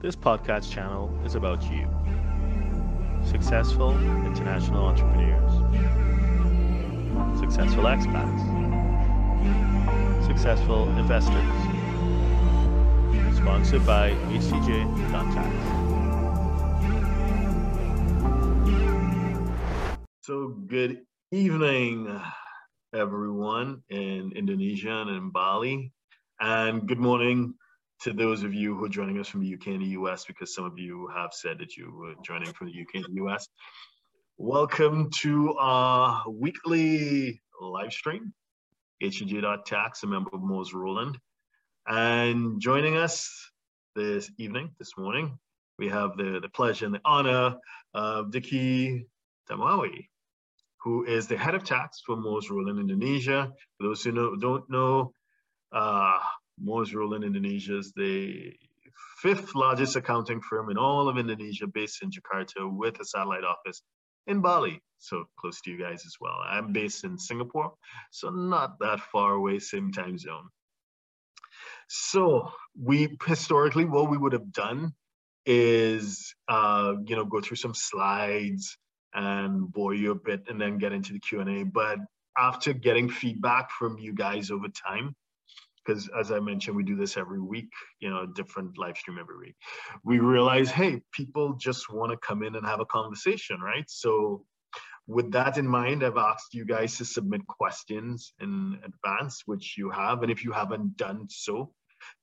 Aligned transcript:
This 0.00 0.14
podcast 0.14 0.70
channel 0.70 1.12
is 1.24 1.34
about 1.34 1.60
you. 1.72 1.88
Successful 3.24 3.90
international 4.24 4.84
entrepreneurs, 4.84 5.52
successful 7.40 7.82
expats, 7.82 8.38
successful 10.24 10.88
investors. 10.90 11.34
Sponsored 13.38 13.84
by 13.84 14.12
HCJ.tax. 14.30 15.50
So, 20.20 20.54
good 20.68 21.02
evening, 21.32 22.20
everyone 22.94 23.82
in 23.88 24.30
Indonesia 24.36 24.92
and 24.92 25.10
in 25.10 25.30
Bali. 25.30 25.90
And 26.38 26.86
good 26.86 27.00
morning 27.00 27.54
to 28.00 28.12
those 28.12 28.44
of 28.44 28.54
you 28.54 28.76
who 28.76 28.84
are 28.84 28.88
joining 28.88 29.18
us 29.18 29.26
from 29.26 29.40
the 29.40 29.54
UK 29.54 29.68
and 29.68 29.82
the 29.82 29.98
US, 30.00 30.24
because 30.24 30.54
some 30.54 30.64
of 30.64 30.78
you 30.78 31.08
have 31.14 31.32
said 31.32 31.58
that 31.58 31.76
you 31.76 31.92
were 31.92 32.14
joining 32.24 32.52
from 32.52 32.68
the 32.68 32.80
UK 32.80 33.04
and 33.04 33.16
the 33.16 33.24
US. 33.24 33.48
Welcome 34.36 35.10
to 35.22 35.54
our 35.58 36.22
weekly 36.30 37.42
live 37.60 37.92
stream, 37.92 38.32
HCJ.tax, 39.02 40.04
a 40.04 40.06
member 40.06 40.30
of 40.32 40.42
Moores 40.42 40.72
Rowland. 40.72 41.18
And 41.88 42.60
joining 42.60 42.96
us 42.96 43.50
this 43.96 44.30
evening, 44.38 44.70
this 44.78 44.92
morning, 44.96 45.36
we 45.76 45.88
have 45.88 46.16
the, 46.16 46.38
the 46.40 46.48
pleasure 46.50 46.86
and 46.86 46.94
the 46.94 47.00
honor 47.04 47.56
of 47.94 48.30
Dicky 48.30 49.08
Darmawi, 49.50 50.06
who 50.84 51.04
is 51.04 51.26
the 51.26 51.36
head 51.36 51.56
of 51.56 51.64
tax 51.64 52.00
for 52.06 52.16
Moores 52.16 52.48
Rowland 52.48 52.78
Indonesia. 52.78 53.52
For 53.76 53.88
those 53.88 54.04
who 54.04 54.12
know, 54.12 54.36
don't 54.36 54.70
know, 54.70 55.12
uh, 55.72 56.20
Moores 56.60 56.94
Rowland 56.94 57.24
Indonesia 57.24 57.78
is 57.78 57.92
the 57.92 58.52
fifth 59.18 59.54
largest 59.54 59.96
accounting 59.96 60.40
firm 60.40 60.70
in 60.70 60.78
all 60.78 61.08
of 61.08 61.18
Indonesia 61.18 61.66
based 61.66 62.02
in 62.02 62.10
Jakarta 62.10 62.70
with 62.70 63.00
a 63.00 63.04
satellite 63.04 63.44
office 63.44 63.82
in 64.26 64.40
Bali, 64.40 64.80
so 64.98 65.24
close 65.38 65.60
to 65.62 65.70
you 65.70 65.78
guys 65.78 66.04
as 66.06 66.16
well. 66.20 66.36
I'm 66.44 66.72
based 66.72 67.04
in 67.04 67.18
Singapore, 67.18 67.72
so 68.10 68.30
not 68.30 68.78
that 68.80 69.00
far 69.00 69.32
away, 69.32 69.58
same 69.58 69.90
time 69.90 70.18
zone. 70.18 70.48
So 71.88 72.52
we 72.78 73.16
historically, 73.26 73.86
what 73.86 74.10
we 74.10 74.18
would 74.18 74.34
have 74.34 74.52
done 74.52 74.92
is, 75.46 76.34
uh, 76.46 76.94
you 77.06 77.16
know, 77.16 77.24
go 77.24 77.40
through 77.40 77.56
some 77.56 77.74
slides 77.74 78.76
and 79.14 79.72
bore 79.72 79.94
you 79.94 80.10
a 80.10 80.14
bit 80.14 80.42
and 80.48 80.60
then 80.60 80.76
get 80.76 80.92
into 80.92 81.14
the 81.14 81.20
Q&A. 81.20 81.64
But 81.64 81.98
after 82.36 82.74
getting 82.74 83.08
feedback 83.08 83.70
from 83.70 83.98
you 83.98 84.12
guys 84.12 84.50
over 84.50 84.68
time, 84.68 85.16
because 85.88 86.08
as 86.18 86.30
I 86.30 86.40
mentioned, 86.40 86.76
we 86.76 86.82
do 86.82 86.96
this 86.96 87.16
every 87.16 87.40
week, 87.40 87.70
you 88.00 88.10
know, 88.10 88.26
different 88.26 88.76
live 88.76 88.96
stream 88.96 89.18
every 89.18 89.38
week. 89.38 89.56
We 90.04 90.18
realize, 90.18 90.70
hey, 90.70 91.00
people 91.12 91.54
just 91.54 91.90
want 91.90 92.12
to 92.12 92.18
come 92.18 92.42
in 92.42 92.56
and 92.56 92.66
have 92.66 92.80
a 92.80 92.86
conversation, 92.86 93.60
right? 93.60 93.84
So 93.88 94.44
with 95.06 95.32
that 95.32 95.56
in 95.56 95.66
mind, 95.66 96.04
I've 96.04 96.18
asked 96.18 96.52
you 96.52 96.66
guys 96.66 96.98
to 96.98 97.04
submit 97.04 97.46
questions 97.46 98.34
in 98.40 98.78
advance, 98.84 99.42
which 99.46 99.76
you 99.78 99.90
have. 99.90 100.22
And 100.22 100.30
if 100.30 100.44
you 100.44 100.52
haven't 100.52 100.98
done 100.98 101.26
so, 101.30 101.72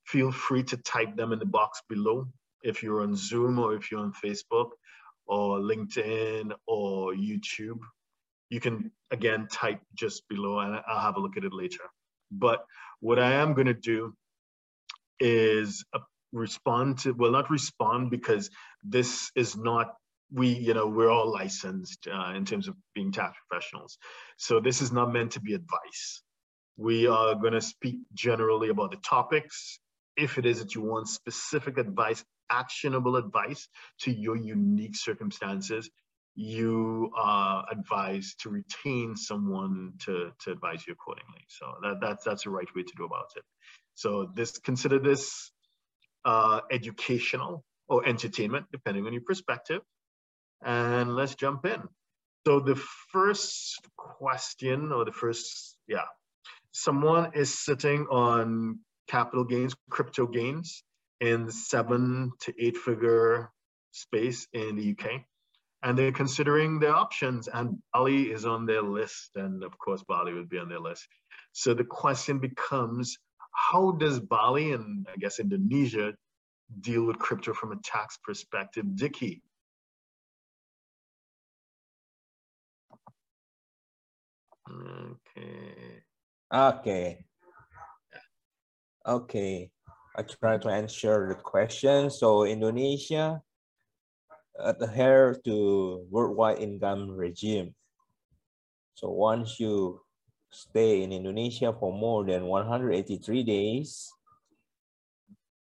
feel 0.05 0.31
free 0.31 0.63
to 0.63 0.77
type 0.77 1.15
them 1.15 1.33
in 1.33 1.39
the 1.39 1.45
box 1.45 1.81
below. 1.89 2.27
If 2.61 2.83
you're 2.83 3.01
on 3.01 3.15
Zoom 3.15 3.57
or 3.57 3.73
if 3.73 3.91
you're 3.91 4.01
on 4.01 4.13
Facebook 4.13 4.69
or 5.25 5.59
LinkedIn 5.59 6.51
or 6.67 7.13
YouTube, 7.13 7.79
you 8.49 8.59
can 8.59 8.91
again 9.09 9.47
type 9.51 9.81
just 9.95 10.27
below 10.29 10.59
and 10.59 10.79
I'll 10.87 11.01
have 11.01 11.17
a 11.17 11.19
look 11.19 11.37
at 11.37 11.43
it 11.43 11.53
later. 11.53 11.81
But 12.31 12.65
what 12.99 13.19
I 13.19 13.33
am 13.33 13.53
going 13.53 13.67
to 13.67 13.73
do 13.73 14.13
is 15.19 15.85
uh, 15.93 15.99
respond 16.31 16.99
to, 16.99 17.11
well, 17.13 17.31
not 17.31 17.49
respond 17.49 18.11
because 18.11 18.49
this 18.83 19.31
is 19.35 19.55
not, 19.55 19.93
we, 20.31 20.49
you 20.49 20.73
know, 20.73 20.87
we're 20.87 21.09
all 21.09 21.31
licensed 21.31 22.07
uh, 22.11 22.33
in 22.35 22.45
terms 22.45 22.67
of 22.67 22.75
being 22.93 23.11
tax 23.11 23.37
professionals. 23.47 23.97
So 24.37 24.59
this 24.59 24.81
is 24.81 24.91
not 24.91 25.13
meant 25.13 25.31
to 25.33 25.39
be 25.39 25.53
advice. 25.53 26.21
We 26.77 27.07
are 27.07 27.35
going 27.35 27.53
to 27.53 27.61
speak 27.61 27.99
generally 28.13 28.69
about 28.69 28.91
the 28.91 28.97
topics. 28.97 29.79
If 30.17 30.37
it 30.37 30.45
is 30.45 30.59
that 30.59 30.75
you 30.75 30.81
want 30.81 31.07
specific 31.07 31.77
advice, 31.77 32.23
actionable 32.49 33.15
advice 33.15 33.67
to 34.01 34.11
your 34.11 34.35
unique 34.35 34.95
circumstances, 34.95 35.89
you 36.35 37.11
are 37.15 37.65
advised 37.71 38.41
to 38.41 38.49
retain 38.49 39.15
someone 39.15 39.93
to, 39.99 40.31
to 40.41 40.51
advise 40.51 40.85
you 40.85 40.93
accordingly. 40.93 41.45
So 41.47 41.65
that, 41.81 42.01
that's, 42.01 42.25
that's 42.25 42.43
the 42.43 42.49
right 42.49 42.67
way 42.75 42.83
to 42.83 42.93
do 42.97 43.05
about 43.05 43.31
it. 43.35 43.43
So 43.95 44.29
this 44.35 44.57
consider 44.57 44.99
this 44.99 45.51
uh, 46.25 46.61
educational 46.69 47.63
or 47.87 48.05
entertainment, 48.05 48.65
depending 48.71 49.05
on 49.05 49.13
your 49.13 49.21
perspective. 49.21 49.81
And 50.63 51.15
let's 51.15 51.35
jump 51.35 51.65
in. 51.65 51.81
So 52.45 52.59
the 52.59 52.75
first 53.11 53.79
question 53.97 54.91
or 54.91 55.05
the 55.05 55.11
first, 55.11 55.77
yeah, 55.87 56.05
someone 56.71 57.31
is 57.33 57.57
sitting 57.57 58.07
on 58.07 58.79
capital 59.07 59.45
gains, 59.45 59.75
crypto 59.89 60.27
gains 60.27 60.83
in 61.21 61.49
seven 61.49 62.31
to 62.41 62.53
eight 62.59 62.75
figure 62.77 63.51
space 63.91 64.47
in 64.51 64.75
the 64.75 64.91
UK 64.91 65.21
and 65.85 65.95
they're 65.95 66.11
considering 66.11 66.79
their 66.79 66.95
options 66.95 67.47
and 67.47 67.77
Bali 67.93 68.31
is 68.31 68.43
on 68.43 68.65
their 68.65 68.81
list 68.81 69.29
and 69.35 69.63
of 69.63 69.77
course 69.77 70.03
Bali 70.03 70.33
would 70.33 70.49
be 70.49 70.57
on 70.57 70.67
their 70.67 70.79
list. 70.79 71.07
So 71.51 71.75
the 71.75 71.83
question 71.83 72.39
becomes, 72.39 73.17
how 73.53 73.91
does 73.91 74.19
Bali 74.19 74.71
and 74.71 75.07
I 75.07 75.15
guess 75.17 75.39
Indonesia 75.39 76.15
deal 76.81 77.05
with 77.05 77.19
crypto 77.19 77.53
from 77.53 77.71
a 77.71 77.77
tax 77.83 78.17
perspective? 78.17 78.83
Dicky. 78.95 79.43
Okay. 84.67 86.01
Okay. 86.51 87.25
Okay. 89.05 89.69
I 90.17 90.21
try 90.23 90.57
to 90.57 90.69
answer 90.69 91.27
the 91.29 91.35
question. 91.35 92.09
So 92.09 92.43
Indonesia 92.43 93.43
adhere 94.59 95.35
to 95.45 96.05
worldwide 96.09 96.59
income 96.59 97.11
regime. 97.11 97.75
So 98.95 99.11
once 99.11 99.59
you 99.59 100.01
stay 100.51 101.03
in 101.03 101.11
Indonesia 101.11 101.75
for 101.75 101.91
more 101.91 102.23
than 102.23 102.47
183 102.47 103.43
days 103.43 104.07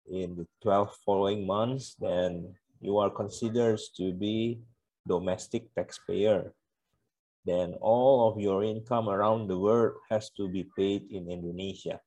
in 0.09 0.35
the 0.35 0.47
12 0.63 0.89
following 1.05 1.45
months, 1.45 1.95
then 1.99 2.55
you 2.81 2.97
are 2.97 3.09
considered 3.09 3.79
to 3.97 4.11
be 4.11 4.59
domestic 5.07 5.73
taxpayer. 5.75 6.53
Then 7.45 7.73
all 7.81 8.29
of 8.29 8.39
your 8.39 8.63
income 8.63 9.09
around 9.09 9.47
the 9.47 9.57
world 9.57 9.97
has 10.09 10.29
to 10.37 10.49
be 10.49 10.65
paid 10.77 11.09
in 11.09 11.29
Indonesia. 11.29 12.01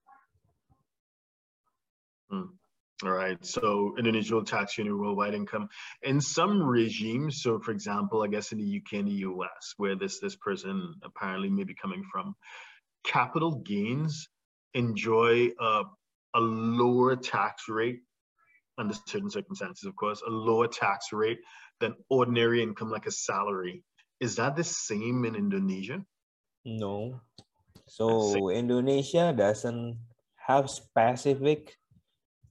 Hmm. 2.30 2.58
All 3.02 3.10
right. 3.10 3.44
So 3.44 3.94
Indonesia 3.98 4.34
will 4.34 4.44
tax 4.44 4.78
you 4.78 4.82
on 4.82 4.86
your 4.86 4.98
worldwide 4.98 5.34
income. 5.34 5.68
In 6.02 6.20
some 6.20 6.62
regimes, 6.62 7.42
so 7.42 7.58
for 7.58 7.72
example, 7.72 8.22
I 8.22 8.28
guess 8.28 8.52
in 8.52 8.58
the 8.58 8.76
UK 8.80 9.00
and 9.00 9.08
the 9.08 9.26
US, 9.28 9.74
where 9.76 9.96
this 9.96 10.20
this 10.20 10.36
person 10.36 10.94
apparently 11.02 11.50
may 11.50 11.64
be 11.64 11.74
coming 11.74 12.04
from, 12.10 12.36
capital 13.02 13.56
gains 13.66 14.28
enjoy 14.74 15.48
a, 15.60 15.82
a 16.34 16.40
lower 16.40 17.16
tax 17.16 17.68
rate 17.68 18.00
under 18.78 18.94
certain 19.06 19.30
circumstances, 19.30 19.84
of 19.84 19.96
course, 19.96 20.22
a 20.26 20.30
lower 20.30 20.68
tax 20.68 21.12
rate 21.12 21.38
than 21.80 21.94
ordinary 22.08 22.62
income 22.62 22.90
like 22.90 23.06
a 23.06 23.10
salary. 23.10 23.82
Is 24.20 24.36
that 24.36 24.56
the 24.56 24.64
same 24.64 25.24
in 25.24 25.34
Indonesia? 25.34 26.04
No. 26.64 27.20
So 27.86 28.50
Indonesia 28.50 29.34
doesn't 29.36 29.98
have 30.36 30.70
specific 30.70 31.76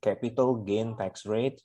capital 0.03 0.55
gain 0.55 0.95
tax 1.00 1.25
rate, 1.25 1.63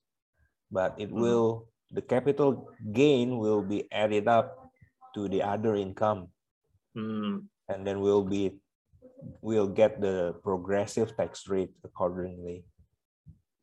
but 0.71 0.95
it 0.97 1.11
mm-hmm. 1.11 1.21
will, 1.21 1.69
the 1.91 2.03
capital 2.03 2.71
gain 2.93 3.39
will 3.39 3.63
be 3.63 3.91
added 3.91 4.29
up 4.29 4.71
to 5.15 5.29
the 5.29 5.43
other 5.43 5.75
income. 5.75 6.29
Mm. 6.97 7.51
And 7.69 7.87
then 7.87 8.01
we'll 8.01 8.25
be, 8.25 8.55
we'll 9.43 9.69
get 9.69 10.01
the 10.01 10.39
progressive 10.43 11.17
tax 11.17 11.49
rate 11.49 11.75
accordingly. 11.85 12.65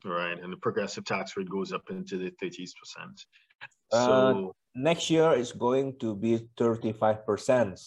Right, 0.03 0.37
and 0.37 0.53
the 0.53 0.57
progressive 0.57 1.05
tax 1.05 1.35
rate 1.35 1.49
goes 1.49 1.71
up 1.71 1.89
into 1.89 2.17
the 2.17 2.29
30%. 2.43 2.69
Uh, 3.91 4.05
so 4.05 4.55
next 4.75 5.09
year 5.09 5.33
is 5.33 5.51
going 5.51 5.97
to 5.99 6.15
be 6.15 6.47
35% 6.59 7.79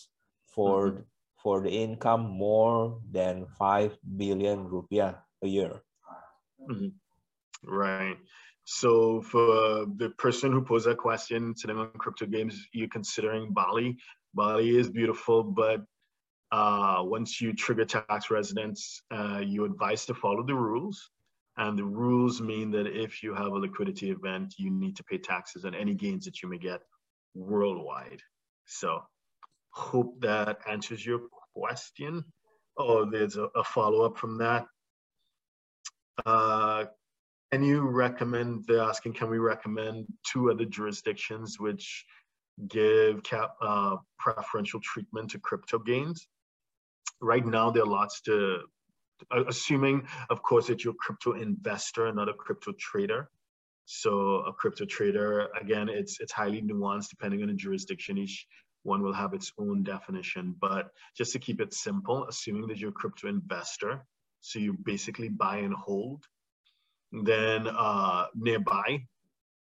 for 0.51 0.91
mm 0.91 0.97
-hmm. 0.97 1.05
for 1.39 1.63
the 1.63 1.71
income 1.71 2.27
more 2.27 2.99
than 3.15 3.47
5 3.55 3.95
billion 4.03 4.67
rupiah 4.67 5.23
a 5.43 5.47
year. 5.47 5.83
Mm-hmm. 6.61 6.89
Right. 7.65 8.17
So 8.65 9.23
for 9.23 9.87
the 9.97 10.11
person 10.19 10.53
who 10.53 10.63
posed 10.63 10.87
that 10.87 10.99
question, 10.99 11.55
sitting 11.57 11.79
on 11.79 11.91
crypto 11.99 12.27
gains, 12.27 12.69
you're 12.73 12.89
considering 12.89 13.53
Bali. 13.53 13.97
Bali 14.35 14.77
is 14.77 14.91
beautiful, 14.91 15.43
but 15.43 15.83
uh, 16.53 16.99
once 17.01 17.41
you 17.41 17.53
trigger 17.55 17.85
tax 17.85 18.31
residence, 18.31 19.03
uh, 19.11 19.41
you 19.45 19.65
advise 19.65 20.07
to 20.07 20.15
follow 20.15 20.43
the 20.43 20.55
rules 20.55 21.11
And 21.59 21.77
the 21.77 21.85
rules 21.85 22.41
mean 22.41 22.71
that 22.71 22.87
if 22.87 23.21
you 23.23 23.35
have 23.35 23.49
a 23.49 23.59
liquidity 23.59 24.11
event, 24.13 24.55
you 24.59 24.71
need 24.71 24.97
to 24.97 25.05
pay 25.05 25.19
taxes 25.19 25.65
on 25.65 25.75
any 25.75 25.93
gains 25.93 26.25
that 26.25 26.41
you 26.41 26.49
may 26.49 26.59
get 26.59 26.81
worldwide. 27.35 28.23
So 28.65 29.03
hope 29.71 30.21
that 30.21 30.59
answers 30.69 31.05
your 31.05 31.23
question. 31.57 32.25
Oh, 32.77 33.05
there's 33.11 33.37
a, 33.37 33.49
a 33.57 33.65
follow-up 33.65 34.17
from 34.17 34.39
that. 34.39 34.67
Uh, 36.25 36.85
can 37.53 37.63
you 37.63 37.81
recommend, 37.81 38.65
they're 38.67 38.83
asking, 38.83 39.15
can 39.15 39.31
we 39.31 39.39
recommend 39.39 40.07
two 40.27 40.51
other 40.51 40.65
jurisdictions 40.65 41.59
which 41.59 42.05
give 42.67 43.23
cap, 43.23 43.55
uh, 43.63 43.97
preferential 44.19 44.81
treatment 44.81 45.31
to 45.31 45.39
crypto 45.39 45.79
gains? 45.79 46.27
Right 47.21 47.45
now, 47.45 47.71
there 47.71 47.85
are 47.85 47.87
lots 47.87 48.21
to, 48.23 48.61
assuming, 49.31 50.07
of 50.31 50.43
course, 50.43 50.67
that 50.67 50.85
you're 50.85 50.95
a 50.95 50.97
crypto 50.97 51.33
investor 51.33 52.07
and 52.07 52.17
not 52.17 52.29
a 52.29 52.35
crypto 52.35 52.73
trader. 52.79 53.31
So 53.87 54.41
a 54.47 54.53
crypto 54.53 54.85
trader, 54.85 55.49
again, 55.59 55.89
it's 55.89 56.21
it's 56.21 56.31
highly 56.31 56.61
nuanced 56.61 57.09
depending 57.09 57.41
on 57.43 57.49
the 57.49 57.55
jurisdiction. 57.55 58.19
Each 58.19 58.47
one 58.83 59.03
will 59.03 59.15
have 59.15 59.33
its 59.33 59.51
own 59.59 59.83
definition. 59.83 60.55
But 60.61 60.91
just 61.17 61.33
to 61.33 61.39
keep 61.39 61.61
it 61.61 61.73
simple, 61.73 62.27
assuming 62.29 62.67
that 62.69 62.79
you're 62.79 62.91
a 62.91 62.93
crypto 62.93 63.29
investor, 63.29 64.05
so 64.41 64.59
you 64.59 64.73
basically 64.73 65.29
buy 65.29 65.59
and 65.59 65.75
hold, 65.75 66.25
then 67.13 67.67
uh, 67.67 68.27
nearby, 68.35 69.05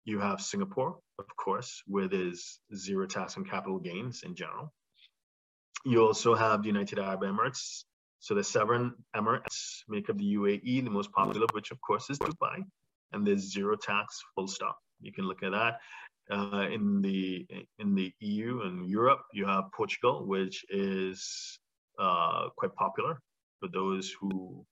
you 0.05 0.19
have 0.19 0.41
Singapore, 0.41 0.97
of 1.19 1.35
course, 1.35 1.81
where 1.87 2.07
there's 2.07 2.59
zero 2.73 3.07
tax 3.07 3.37
on 3.37 3.45
capital 3.45 3.79
gains 3.79 4.23
in 4.23 4.35
general. 4.35 4.73
You 5.83 6.05
also 6.05 6.35
have 6.35 6.61
the 6.61 6.67
United 6.67 6.99
Arab 6.99 7.21
Emirates. 7.21 7.83
So 8.19 8.33
the 8.33 8.43
seven 8.43 8.93
Emirates 9.15 9.83
make 9.87 10.09
up 10.09 10.17
the 10.17 10.35
UAE, 10.35 10.83
the 10.83 10.89
most 10.89 11.11
popular 11.11 11.47
which, 11.53 11.71
of 11.71 11.79
course, 11.81 12.09
is 12.09 12.17
Dubai. 12.17 12.63
And 13.11 13.25
there's 13.25 13.51
zero 13.51 13.75
tax, 13.75 14.21
full 14.33 14.47
stop. 14.47 14.77
You 15.01 15.11
can 15.11 15.25
look 15.25 15.43
at 15.43 15.51
that. 15.51 15.79
Uh, 16.31 16.67
in 16.71 17.01
the 17.01 17.45
in 17.77 17.93
the 17.93 18.11
EU 18.19 18.61
and 18.61 18.89
Europe, 18.89 19.21
you 19.31 19.45
have 19.45 19.65
Portugal, 19.77 20.25
which 20.25 20.65
is 20.69 21.59
uh, 21.99 22.49
quite 22.57 22.73
popular 22.73 23.19
for 23.59 23.67
those 23.67 24.13
who 24.19 24.65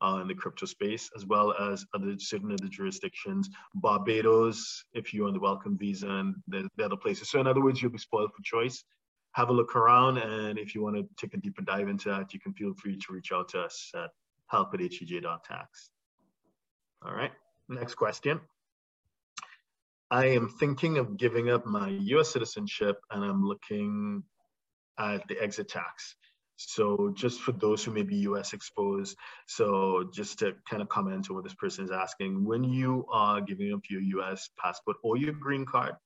are 0.00 0.20
in 0.20 0.28
the 0.28 0.34
crypto 0.34 0.66
space, 0.66 1.10
as 1.16 1.24
well 1.26 1.54
as 1.54 1.84
other 1.94 2.14
certain 2.18 2.52
other 2.52 2.68
jurisdictions. 2.68 3.48
Barbados, 3.74 4.84
if 4.92 5.14
you're 5.14 5.26
on 5.26 5.32
the 5.32 5.40
welcome 5.40 5.78
visa, 5.78 6.08
and 6.08 6.34
the, 6.48 6.68
the 6.76 6.84
other 6.84 6.96
places. 6.96 7.30
So 7.30 7.40
in 7.40 7.46
other 7.46 7.62
words, 7.62 7.80
you'll 7.80 7.92
be 7.92 7.98
spoiled 7.98 8.30
for 8.34 8.42
choice. 8.42 8.84
Have 9.32 9.48
a 9.50 9.52
look 9.52 9.74
around, 9.76 10.18
and 10.18 10.58
if 10.58 10.74
you 10.74 10.82
want 10.82 10.96
to 10.96 11.06
take 11.16 11.34
a 11.34 11.38
deeper 11.38 11.62
dive 11.62 11.88
into 11.88 12.08
that, 12.10 12.32
you 12.32 12.40
can 12.40 12.52
feel 12.54 12.74
free 12.74 12.96
to 12.96 13.12
reach 13.12 13.32
out 13.32 13.48
to 13.50 13.60
us 13.60 13.90
at 13.94 14.10
help 14.48 14.72
at 14.74 14.80
HCJ.tax. 14.80 15.90
All 17.04 17.12
right, 17.12 17.32
next 17.68 17.94
question. 17.94 18.40
I 20.10 20.26
am 20.26 20.48
thinking 20.48 20.98
of 20.98 21.16
giving 21.16 21.50
up 21.50 21.66
my 21.66 21.88
US 21.88 22.32
citizenship 22.32 23.00
and 23.10 23.24
I'm 23.24 23.44
looking 23.44 24.22
at 24.98 25.26
the 25.26 25.40
exit 25.42 25.68
tax. 25.68 26.14
So 26.56 27.12
just 27.14 27.40
for 27.40 27.52
those 27.52 27.84
who 27.84 27.92
may 27.92 28.02
be 28.02 28.16
US 28.30 28.52
exposed, 28.52 29.16
so 29.46 30.08
just 30.12 30.38
to 30.40 30.54
kind 30.68 30.82
of 30.82 30.88
comment 30.88 31.28
on 31.28 31.36
what 31.36 31.44
this 31.44 31.54
person 31.54 31.84
is 31.84 31.90
asking, 31.90 32.44
when 32.44 32.64
you 32.64 33.06
are 33.10 33.40
giving 33.40 33.72
up 33.72 33.82
your 33.90 34.00
US 34.20 34.48
passport 34.58 34.96
or 35.02 35.16
your 35.16 35.32
green 35.32 35.66
card, 35.66 35.96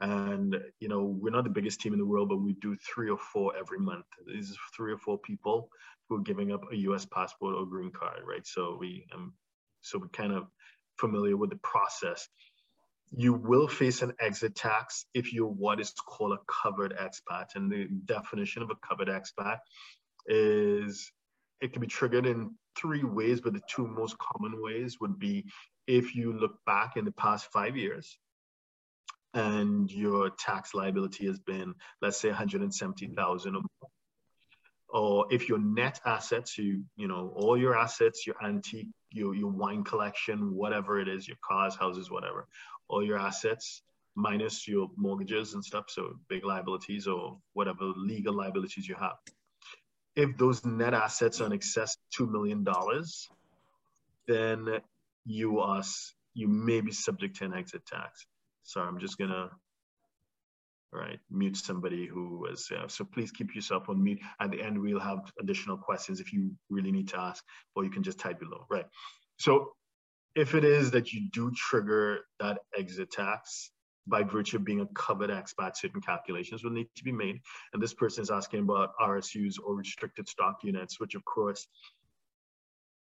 and 0.00 0.56
you 0.80 0.88
know 0.88 1.04
we're 1.04 1.30
not 1.30 1.44
the 1.44 1.50
biggest 1.50 1.80
team 1.80 1.92
in 1.92 1.98
the 1.98 2.06
world, 2.06 2.28
but 2.28 2.38
we 2.38 2.54
do 2.54 2.76
three 2.76 3.08
or 3.08 3.18
four 3.18 3.52
every 3.56 3.78
month. 3.78 4.06
These 4.26 4.50
are 4.52 4.74
three 4.76 4.92
or 4.92 4.98
four 4.98 5.18
people 5.18 5.68
who 6.08 6.16
are 6.16 6.22
giving 6.22 6.52
up 6.52 6.64
a 6.72 6.76
US 6.76 7.06
passport 7.06 7.54
or 7.54 7.66
green 7.66 7.92
card, 7.92 8.20
right? 8.26 8.46
So 8.46 8.76
we 8.80 9.06
um, 9.14 9.34
so 9.82 9.98
we're 9.98 10.08
kind 10.08 10.32
of 10.32 10.46
familiar 10.98 11.36
with 11.36 11.50
the 11.50 11.60
process. 11.62 12.28
You 13.14 13.34
will 13.34 13.68
face 13.68 14.02
an 14.02 14.14
exit 14.20 14.54
tax 14.54 15.04
if 15.14 15.32
you're 15.32 15.46
what 15.46 15.80
is 15.80 15.92
called 15.92 16.32
a 16.32 16.38
covered 16.50 16.94
expat. 16.96 17.54
And 17.54 17.70
the 17.70 17.88
definition 18.06 18.62
of 18.62 18.70
a 18.70 18.76
covered 18.86 19.08
expat 19.08 19.58
is 20.26 21.12
it 21.60 21.72
can 21.72 21.80
be 21.80 21.86
triggered 21.86 22.26
in 22.26 22.54
three 22.76 23.04
ways, 23.04 23.40
but 23.40 23.52
the 23.52 23.62
two 23.68 23.86
most 23.86 24.16
common 24.18 24.62
ways 24.62 24.98
would 25.00 25.18
be 25.18 25.44
if 25.86 26.14
you 26.14 26.32
look 26.32 26.56
back 26.64 26.96
in 26.96 27.04
the 27.04 27.12
past 27.12 27.50
five 27.52 27.76
years 27.76 28.16
and 29.34 29.90
your 29.90 30.30
tax 30.30 30.74
liability 30.74 31.26
has 31.26 31.38
been, 31.38 31.74
let's 32.00 32.20
say, 32.20 32.28
170,000 32.28 33.56
or 33.56 33.60
more. 33.60 33.90
Or 34.88 35.26
if 35.30 35.48
your 35.48 35.58
net 35.58 36.00
assets, 36.04 36.58
you 36.58 36.84
you 36.96 37.08
know 37.08 37.32
all 37.34 37.56
your 37.56 37.78
assets, 37.78 38.26
your 38.26 38.36
antique, 38.44 38.88
your 39.10 39.34
your 39.34 39.50
wine 39.50 39.84
collection, 39.84 40.54
whatever 40.54 41.00
it 41.00 41.08
is, 41.08 41.26
your 41.26 41.38
cars, 41.42 41.74
houses, 41.74 42.10
whatever, 42.10 42.46
all 42.92 43.04
your 43.04 43.18
assets 43.18 43.82
minus 44.14 44.68
your 44.68 44.90
mortgages 44.96 45.54
and 45.54 45.64
stuff, 45.64 45.86
so 45.88 46.14
big 46.28 46.44
liabilities 46.44 47.06
or 47.06 47.38
whatever 47.54 47.84
legal 47.96 48.34
liabilities 48.34 48.86
you 48.86 48.94
have. 48.94 49.16
If 50.14 50.36
those 50.36 50.64
net 50.64 50.92
assets 50.92 51.40
are 51.40 51.46
in 51.46 51.52
excess 51.52 51.96
of 51.96 52.26
$2 52.26 52.30
million, 52.30 52.64
then 54.28 54.80
you 55.24 55.60
are, 55.60 55.82
you 56.34 56.48
may 56.48 56.82
be 56.82 56.92
subject 56.92 57.36
to 57.36 57.46
an 57.46 57.54
exit 57.54 57.86
tax. 57.86 58.26
Sorry, 58.62 58.86
I'm 58.86 58.98
just 58.98 59.16
gonna, 59.16 59.48
right, 60.92 61.18
mute 61.30 61.56
somebody 61.56 62.06
who 62.06 62.40
was, 62.40 62.70
uh, 62.70 62.88
so 62.88 63.06
please 63.06 63.32
keep 63.32 63.54
yourself 63.54 63.88
on 63.88 64.04
mute. 64.04 64.20
At 64.38 64.50
the 64.50 64.62
end, 64.62 64.78
we'll 64.78 65.00
have 65.00 65.32
additional 65.40 65.78
questions 65.78 66.20
if 66.20 66.34
you 66.34 66.50
really 66.68 66.92
need 66.92 67.08
to 67.08 67.18
ask, 67.18 67.42
or 67.74 67.84
you 67.84 67.90
can 67.90 68.02
just 68.02 68.18
type 68.18 68.38
below, 68.38 68.66
right? 68.70 68.86
So 69.38 69.72
if 70.34 70.54
it 70.54 70.64
is 70.64 70.90
that 70.92 71.12
you 71.12 71.28
do 71.30 71.50
trigger 71.52 72.20
that 72.40 72.58
exit 72.76 73.10
tax 73.10 73.70
by 74.06 74.22
virtue 74.22 74.56
of 74.56 74.64
being 74.64 74.80
a 74.80 74.86
covered 74.94 75.30
expat, 75.30 75.76
certain 75.76 76.00
calculations 76.00 76.64
will 76.64 76.72
need 76.72 76.88
to 76.96 77.04
be 77.04 77.12
made. 77.12 77.40
And 77.72 77.82
this 77.82 77.94
person 77.94 78.22
is 78.22 78.30
asking 78.30 78.60
about 78.60 78.90
RSUs 79.00 79.54
or 79.62 79.76
restricted 79.76 80.28
stock 80.28 80.58
units, 80.64 80.98
which 80.98 81.14
of 81.14 81.24
course, 81.24 81.66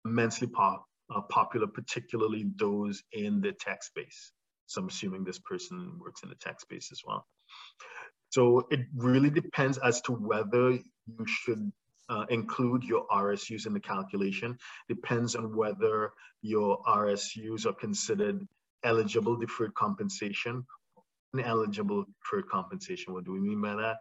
immensely 0.06 0.48
pop, 0.48 0.86
uh, 1.14 1.22
popular, 1.22 1.68
particularly 1.68 2.46
those 2.56 3.04
in 3.12 3.42
the 3.42 3.52
tech 3.52 3.84
space. 3.84 4.32
So 4.66 4.82
I'm 4.82 4.88
assuming 4.88 5.24
this 5.24 5.40
person 5.40 6.00
works 6.00 6.24
in 6.24 6.30
the 6.30 6.36
tech 6.36 6.60
space 6.60 6.90
as 6.92 7.02
well. 7.06 7.28
So 8.30 8.68
it 8.72 8.82
really 8.96 9.30
depends 9.30 9.78
as 9.78 10.02
to 10.02 10.14
whether 10.14 10.72
you 10.72 11.26
should 11.26 11.72
uh, 12.10 12.26
include 12.30 12.84
your 12.84 13.06
RSUs 13.08 13.66
in 13.66 13.74
the 13.74 13.80
calculation 13.80 14.58
depends 14.88 15.36
on 15.36 15.56
whether 15.56 16.12
your 16.42 16.82
RSUs 16.84 17.66
are 17.66 17.74
considered 17.74 18.48
eligible 18.84 19.36
deferred 19.36 19.74
compensation. 19.74 20.66
Ineligible 21.34 22.06
deferred 22.24 22.50
compensation, 22.50 23.14
what 23.14 23.26
do 23.26 23.32
we 23.34 23.40
mean 23.40 23.62
by 23.62 23.76
that? 23.76 23.98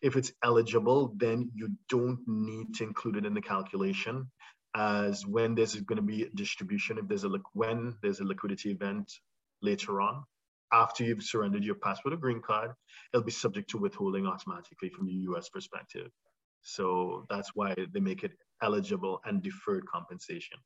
If 0.00 0.16
it's 0.16 0.32
eligible, 0.42 1.12
then 1.16 1.50
you 1.54 1.70
don't 1.88 2.20
need 2.26 2.74
to 2.76 2.84
include 2.84 3.16
it 3.16 3.26
in 3.26 3.34
the 3.34 3.42
calculation 3.42 4.30
as 4.74 5.26
when 5.26 5.54
there's 5.54 5.74
going 5.74 5.96
to 5.96 6.02
be 6.02 6.22
a 6.22 6.30
distribution, 6.30 6.98
if 6.98 7.06
there's 7.08 7.24
a 7.24 7.30
when 7.52 7.96
there's 8.02 8.20
a 8.20 8.24
liquidity 8.24 8.70
event 8.70 9.12
later 9.60 10.00
on, 10.00 10.24
after 10.72 11.04
you've 11.04 11.22
surrendered 11.22 11.64
your 11.64 11.74
passport 11.74 12.14
or 12.14 12.16
green 12.16 12.40
card, 12.40 12.70
it'll 13.12 13.24
be 13.24 13.30
subject 13.30 13.70
to 13.70 13.78
withholding 13.78 14.26
automatically 14.26 14.88
from 14.88 15.06
the 15.06 15.12
US 15.28 15.50
perspective. 15.50 16.10
So 16.62 17.26
that's 17.28 17.50
why 17.54 17.74
they 17.92 18.00
make 18.00 18.22
it 18.24 18.32
eligible 18.62 19.20
and 19.24 19.42
deferred 19.42 19.86
compensation. 19.86 20.58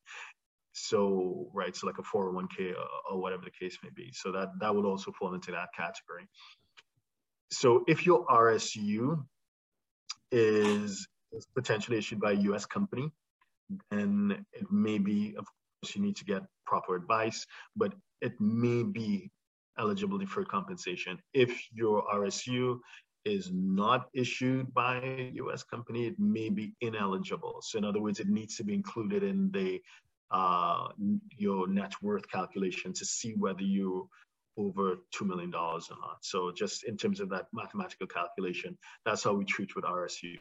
So, 0.73 1.49
right, 1.55 1.75
so 1.75 1.87
like 1.87 1.99
a 1.99 2.03
401k 2.03 2.75
or, 3.11 3.21
whatever 3.21 3.43
the 3.45 3.51
case 3.51 3.79
may 3.83 3.89
be. 3.95 4.13
So 4.13 4.31
that, 4.33 4.49
that 4.61 4.75
would 4.75 4.85
also 4.85 5.11
fall 5.13 5.35
into 5.35 5.51
that 5.53 5.69
category. 5.75 6.29
So 7.51 7.85
if 7.89 8.05
your 8.05 8.27
RSU 8.27 9.25
is, 10.31 11.09
is 11.33 11.47
potentially 11.55 11.97
issued 11.97 12.21
by 12.21 12.33
a 12.33 12.41
US 12.53 12.67
company, 12.67 13.11
then 13.91 14.45
it 14.53 14.71
may 14.71 14.99
be, 14.99 15.35
of 15.39 15.47
course, 15.47 15.97
you 15.97 16.03
need 16.03 16.17
to 16.17 16.25
get 16.25 16.43
proper 16.67 16.95
advice, 16.95 17.47
but 17.75 17.95
it 18.21 18.39
may 18.39 18.83
be 18.83 19.31
eligible 19.79 20.19
deferred 20.19 20.49
compensation. 20.49 21.19
If 21.33 21.59
your 21.73 22.05
RSU 22.13 22.79
is 23.27 23.51
not 23.53 24.09
issued 24.15 24.73
by 24.73 24.99
a 24.99 25.31
US 25.35 25.63
company, 25.65 26.07
it 26.07 26.19
may 26.19 26.49
be 26.49 26.75
ineligible. 26.81 27.61
So 27.61 27.79
in 27.79 27.85
other 27.85 28.01
words, 28.01 28.21
it 28.21 28.29
needs 28.29 28.57
to 28.57 28.65
be 28.65 28.75
included 28.75 29.23
in 29.23 29.51
the 29.51 29.83
uh, 30.31 30.89
your 31.37 31.69
net 31.69 31.93
worth 32.03 32.29
calculation 32.29 32.93
to 32.93 33.05
see 33.05 33.35
whether 33.35 33.63
you 33.63 34.09
over 34.57 34.97
$2 35.15 35.27
million 35.27 35.55
or 35.55 35.81
not. 36.01 36.19
So 36.23 36.51
just 36.51 36.85
in 36.85 36.97
terms 36.97 37.21
of 37.21 37.29
that 37.31 37.47
mathematical 37.53 38.07
calculation, 38.07 38.79
that's 39.05 39.23
how 39.23 39.35
we 39.35 39.45
treat 39.45 39.77
with 39.77 39.85
RSUs. 39.85 40.39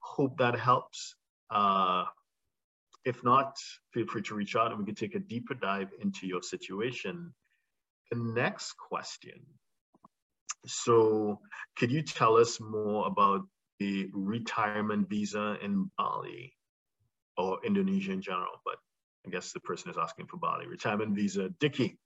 Hope 0.00 0.36
that 0.38 0.58
helps. 0.58 1.14
Uh, 1.50 2.04
if 3.04 3.22
not, 3.22 3.56
feel 3.92 4.06
free 4.06 4.22
to 4.22 4.34
reach 4.34 4.56
out 4.56 4.70
and 4.70 4.80
we 4.80 4.86
can 4.86 4.94
take 4.94 5.14
a 5.14 5.20
deeper 5.20 5.54
dive 5.54 5.90
into 6.00 6.26
your 6.26 6.42
situation. 6.42 7.32
The 8.10 8.18
next 8.18 8.74
question 8.76 9.40
so 10.66 11.38
could 11.76 11.90
you 11.90 12.02
tell 12.02 12.36
us 12.36 12.60
more 12.60 13.06
about 13.06 13.42
the 13.78 14.08
retirement 14.12 15.08
visa 15.08 15.56
in 15.62 15.90
Bali 15.98 16.54
or 17.36 17.58
Indonesia 17.64 18.12
in 18.12 18.22
general, 18.22 18.60
but 18.64 18.76
I 19.26 19.30
guess 19.30 19.52
the 19.52 19.60
person 19.60 19.90
is 19.90 19.96
asking 19.98 20.26
for 20.26 20.36
Bali. 20.36 20.66
Retirement 20.66 21.14
visa, 21.14 21.50
Dicky. 21.58 21.98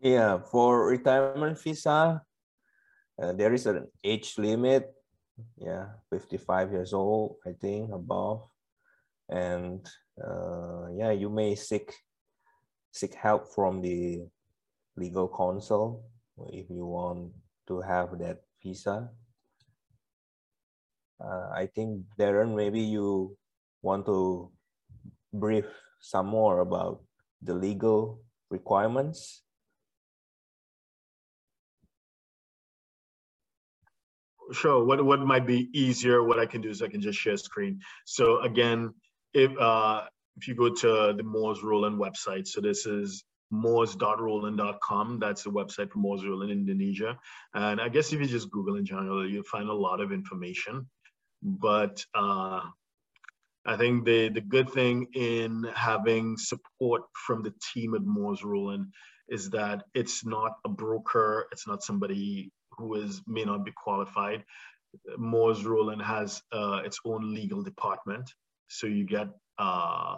Yeah, 0.00 0.38
for 0.50 0.86
retirement 0.86 1.60
visa, 1.60 2.22
uh, 3.20 3.32
there 3.32 3.52
is 3.52 3.66
an 3.66 3.88
age 4.02 4.34
limit. 4.38 4.92
Yeah, 5.58 5.86
55 6.10 6.72
years 6.72 6.92
old, 6.92 7.36
I 7.46 7.52
think, 7.52 7.90
above. 7.92 8.46
And 9.28 9.84
uh, 10.22 10.88
yeah, 10.94 11.10
you 11.10 11.28
may 11.28 11.54
seek 11.54 11.92
seek 12.92 13.14
help 13.14 13.52
from 13.52 13.82
the 13.82 14.22
legal 14.96 15.26
counsel 15.26 16.04
if 16.52 16.70
you 16.70 16.86
want 16.86 17.32
to 17.68 17.80
have 17.80 18.18
that 18.18 18.42
visa. 18.62 19.10
Uh, 21.22 21.48
I 21.54 21.66
think 21.66 22.04
Darren, 22.18 22.54
maybe 22.54 22.80
you 22.80 23.36
want 23.82 24.06
to 24.06 24.50
brief 25.32 25.66
some 26.00 26.26
more 26.26 26.60
about 26.60 27.02
the 27.42 27.54
legal 27.54 28.20
requirements. 28.50 29.42
Sure. 34.52 34.84
What 34.84 35.04
what 35.04 35.20
might 35.20 35.46
be 35.46 35.70
easier? 35.72 36.22
What 36.22 36.38
I 36.38 36.46
can 36.46 36.60
do 36.60 36.68
is 36.68 36.82
I 36.82 36.88
can 36.88 37.00
just 37.00 37.18
share 37.18 37.36
screen. 37.36 37.80
So 38.04 38.40
again, 38.42 38.92
if 39.32 39.50
uh, 39.58 40.02
if 40.36 40.46
you 40.48 40.54
go 40.54 40.68
to 40.68 41.14
the 41.16 41.22
Moores 41.22 41.62
Rowland 41.62 41.98
website, 41.98 42.46
so 42.46 42.60
this 42.60 42.84
is 42.84 43.24
moores.rowland.com. 43.50 45.18
That's 45.18 45.44
the 45.44 45.50
website 45.50 45.90
for 45.90 45.98
Moores 45.98 46.24
Rowland 46.24 46.50
Indonesia. 46.50 47.18
And 47.54 47.80
I 47.80 47.88
guess 47.88 48.12
if 48.12 48.20
you 48.20 48.26
just 48.26 48.50
Google 48.50 48.76
in 48.76 48.84
general, 48.84 49.28
you'll 49.28 49.44
find 49.44 49.68
a 49.68 49.74
lot 49.74 50.00
of 50.00 50.12
information. 50.12 50.88
But 51.42 52.04
uh, 52.14 52.60
I 53.66 53.76
think 53.76 54.04
the, 54.04 54.28
the 54.28 54.40
good 54.40 54.70
thing 54.70 55.08
in 55.14 55.66
having 55.74 56.36
support 56.36 57.02
from 57.26 57.42
the 57.42 57.52
team 57.72 57.94
at 57.94 58.02
Moores 58.02 58.44
Rowland 58.44 58.86
is 59.28 59.50
that 59.50 59.84
it's 59.94 60.24
not 60.24 60.52
a 60.64 60.68
broker, 60.68 61.46
it's 61.52 61.66
not 61.66 61.82
somebody 61.82 62.52
who 62.72 62.94
is 62.94 63.22
may 63.26 63.44
not 63.44 63.64
be 63.64 63.72
qualified. 63.72 64.44
Moores 65.16 65.64
Rowland 65.64 66.02
has 66.02 66.42
uh, 66.52 66.82
its 66.84 67.00
own 67.04 67.34
legal 67.34 67.62
department. 67.62 68.30
So 68.68 68.86
you 68.86 69.04
get 69.04 69.28
uh, 69.58 70.16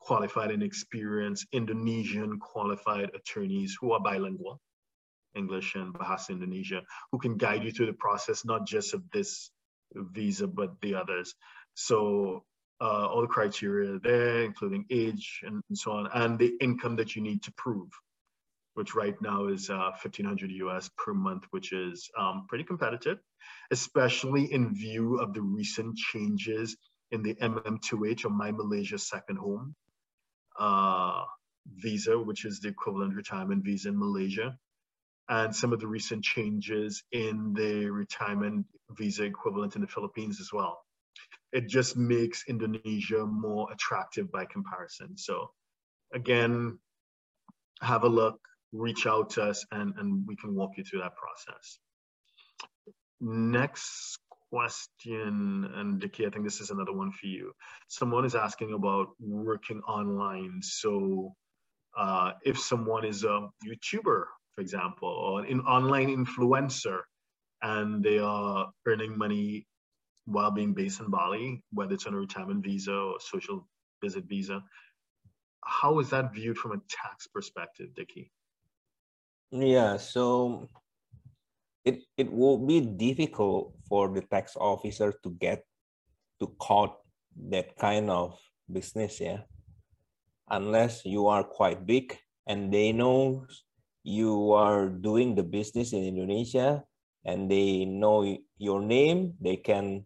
qualified 0.00 0.50
and 0.50 0.62
experienced 0.62 1.46
Indonesian 1.52 2.38
qualified 2.38 3.10
attorneys 3.14 3.76
who 3.80 3.92
are 3.92 4.00
bilingual, 4.00 4.60
English 5.34 5.74
and 5.74 5.92
Bahasa 5.92 6.30
Indonesia, 6.30 6.82
who 7.12 7.18
can 7.18 7.36
guide 7.36 7.64
you 7.64 7.70
through 7.70 7.86
the 7.86 7.92
process, 7.92 8.44
not 8.44 8.66
just 8.66 8.94
of 8.94 9.02
this 9.12 9.50
visa, 9.94 10.46
but 10.46 10.80
the 10.80 10.94
others. 10.94 11.34
So 11.74 12.44
uh, 12.80 13.06
all 13.06 13.22
the 13.22 13.28
criteria 13.28 13.98
there, 13.98 14.42
including 14.44 14.86
age 14.90 15.40
and, 15.42 15.62
and, 15.68 15.78
so 15.78 15.92
on, 15.92 16.08
and 16.14 16.38
the 16.38 16.54
income 16.60 16.96
that 16.96 17.16
you 17.16 17.22
need 17.22 17.42
to 17.42 17.52
prove, 17.52 17.90
which 18.74 18.94
right 18.94 19.20
now 19.20 19.48
is 19.48 19.68
uh, 19.68 19.90
1500 20.02 20.50
US 20.50 20.90
per 20.96 21.12
month, 21.12 21.44
which 21.50 21.72
is 21.72 22.08
um, 22.16 22.46
pretty 22.48 22.64
competitive, 22.64 23.18
especially 23.70 24.52
in 24.52 24.74
view 24.74 25.18
of 25.18 25.34
the 25.34 25.42
recent 25.42 25.96
changes 25.96 26.76
in 27.10 27.22
the 27.22 27.34
MM2H 27.34 28.24
or 28.24 28.30
My 28.30 28.52
Malaysia 28.52 28.98
Second 28.98 29.36
Home 29.38 29.74
uh, 30.58 31.24
visa, 31.76 32.18
which 32.18 32.44
is 32.44 32.60
the 32.60 32.68
equivalent 32.68 33.14
retirement 33.14 33.64
visa 33.64 33.88
in 33.88 33.98
Malaysia, 33.98 34.56
and 35.28 35.54
some 35.54 35.72
of 35.72 35.80
the 35.80 35.86
recent 35.86 36.24
changes 36.24 37.02
in 37.12 37.52
the 37.54 37.90
retirement 37.90 38.66
visa 38.90 39.24
equivalent 39.24 39.74
in 39.74 39.82
the 39.82 39.86
Philippines 39.86 40.40
as 40.40 40.52
well. 40.52 40.78
It 41.52 41.68
just 41.68 41.96
makes 41.96 42.44
Indonesia 42.48 43.26
more 43.26 43.68
attractive 43.72 44.30
by 44.30 44.46
comparison. 44.46 45.16
So 45.16 45.50
again, 46.12 46.78
have 47.80 48.04
a 48.04 48.08
look, 48.08 48.40
reach 48.72 49.06
out 49.06 49.30
to 49.30 49.42
us, 49.44 49.64
and, 49.70 49.94
and 49.98 50.26
we 50.26 50.36
can 50.36 50.54
walk 50.54 50.72
you 50.76 50.84
through 50.84 51.00
that 51.00 51.16
process. 51.16 51.78
Next 53.20 54.18
question, 54.50 55.70
and 55.74 56.00
Dicky, 56.00 56.26
I 56.26 56.30
think 56.30 56.44
this 56.44 56.60
is 56.60 56.70
another 56.70 56.92
one 56.92 57.12
for 57.12 57.26
you. 57.26 57.52
Someone 57.88 58.24
is 58.24 58.34
asking 58.34 58.74
about 58.74 59.08
working 59.20 59.80
online. 59.88 60.60
So 60.62 61.34
uh, 61.96 62.32
if 62.44 62.58
someone 62.58 63.04
is 63.04 63.24
a 63.24 63.48
YouTuber, 63.66 64.24
for 64.54 64.60
example, 64.60 65.08
or 65.08 65.44
an 65.44 65.60
online 65.60 66.08
influencer, 66.08 67.00
and 67.62 68.02
they 68.02 68.18
are 68.18 68.70
earning 68.86 69.18
money 69.18 69.66
while 70.26 70.50
being 70.50 70.74
based 70.74 71.00
in 71.00 71.10
Bali, 71.10 71.62
whether 71.72 71.94
it's 71.94 72.06
on 72.06 72.14
a 72.14 72.18
retirement 72.18 72.62
visa 72.64 72.92
or 72.92 73.18
social 73.20 73.66
visit 74.02 74.24
visa, 74.24 74.62
how 75.64 75.98
is 75.98 76.10
that 76.10 76.32
viewed 76.32 76.56
from 76.56 76.72
a 76.72 76.80
tax 76.88 77.26
perspective, 77.26 77.88
Dicky? 77.94 78.30
Yeah, 79.50 79.96
so 79.96 80.68
it, 81.88 82.04
it 82.16 82.30
will 82.30 82.58
be 82.58 82.80
difficult 82.80 83.72
for 83.88 84.12
the 84.12 84.20
tax 84.20 84.56
officer 84.60 85.14
to 85.24 85.30
get 85.40 85.64
to 86.40 86.46
caught 86.60 87.00
that 87.48 87.76
kind 87.76 88.10
of 88.10 88.36
business, 88.70 89.20
yeah. 89.20 89.48
Unless 90.50 91.04
you 91.04 91.26
are 91.28 91.44
quite 91.44 91.86
big 91.86 92.16
and 92.46 92.72
they 92.72 92.92
know 92.92 93.46
you 94.04 94.52
are 94.52 94.88
doing 94.88 95.34
the 95.34 95.42
business 95.42 95.92
in 95.92 96.04
Indonesia 96.04 96.84
and 97.24 97.50
they 97.50 97.84
know 97.84 98.36
your 98.58 98.80
name, 98.80 99.34
they 99.40 99.56
can 99.56 100.04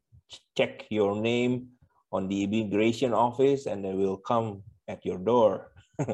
check 0.56 0.86
your 0.90 1.20
name 1.20 1.68
on 2.12 2.28
the 2.28 2.44
immigration 2.44 3.12
office 3.12 3.66
and 3.66 3.84
they 3.84 3.94
will 3.94 4.16
come 4.16 4.62
at 4.88 5.04
your 5.04 5.18
door 5.18 5.72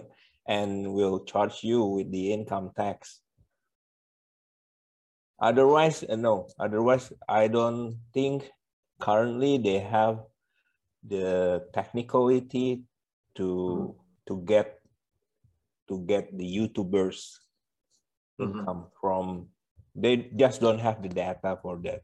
and 0.49 0.93
will 0.93 1.25
charge 1.25 1.61
you 1.63 1.85
with 1.85 2.11
the 2.13 2.33
income 2.33 2.71
tax 2.77 3.21
Otherwise, 5.41 6.03
uh, 6.03 6.17
no. 6.17 6.49
Otherwise, 6.59 7.13
I 7.29 7.49
don't 7.49 7.99
think 8.13 8.51
currently 9.01 9.59
they 9.59 9.79
have 9.79 10.25
the 11.07 11.65
technicality 11.73 12.83
to 13.37 13.95
to 14.27 14.43
get 14.45 14.81
to 15.89 16.03
get 16.07 16.37
the 16.37 16.45
YouTubers 16.45 17.39
mm-hmm. 18.41 18.59
income 18.59 18.87
from. 19.01 19.49
They 19.95 20.31
just 20.37 20.61
don't 20.61 20.79
have 20.79 21.03
the 21.03 21.09
data 21.09 21.59
for 21.63 21.79
that. 21.83 22.03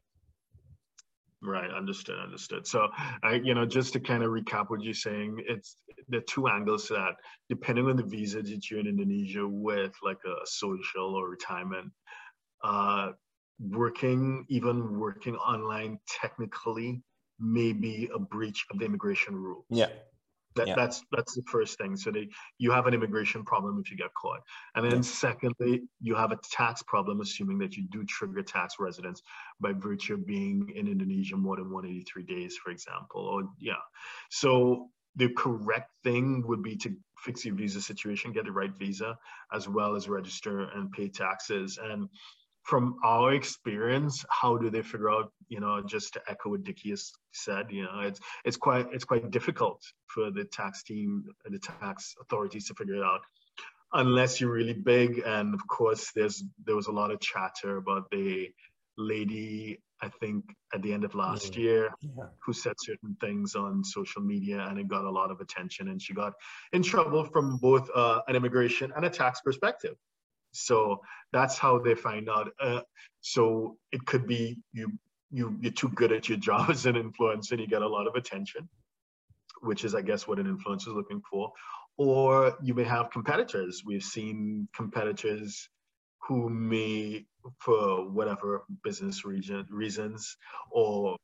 Right, 1.41 1.69
understood, 1.69 2.17
understood. 2.19 2.65
So, 2.65 2.89
I, 3.21 3.35
you 3.35 3.53
know, 3.53 3.65
just 3.65 3.93
to 3.93 3.99
kind 3.99 4.23
of 4.23 4.31
recap 4.31 4.69
what 4.69 4.81
you're 4.81 4.95
saying, 4.95 5.43
it's 5.47 5.77
the 6.09 6.21
two 6.21 6.47
angles 6.47 6.87
that 6.87 7.15
depending 7.49 7.85
on 7.85 7.95
the 7.97 8.03
visa 8.03 8.41
that 8.41 8.71
you're 8.71 8.79
in 8.79 8.87
Indonesia 8.87 9.47
with, 9.47 9.93
like 10.03 10.17
a 10.25 10.45
social 10.45 11.15
or 11.15 11.29
retirement, 11.29 11.91
uh, 12.63 13.11
working, 13.59 14.45
even 14.49 14.99
working 14.99 15.35
online 15.37 15.99
technically 16.07 17.01
may 17.39 17.73
be 17.73 18.09
a 18.13 18.19
breach 18.19 18.65
of 18.71 18.79
the 18.79 18.85
immigration 18.85 19.35
rules. 19.35 19.65
Yeah. 19.69 19.89
That, 20.55 20.67
yeah. 20.69 20.75
That's 20.75 21.03
that's 21.11 21.35
the 21.35 21.41
first 21.51 21.77
thing. 21.77 21.97
So 21.97 22.11
they, 22.11 22.29
you 22.59 22.71
have 22.71 22.87
an 22.87 22.93
immigration 22.93 23.43
problem 23.43 23.81
if 23.83 23.91
you 23.91 23.97
get 23.97 24.13
caught, 24.13 24.39
and 24.75 24.85
then 24.85 24.99
yeah. 24.99 25.01
secondly, 25.01 25.81
you 25.99 26.15
have 26.15 26.31
a 26.31 26.39
tax 26.49 26.81
problem, 26.83 27.19
assuming 27.19 27.57
that 27.57 27.75
you 27.75 27.83
do 27.91 28.05
trigger 28.05 28.41
tax 28.41 28.75
residence 28.79 29.21
by 29.59 29.73
virtue 29.73 30.13
of 30.13 30.25
being 30.25 30.71
in 30.73 30.87
Indonesia 30.87 31.35
more 31.35 31.57
than 31.57 31.69
183 31.69 32.23
days, 32.23 32.55
for 32.55 32.71
example. 32.71 33.19
Or 33.19 33.49
yeah, 33.59 33.73
so 34.29 34.89
the 35.17 35.29
correct 35.35 35.91
thing 36.05 36.41
would 36.47 36.63
be 36.63 36.77
to 36.77 36.95
fix 37.19 37.45
your 37.45 37.55
visa 37.55 37.81
situation, 37.81 38.31
get 38.31 38.45
the 38.45 38.51
right 38.51 38.75
visa, 38.77 39.17
as 39.53 39.67
well 39.67 39.95
as 39.95 40.07
register 40.07 40.69
and 40.75 40.91
pay 40.91 41.09
taxes. 41.09 41.79
And 41.81 42.07
from 42.65 42.97
our 43.03 43.33
experience, 43.33 44.25
how 44.29 44.57
do 44.57 44.71
they 44.71 44.81
figure 44.81 45.11
out, 45.11 45.31
you 45.49 45.59
know, 45.59 45.83
just 45.85 46.13
to 46.13 46.21
echo 46.27 46.49
what 46.49 46.63
Dicky 46.63 46.89
has 46.89 47.11
said, 47.31 47.67
you 47.69 47.83
know, 47.83 47.99
it's 47.99 48.19
it's 48.43 48.57
quite 48.57 48.87
it's 48.91 49.05
quite 49.05 49.29
difficult 49.29 49.81
for 50.07 50.31
the 50.31 50.45
tax 50.45 50.83
team 50.83 51.25
and 51.45 51.53
the 51.53 51.59
tax 51.59 52.15
authorities 52.19 52.67
to 52.67 52.73
figure 52.73 52.95
it 52.95 53.03
out. 53.03 53.21
Unless 53.93 54.41
you're 54.41 54.51
really 54.51 54.73
big. 54.73 55.21
And 55.25 55.53
of 55.53 55.65
course 55.67 56.11
there's 56.15 56.43
there 56.65 56.75
was 56.75 56.87
a 56.87 56.91
lot 56.91 57.11
of 57.11 57.19
chatter 57.19 57.77
about 57.77 58.09
the 58.09 58.49
lady, 58.97 59.79
I 60.01 60.09
think 60.09 60.45
at 60.73 60.81
the 60.81 60.91
end 60.91 61.03
of 61.03 61.13
last 61.13 61.51
mm-hmm. 61.51 61.61
year, 61.61 61.89
yeah. 62.01 62.23
who 62.43 62.51
said 62.51 62.73
certain 62.79 63.15
things 63.21 63.53
on 63.53 63.83
social 63.83 64.23
media 64.23 64.65
and 64.67 64.79
it 64.79 64.87
got 64.87 65.05
a 65.05 65.11
lot 65.11 65.29
of 65.29 65.39
attention 65.39 65.89
and 65.89 66.01
she 66.01 66.15
got 66.15 66.33
in 66.73 66.81
trouble 66.81 67.25
from 67.25 67.57
both 67.57 67.87
uh, 67.93 68.21
an 68.27 68.35
immigration 68.35 68.91
and 68.95 69.05
a 69.05 69.09
tax 69.09 69.41
perspective 69.41 69.95
so 70.55 71.01
that's 71.31 71.57
how 71.57 71.79
they 71.79 71.95
find 71.95 72.29
out. 72.29 72.49
Uh, 72.59 72.81
so 73.21 73.77
it 73.91 74.05
could 74.05 74.27
be 74.27 74.61
you 74.73 74.91
you 75.31 75.57
you're 75.61 75.71
too 75.71 75.89
good 75.89 76.11
at 76.11 76.29
your 76.29 76.37
job 76.49 76.69
as 76.69 76.85
an 76.85 76.95
influencer 76.95 77.51
and 77.51 77.61
you 77.61 77.67
get 77.67 77.81
a 77.81 77.87
lot 77.87 78.07
of 78.07 78.15
attention, 78.15 78.69
which 79.61 79.83
is 79.83 79.95
I 79.95 80.01
guess 80.01 80.27
what 80.27 80.39
an 80.39 80.45
influencer 80.45 80.87
is 80.87 80.93
looking 80.93 81.21
for. 81.29 81.51
Or 81.97 82.57
you 82.61 82.73
may 82.73 82.83
have 82.83 83.11
competitors. 83.11 83.83
We've 83.85 84.03
seen 84.03 84.67
competitors 84.75 85.69
who 86.27 86.49
may, 86.49 87.25
for 87.59 88.09
whatever 88.09 88.65
business 88.83 89.23
region, 89.23 89.65
reasons, 89.69 90.35
or 90.71 91.15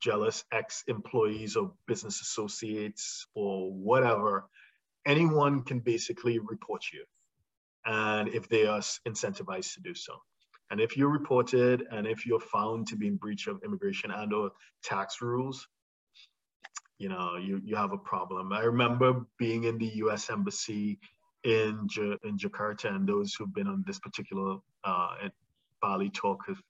jealous 0.00 0.44
ex-employees 0.52 1.56
or 1.56 1.72
business 1.86 2.20
associates 2.20 3.26
or 3.34 3.72
whatever, 3.72 4.44
anyone 5.06 5.62
can 5.62 5.80
basically 5.80 6.38
report 6.38 6.82
you, 6.92 7.04
and 7.86 8.28
if 8.28 8.48
they 8.48 8.66
are 8.66 8.80
incentivized 9.06 9.74
to 9.74 9.80
do 9.80 9.94
so. 9.94 10.14
And 10.70 10.80
if 10.80 10.96
you're 10.96 11.10
reported 11.10 11.84
and 11.90 12.06
if 12.06 12.26
you're 12.26 12.40
found 12.40 12.86
to 12.88 12.96
be 12.96 13.06
in 13.06 13.16
breach 13.16 13.46
of 13.46 13.60
immigration 13.64 14.10
and 14.10 14.32
or 14.32 14.50
tax 14.82 15.20
rules, 15.20 15.66
you 16.98 17.08
know, 17.08 17.36
you, 17.36 17.60
you 17.64 17.76
have 17.76 17.92
a 17.92 17.98
problem. 17.98 18.52
I 18.52 18.60
remember 18.60 19.26
being 19.38 19.64
in 19.64 19.78
the 19.78 19.90
US 19.96 20.30
Embassy 20.30 20.98
in, 21.44 21.86
in 22.24 22.38
Jakarta 22.38 22.94
and 22.94 23.06
those 23.06 23.34
who've 23.34 23.52
been 23.52 23.66
on 23.66 23.84
this 23.86 23.98
particular 23.98 24.56
uh, 24.84 25.28
Bali 25.82 26.08
talk 26.10 26.46
have 26.48 26.60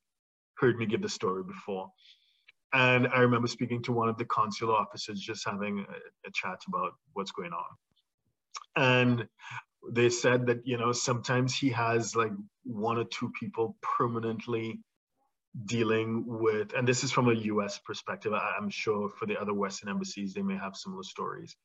heard 0.57 0.77
me 0.77 0.87
give 0.87 1.03
the 1.03 1.09
story 1.09 1.45
before. 1.45 1.91
And 2.73 3.07
I 3.09 3.21
remember 3.21 3.47
speaking 3.47 3.83
to 3.85 3.93
one 3.93 4.09
of 4.09 4.19
the 4.19 4.25
consular 4.25 4.75
officers, 4.75 5.21
just 5.21 5.47
having 5.47 5.87
a, 5.89 6.29
a 6.29 6.31
chat 6.33 6.61
about 6.67 6.93
what's 7.13 7.31
going 7.31 7.53
on. 7.53 7.65
And 8.77 9.29
they 9.91 10.11
said 10.11 10.47
that, 10.47 10.67
you 10.67 10.77
know, 10.77 10.93
sometimes 10.93 11.55
he 11.55 11.71
has 11.71 12.17
like 12.17 12.33
one 12.65 12.99
or 12.99 13.05
two 13.05 13.31
people 13.39 13.77
permanently 13.83 14.81
dealing 15.67 16.25
with, 16.27 16.73
and 16.75 16.87
this 16.87 17.05
is 17.05 17.13
from 17.13 17.29
a 17.29 17.35
US 17.35 17.79
perspective. 17.79 18.33
I'm 18.33 18.71
sure 18.71 19.09
for 19.09 19.27
the 19.27 19.41
other 19.41 19.55
Western 19.55 19.89
embassies, 19.89 20.35
they 20.35 20.43
may 20.43 20.57
have 20.57 20.77
similar 20.77 21.03
stories. 21.03 21.57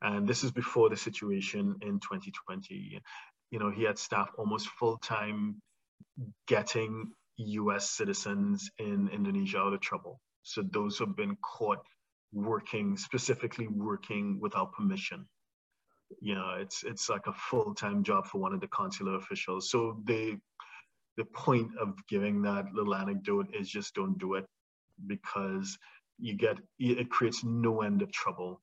And 0.00 0.28
this 0.28 0.44
is 0.44 0.50
before 0.50 0.90
the 0.90 0.96
situation 0.96 1.76
in 1.80 2.00
2020. 2.00 3.00
You 3.50 3.58
know, 3.58 3.70
he 3.70 3.84
had 3.84 3.98
staff 3.98 4.30
almost 4.36 4.68
full 4.68 4.98
time 4.98 5.60
getting 6.46 7.12
US 7.36 7.90
citizens 7.90 8.70
in 8.78 9.08
Indonesia 9.08 9.58
out 9.58 9.72
of 9.72 9.80
trouble. 9.80 10.20
So 10.42 10.62
those 10.62 10.98
have 10.98 11.16
been 11.16 11.36
caught 11.36 11.78
working, 12.32 12.96
specifically 12.96 13.68
working 13.68 14.40
without 14.40 14.72
permission. 14.72 15.28
You 16.20 16.34
know, 16.34 16.56
it's 16.58 16.84
it's 16.84 17.08
like 17.08 17.26
a 17.26 17.32
full-time 17.32 18.02
job 18.02 18.26
for 18.26 18.38
one 18.38 18.52
of 18.52 18.60
the 18.60 18.68
consular 18.68 19.16
officials. 19.16 19.70
So 19.70 19.98
they 20.04 20.38
the 21.16 21.24
point 21.24 21.70
of 21.80 21.94
giving 22.08 22.42
that 22.42 22.72
little 22.72 22.94
anecdote 22.94 23.48
is 23.54 23.68
just 23.68 23.94
don't 23.94 24.18
do 24.18 24.34
it 24.34 24.46
because 25.06 25.78
you 26.18 26.34
get 26.34 26.58
it 26.78 27.10
creates 27.10 27.44
no 27.44 27.82
end 27.82 28.02
of 28.02 28.12
trouble 28.12 28.60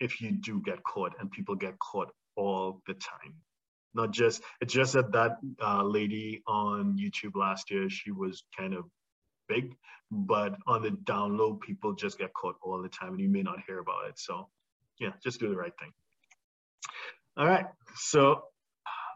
if 0.00 0.20
you 0.20 0.32
do 0.32 0.60
get 0.64 0.82
caught 0.82 1.14
and 1.20 1.30
people 1.30 1.54
get 1.54 1.78
caught 1.78 2.10
all 2.36 2.82
the 2.86 2.94
time. 2.94 3.34
Not 3.94 4.10
just 4.10 4.42
it's 4.60 4.74
just 4.74 4.94
that 4.94 5.12
that 5.12 5.36
uh, 5.62 5.84
lady 5.84 6.42
on 6.46 6.98
youtube 6.98 7.36
last 7.36 7.70
year 7.70 7.88
she 7.88 8.10
was 8.10 8.42
kind 8.56 8.74
of 8.74 8.84
big 9.48 9.76
but 10.10 10.56
on 10.66 10.82
the 10.82 10.90
download 10.90 11.60
people 11.60 11.94
just 11.94 12.18
get 12.18 12.32
caught 12.34 12.56
all 12.62 12.82
the 12.82 12.88
time 12.88 13.12
and 13.12 13.20
you 13.20 13.28
may 13.28 13.42
not 13.42 13.58
hear 13.66 13.78
about 13.78 14.08
it. 14.08 14.18
So 14.18 14.48
yeah 14.98 15.12
just 15.22 15.40
do 15.40 15.48
the 15.48 15.56
right 15.56 15.72
thing 15.78 15.92
all 17.36 17.46
right 17.46 17.66
so 17.96 18.42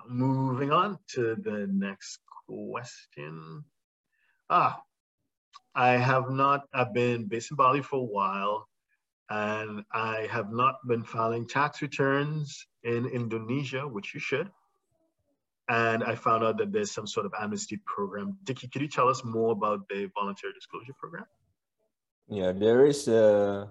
moving 0.09 0.73
on 0.73 0.99
to 1.09 1.37
the 1.43 1.69
next 1.71 2.19
question 2.47 3.65
ah 4.51 4.81
i 5.75 5.91
have 5.91 6.31
not 6.31 6.63
i've 6.73 6.95
been 6.95 7.27
based 7.27 7.51
in 7.51 7.57
bali 7.57 7.83
for 7.83 7.97
a 7.97 8.03
while 8.03 8.69
and 9.31 9.85
i 9.93 10.27
have 10.31 10.51
not 10.51 10.77
been 10.87 11.05
filing 11.05 11.47
tax 11.47 11.83
returns 11.83 12.67
in 12.85 13.07
indonesia 13.07 13.87
which 13.87 14.15
you 14.15 14.21
should 14.21 14.51
and 15.69 16.03
I 16.03 16.15
found 16.15 16.45
out 16.45 16.57
that 16.59 16.73
there's 16.73 16.91
some 16.91 17.07
sort 17.07 17.27
of 17.27 17.33
amnesty 17.39 17.79
program. 17.85 18.39
Dicky, 18.45 18.69
could 18.69 18.81
you 18.81 18.89
tell 18.89 19.09
us 19.09 19.23
more 19.23 19.53
about 19.53 19.87
the 19.89 20.11
voluntary 20.15 20.55
disclosure 20.55 20.95
program? 20.99 21.27
Yeah, 22.29 22.53
there 22.53 22.87
is 22.87 23.07
a 23.09 23.71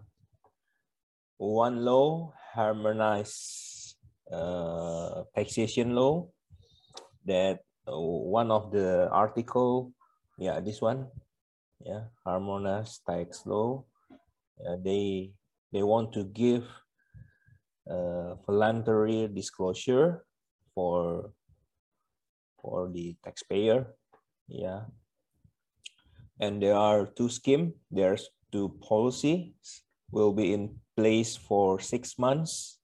one 1.38 1.84
law 1.84 2.34
harmonized 2.54 3.67
uh, 4.32 5.24
taxation 5.36 5.96
law 5.96 6.28
that 7.26 7.60
one 7.86 8.52
of 8.52 8.72
the 8.72 9.10
article, 9.12 9.92
yeah, 10.38 10.60
this 10.60 10.82
one, 10.82 11.08
yeah, 11.80 12.12
harmonized 12.26 13.02
tax 13.08 13.46
law. 13.46 13.84
Uh, 14.58 14.76
they 14.84 15.32
they 15.72 15.84
want 15.84 16.14
to 16.14 16.24
give 16.26 16.66
uh, 17.90 18.36
voluntary 18.46 19.28
disclosure 19.28 20.26
for 20.74 21.32
for 22.60 22.90
the 22.90 23.16
taxpayer. 23.24 23.96
Yeah. 24.48 24.92
And 26.40 26.62
there 26.62 26.76
are 26.76 27.08
two 27.08 27.30
scheme. 27.30 27.74
There's 27.90 28.30
two 28.52 28.78
policies 28.82 29.84
will 30.12 30.34
be 30.34 30.54
in 30.54 30.80
place 30.96 31.36
for 31.36 31.80
six 31.80 32.18
months, 32.18 32.77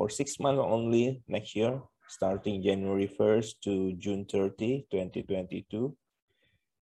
for 0.00 0.08
six 0.08 0.40
months 0.40 0.64
only 0.64 1.20
next 1.28 1.52
year, 1.52 1.76
starting 2.08 2.64
January 2.64 3.04
1st 3.04 3.60
to 3.60 3.92
June 4.00 4.24
30, 4.24 4.88
2022. 4.88 5.92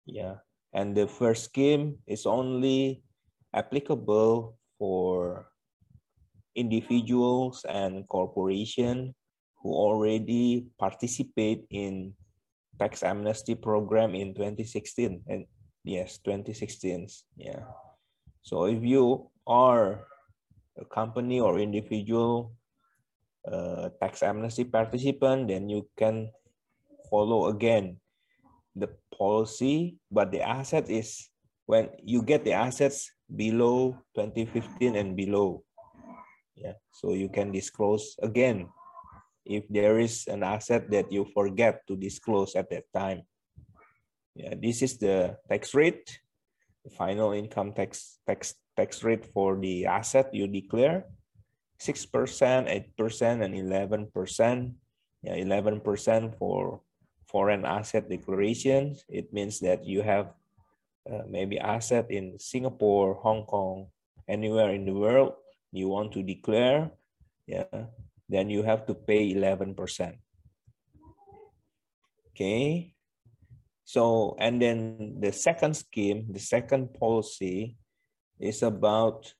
Yeah. 0.06 0.40
And 0.72 0.96
the 0.96 1.06
first 1.06 1.44
scheme 1.44 2.00
is 2.08 2.24
only 2.24 3.04
applicable 3.52 4.56
for 4.78 5.52
individuals 6.56 7.66
and 7.68 8.08
corporation 8.08 9.12
who 9.60 9.76
already 9.76 10.72
participate 10.80 11.68
in 11.68 12.14
tax 12.80 13.02
amnesty 13.02 13.54
program 13.54 14.14
in 14.14 14.32
2016 14.32 15.20
and 15.28 15.44
yes 15.84 16.16
2016 16.24 17.06
yeah 17.36 17.60
so 18.42 18.64
if 18.64 18.82
you 18.82 19.28
are 19.46 20.08
a 20.80 20.84
company 20.84 21.40
or 21.40 21.58
individual 21.60 22.52
uh, 23.46 23.90
tax 24.00 24.22
amnesty 24.22 24.64
participant 24.64 25.48
then 25.48 25.68
you 25.68 25.88
can 25.96 26.30
follow 27.10 27.48
again 27.48 27.98
the 28.76 28.88
policy. 29.16 29.98
But 30.10 30.32
the 30.32 30.42
asset 30.42 30.88
is 30.88 31.28
when 31.66 31.90
you 32.02 32.22
get 32.22 32.44
the 32.44 32.52
assets 32.52 33.10
below 33.28 33.98
2015 34.14 34.96
and 34.96 35.16
below. 35.16 35.64
Yeah 36.56 36.78
so 36.92 37.16
you 37.16 37.28
can 37.28 37.50
disclose 37.50 38.14
again 38.22 38.68
if 39.42 39.66
there 39.66 39.98
is 39.98 40.28
an 40.28 40.44
asset 40.44 40.86
that 40.92 41.10
you 41.10 41.26
forget 41.34 41.82
to 41.88 41.96
disclose 41.96 42.54
at 42.54 42.70
that 42.70 42.86
time. 42.94 43.26
Yeah, 44.36 44.54
this 44.54 44.80
is 44.86 44.98
the 44.98 45.36
tax 45.50 45.74
rate, 45.74 46.20
the 46.84 46.94
final 46.94 47.32
income 47.32 47.74
tax 47.74 48.22
tax 48.24 48.54
tax 48.78 49.02
rate 49.02 49.26
for 49.34 49.58
the 49.58 49.86
asset 49.90 50.30
you 50.32 50.46
declare, 50.46 51.04
6%, 51.82 52.94
8%, 52.96 53.42
and 53.42 53.54
11%. 53.54 54.72
Yeah, 55.22 55.36
11% 55.36 56.38
for 56.38 56.80
foreign 57.26 57.64
asset 57.64 58.08
declarations. 58.08 59.04
It 59.08 59.32
means 59.32 59.60
that 59.60 59.86
you 59.86 60.02
have 60.02 60.34
uh, 61.10 61.22
maybe 61.28 61.58
asset 61.58 62.10
in 62.10 62.38
Singapore, 62.38 63.14
Hong 63.22 63.46
Kong, 63.46 63.86
anywhere 64.28 64.70
in 64.70 64.84
the 64.84 64.94
world 64.94 65.34
you 65.72 65.88
want 65.88 66.12
to 66.12 66.22
declare. 66.22 66.90
Yeah, 67.46 67.88
then 68.28 68.50
you 68.50 68.62
have 68.62 68.86
to 68.86 68.94
pay 68.94 69.34
11%. 69.34 69.74
Okay. 72.30 72.94
So, 73.84 74.36
and 74.38 74.62
then 74.62 75.16
the 75.20 75.32
second 75.32 75.76
scheme, 75.76 76.26
the 76.30 76.40
second 76.40 76.94
policy 76.94 77.76
is 78.38 78.62
about, 78.62 79.34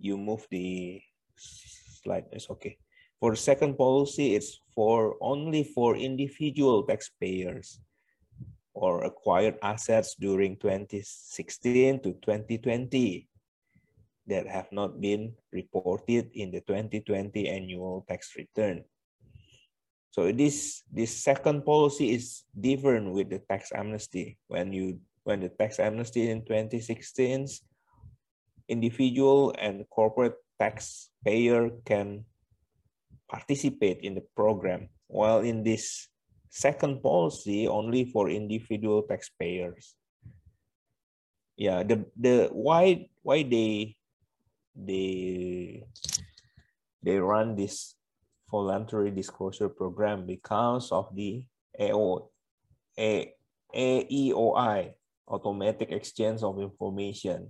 you 0.00 0.16
move 0.16 0.46
the 0.50 1.00
slide, 1.36 2.26
it's 2.32 2.50
okay. 2.50 2.78
For 3.20 3.36
second 3.36 3.76
policy, 3.76 4.34
it's 4.34 4.60
for 4.74 5.16
only 5.20 5.62
for 5.62 5.96
individual 5.96 6.82
taxpayers 6.82 7.80
or 8.72 9.04
acquired 9.04 9.60
assets 9.62 10.16
during 10.18 10.56
2016 10.56 12.00
to 12.00 12.12
2020 12.24 13.28
that 14.26 14.46
have 14.46 14.72
not 14.72 15.00
been 15.00 15.34
reported 15.52 16.30
in 16.32 16.50
the 16.50 16.60
2020 16.62 17.48
annual 17.48 18.06
tax 18.08 18.32
return. 18.36 18.84
So 20.10 20.32
this 20.32 20.82
this 20.90 21.14
second 21.14 21.62
policy 21.64 22.14
is 22.14 22.42
different 22.58 23.12
with 23.12 23.30
the 23.30 23.38
tax 23.46 23.70
amnesty. 23.70 24.38
When 24.48 24.72
you 24.72 24.98
when 25.22 25.40
the 25.40 25.50
tax 25.50 25.78
amnesty 25.78 26.30
in 26.30 26.42
2016, 26.42 27.46
individual 28.70 29.52
and 29.58 29.82
corporate 29.90 30.38
taxpayer 30.58 31.70
can 31.84 32.24
participate 33.28 34.00
in 34.06 34.14
the 34.14 34.24
program, 34.38 34.88
while 35.10 35.40
in 35.42 35.62
this 35.66 36.08
second 36.50 37.02
policy 37.02 37.66
only 37.66 38.06
for 38.06 38.30
individual 38.30 39.02
taxpayers. 39.02 39.94
Yeah, 41.58 41.82
the 41.82 42.06
the 42.16 42.48
why 42.54 43.10
why 43.22 43.42
they 43.42 43.98
they 44.74 45.84
they 47.02 47.18
run 47.18 47.54
this 47.54 47.94
voluntary 48.50 49.10
disclosure 49.10 49.68
program 49.68 50.26
because 50.26 50.90
of 50.90 51.14
the 51.14 51.44
AO, 51.78 52.28
A, 52.98 53.32
AEOI, 53.74 54.92
automatic 55.28 55.92
exchange 55.92 56.42
of 56.42 56.60
information. 56.60 57.48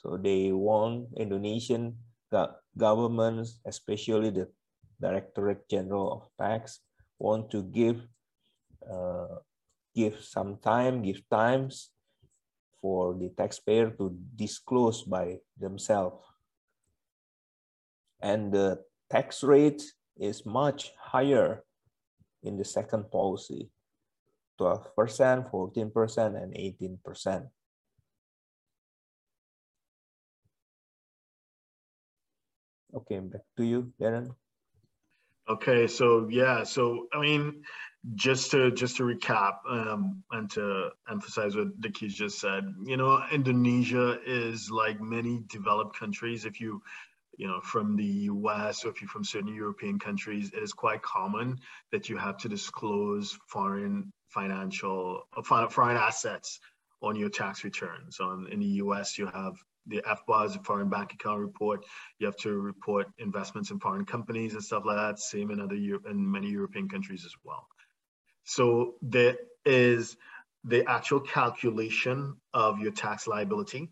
So 0.00 0.16
they 0.16 0.52
want 0.52 1.12
Indonesian 1.16 1.96
governments, 2.76 3.60
especially 3.66 4.30
the 4.30 4.48
Directorate 5.00 5.68
General 5.68 6.12
of 6.12 6.22
Tax, 6.40 6.80
want 7.18 7.50
to 7.50 7.62
give 7.62 8.00
uh, 8.80 9.44
give 9.94 10.24
some 10.24 10.56
time, 10.56 11.02
give 11.02 11.20
times 11.28 11.90
for 12.80 13.12
the 13.12 13.28
taxpayer 13.36 13.90
to 14.00 14.16
disclose 14.36 15.02
by 15.02 15.36
themselves. 15.58 16.24
And 18.22 18.52
the 18.52 18.80
tax 19.10 19.42
rate 19.42 19.82
is 20.16 20.46
much 20.46 20.92
higher 20.96 21.64
in 22.42 22.56
the 22.56 22.64
second 22.64 23.10
policy, 23.10 23.68
12%, 24.58 25.50
14%, 25.50 26.42
and 26.42 26.54
18%. 26.54 27.48
Okay, 32.94 33.18
back 33.20 33.42
to 33.56 33.64
you, 33.64 33.92
Darren. 34.00 34.34
Okay, 35.48 35.86
so 35.86 36.28
yeah, 36.30 36.64
so 36.64 37.06
I 37.12 37.20
mean, 37.20 37.62
just 38.14 38.50
to 38.52 38.70
just 38.70 38.96
to 38.96 39.02
recap 39.02 39.58
um, 39.68 40.22
and 40.30 40.50
to 40.52 40.90
emphasize 41.10 41.56
what 41.56 41.80
Dicky 41.80 42.08
just 42.08 42.40
said, 42.40 42.64
you 42.84 42.96
know, 42.96 43.22
Indonesia 43.32 44.18
is 44.24 44.70
like 44.70 45.00
many 45.00 45.42
developed 45.48 45.98
countries. 45.98 46.44
If 46.44 46.60
you, 46.60 46.82
you 47.36 47.46
know, 47.48 47.60
from 47.60 47.96
the 47.96 48.04
U.S. 48.04 48.84
or 48.84 48.90
if 48.90 49.00
you're 49.00 49.08
from 49.08 49.24
certain 49.24 49.54
European 49.54 49.98
countries, 49.98 50.50
it 50.54 50.62
is 50.62 50.72
quite 50.72 51.02
common 51.02 51.58
that 51.90 52.08
you 52.08 52.16
have 52.16 52.36
to 52.38 52.48
disclose 52.48 53.36
foreign 53.48 54.12
financial 54.28 55.22
uh, 55.36 55.42
foreign 55.42 55.96
assets 55.96 56.60
on 57.02 57.16
your 57.16 57.28
tax 57.28 57.64
returns. 57.64 58.20
On 58.20 58.46
in 58.50 58.60
the 58.60 58.78
U.S., 58.84 59.18
you 59.18 59.26
have 59.26 59.56
the 59.86 60.02
FBAR 60.02 60.54
a 60.56 60.62
foreign 60.62 60.88
bank 60.88 61.12
account 61.12 61.40
report. 61.40 61.84
You 62.18 62.26
have 62.26 62.36
to 62.38 62.52
report 62.52 63.08
investments 63.18 63.70
in 63.70 63.80
foreign 63.80 64.04
companies 64.04 64.54
and 64.54 64.62
stuff 64.62 64.84
like 64.84 64.96
that. 64.96 65.18
Same 65.18 65.50
in 65.50 65.60
other 65.60 65.74
Europe 65.74 66.06
in 66.08 66.30
many 66.30 66.48
European 66.48 66.88
countries 66.88 67.24
as 67.24 67.34
well. 67.44 67.66
So 68.44 68.94
there 69.02 69.36
is 69.64 70.16
the 70.64 70.84
actual 70.88 71.20
calculation 71.20 72.36
of 72.52 72.80
your 72.80 72.92
tax 72.92 73.26
liability, 73.26 73.90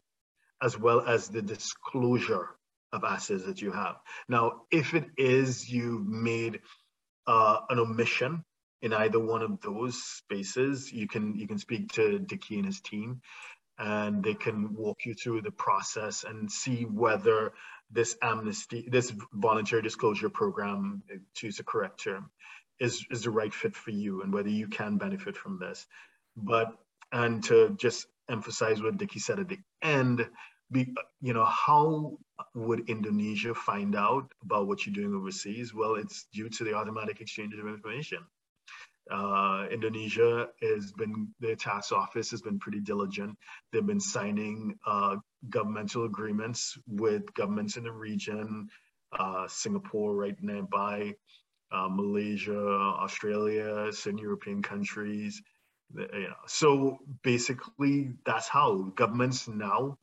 as 0.62 0.78
well 0.78 1.00
as 1.00 1.28
the 1.28 1.42
disclosure 1.42 2.50
of 2.92 3.04
assets 3.04 3.44
that 3.44 3.60
you 3.60 3.72
have. 3.72 3.96
Now, 4.28 4.62
if 4.70 4.94
it 4.94 5.06
is 5.16 5.68
you've 5.68 6.06
made 6.06 6.60
uh, 7.26 7.60
an 7.68 7.78
omission 7.78 8.44
in 8.80 8.92
either 8.92 9.18
one 9.18 9.42
of 9.42 9.60
those 9.60 10.02
spaces, 10.02 10.92
you 10.92 11.08
can 11.08 11.34
you 11.36 11.46
can 11.46 11.58
speak 11.58 11.92
to 11.92 12.18
Dicky 12.18 12.56
and 12.56 12.66
his 12.66 12.80
team 12.80 13.20
and 13.78 14.22
they 14.22 14.34
can 14.34 14.74
walk 14.74 15.04
you 15.04 15.14
through 15.14 15.42
the 15.42 15.50
process 15.50 16.24
and 16.24 16.50
see 16.50 16.82
whether 16.82 17.52
this 17.90 18.16
amnesty, 18.22 18.88
this 18.90 19.12
voluntary 19.32 19.82
disclosure 19.82 20.28
program, 20.28 21.02
to 21.36 21.46
use 21.46 21.56
the 21.56 21.62
correct 21.62 22.02
term, 22.02 22.30
is, 22.80 23.04
is 23.10 23.22
the 23.22 23.30
right 23.30 23.54
fit 23.54 23.74
for 23.74 23.90
you 23.90 24.22
and 24.22 24.32
whether 24.32 24.48
you 24.48 24.68
can 24.68 24.98
benefit 24.98 25.36
from 25.36 25.58
this. 25.58 25.86
But, 26.36 26.76
and 27.12 27.42
to 27.44 27.70
just 27.78 28.06
emphasize 28.28 28.82
what 28.82 28.98
Dicky 28.98 29.20
said 29.20 29.38
at 29.38 29.48
the 29.48 29.58
end, 29.82 30.28
be, 30.70 30.92
you 31.20 31.32
know, 31.32 31.44
how 31.44 32.18
would 32.54 32.90
Indonesia 32.90 33.54
find 33.54 33.96
out 33.96 34.30
about 34.42 34.66
what 34.66 34.84
you're 34.84 34.94
doing 34.94 35.14
overseas? 35.14 35.72
Well, 35.72 35.94
it's 35.94 36.26
due 36.32 36.48
to 36.50 36.64
the 36.64 36.74
automatic 36.74 37.20
exchange 37.20 37.54
of 37.54 37.66
information. 37.66 38.18
Uh, 39.10 39.66
Indonesia 39.70 40.48
has 40.62 40.92
been, 40.92 41.28
their 41.40 41.56
tax 41.56 41.92
office 41.92 42.30
has 42.30 42.42
been 42.42 42.58
pretty 42.58 42.80
diligent. 42.80 43.36
They've 43.72 43.86
been 43.86 44.00
signing 44.00 44.78
uh, 44.86 45.16
governmental 45.48 46.04
agreements 46.04 46.76
with 46.86 47.32
governments 47.34 47.76
in 47.76 47.84
the 47.84 47.92
region, 47.92 48.68
uh, 49.18 49.46
Singapore 49.48 50.14
right 50.14 50.36
nearby, 50.42 51.14
uh, 51.72 51.88
Malaysia, 51.90 52.58
Australia, 52.58 53.92
certain 53.92 54.18
European 54.18 54.62
countries. 54.62 55.40
You 55.94 56.06
know. 56.12 56.34
So 56.46 56.98
basically, 57.22 58.10
that's 58.26 58.48
how 58.48 58.92
governments 58.94 59.48
now 59.48 59.96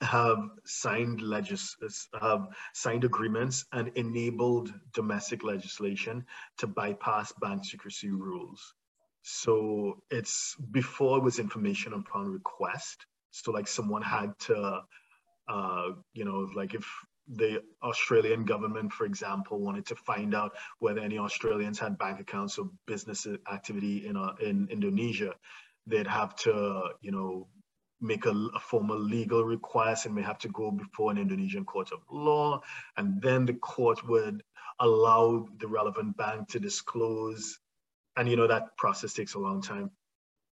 have 0.00 0.38
signed 0.64 1.20
legis 1.20 1.76
have 2.20 2.46
signed 2.72 3.04
agreements 3.04 3.64
and 3.72 3.88
enabled 3.96 4.72
domestic 4.94 5.42
legislation 5.42 6.24
to 6.58 6.66
bypass 6.66 7.32
bank 7.40 7.64
secrecy 7.64 8.10
rules. 8.10 8.74
So 9.22 10.02
it's 10.10 10.56
before 10.70 11.18
it 11.18 11.24
was 11.24 11.38
information 11.38 11.92
upon 11.94 12.26
request. 12.26 13.06
So 13.30 13.50
like 13.50 13.66
someone 13.66 14.02
had 14.02 14.38
to, 14.40 14.82
uh, 15.48 15.88
you 16.14 16.24
know, 16.24 16.48
like 16.54 16.74
if 16.74 16.86
the 17.26 17.62
Australian 17.82 18.44
government, 18.44 18.92
for 18.92 19.04
example, 19.04 19.60
wanted 19.60 19.86
to 19.86 19.96
find 19.96 20.34
out 20.34 20.52
whether 20.78 21.00
any 21.00 21.18
Australians 21.18 21.78
had 21.78 21.98
bank 21.98 22.20
accounts 22.20 22.56
or 22.56 22.70
business 22.86 23.26
activity 23.52 24.06
in 24.06 24.16
uh, 24.16 24.34
in 24.40 24.68
Indonesia, 24.70 25.34
they'd 25.86 26.06
have 26.06 26.34
to, 26.36 26.90
you 27.02 27.10
know, 27.10 27.48
make 28.00 28.26
a, 28.26 28.30
a, 28.30 28.60
formal 28.60 28.98
legal 28.98 29.44
request 29.44 30.06
and 30.06 30.14
may 30.14 30.22
have 30.22 30.38
to 30.38 30.48
go 30.48 30.70
before 30.70 31.10
an 31.10 31.18
Indonesian 31.18 31.64
court 31.64 31.90
of 31.92 32.00
law. 32.10 32.60
And 32.96 33.20
then 33.20 33.46
the 33.46 33.54
court 33.54 34.06
would 34.08 34.42
allow 34.78 35.48
the 35.58 35.66
relevant 35.66 36.16
bank 36.16 36.48
to 36.48 36.60
disclose. 36.60 37.58
And 38.16 38.28
you 38.28 38.36
know, 38.36 38.46
that 38.46 38.76
process 38.76 39.12
takes 39.12 39.34
a 39.34 39.38
long 39.38 39.62
time. 39.62 39.90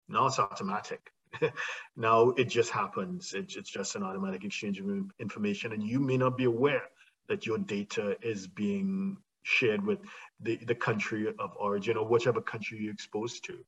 Now 0.07 0.27
it's 0.27 0.39
automatic. 0.39 1.11
now 1.95 2.29
it 2.29 2.45
just 2.45 2.71
happens. 2.71 3.33
It, 3.33 3.55
it's 3.55 3.69
just 3.69 3.95
an 3.95 4.03
automatic 4.03 4.43
exchange 4.43 4.79
of 4.79 4.87
information. 5.19 5.73
And 5.73 5.83
you 5.83 5.99
may 5.99 6.17
not 6.17 6.37
be 6.37 6.45
aware 6.45 6.83
that 7.27 7.45
your 7.45 7.57
data 7.57 8.17
is 8.21 8.47
being 8.47 9.17
shared 9.43 9.85
with 9.85 9.99
the, 10.39 10.57
the 10.65 10.75
country 10.75 11.27
of 11.27 11.51
origin 11.57 11.97
or 11.97 12.07
whichever 12.07 12.41
country 12.41 12.79
you're 12.81 12.93
exposed 12.93 13.45
to 13.45 13.63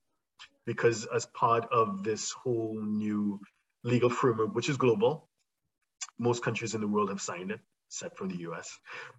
because 0.66 1.06
as 1.16 1.26
part 1.28 1.66
of 1.72 2.04
this 2.04 2.32
whole 2.32 2.80
new 2.80 3.40
legal 3.88 4.10
framework, 4.10 4.54
which 4.54 4.70
is 4.70 4.78
global. 4.78 5.30
Most 6.20 6.44
countries 6.44 6.76
in 6.76 6.82
the 6.82 6.88
world 6.88 7.10
have 7.10 7.22
signed 7.22 7.52
it, 7.52 7.60
except 7.90 8.18
for 8.18 8.28
the 8.28 8.38
US. 8.50 8.78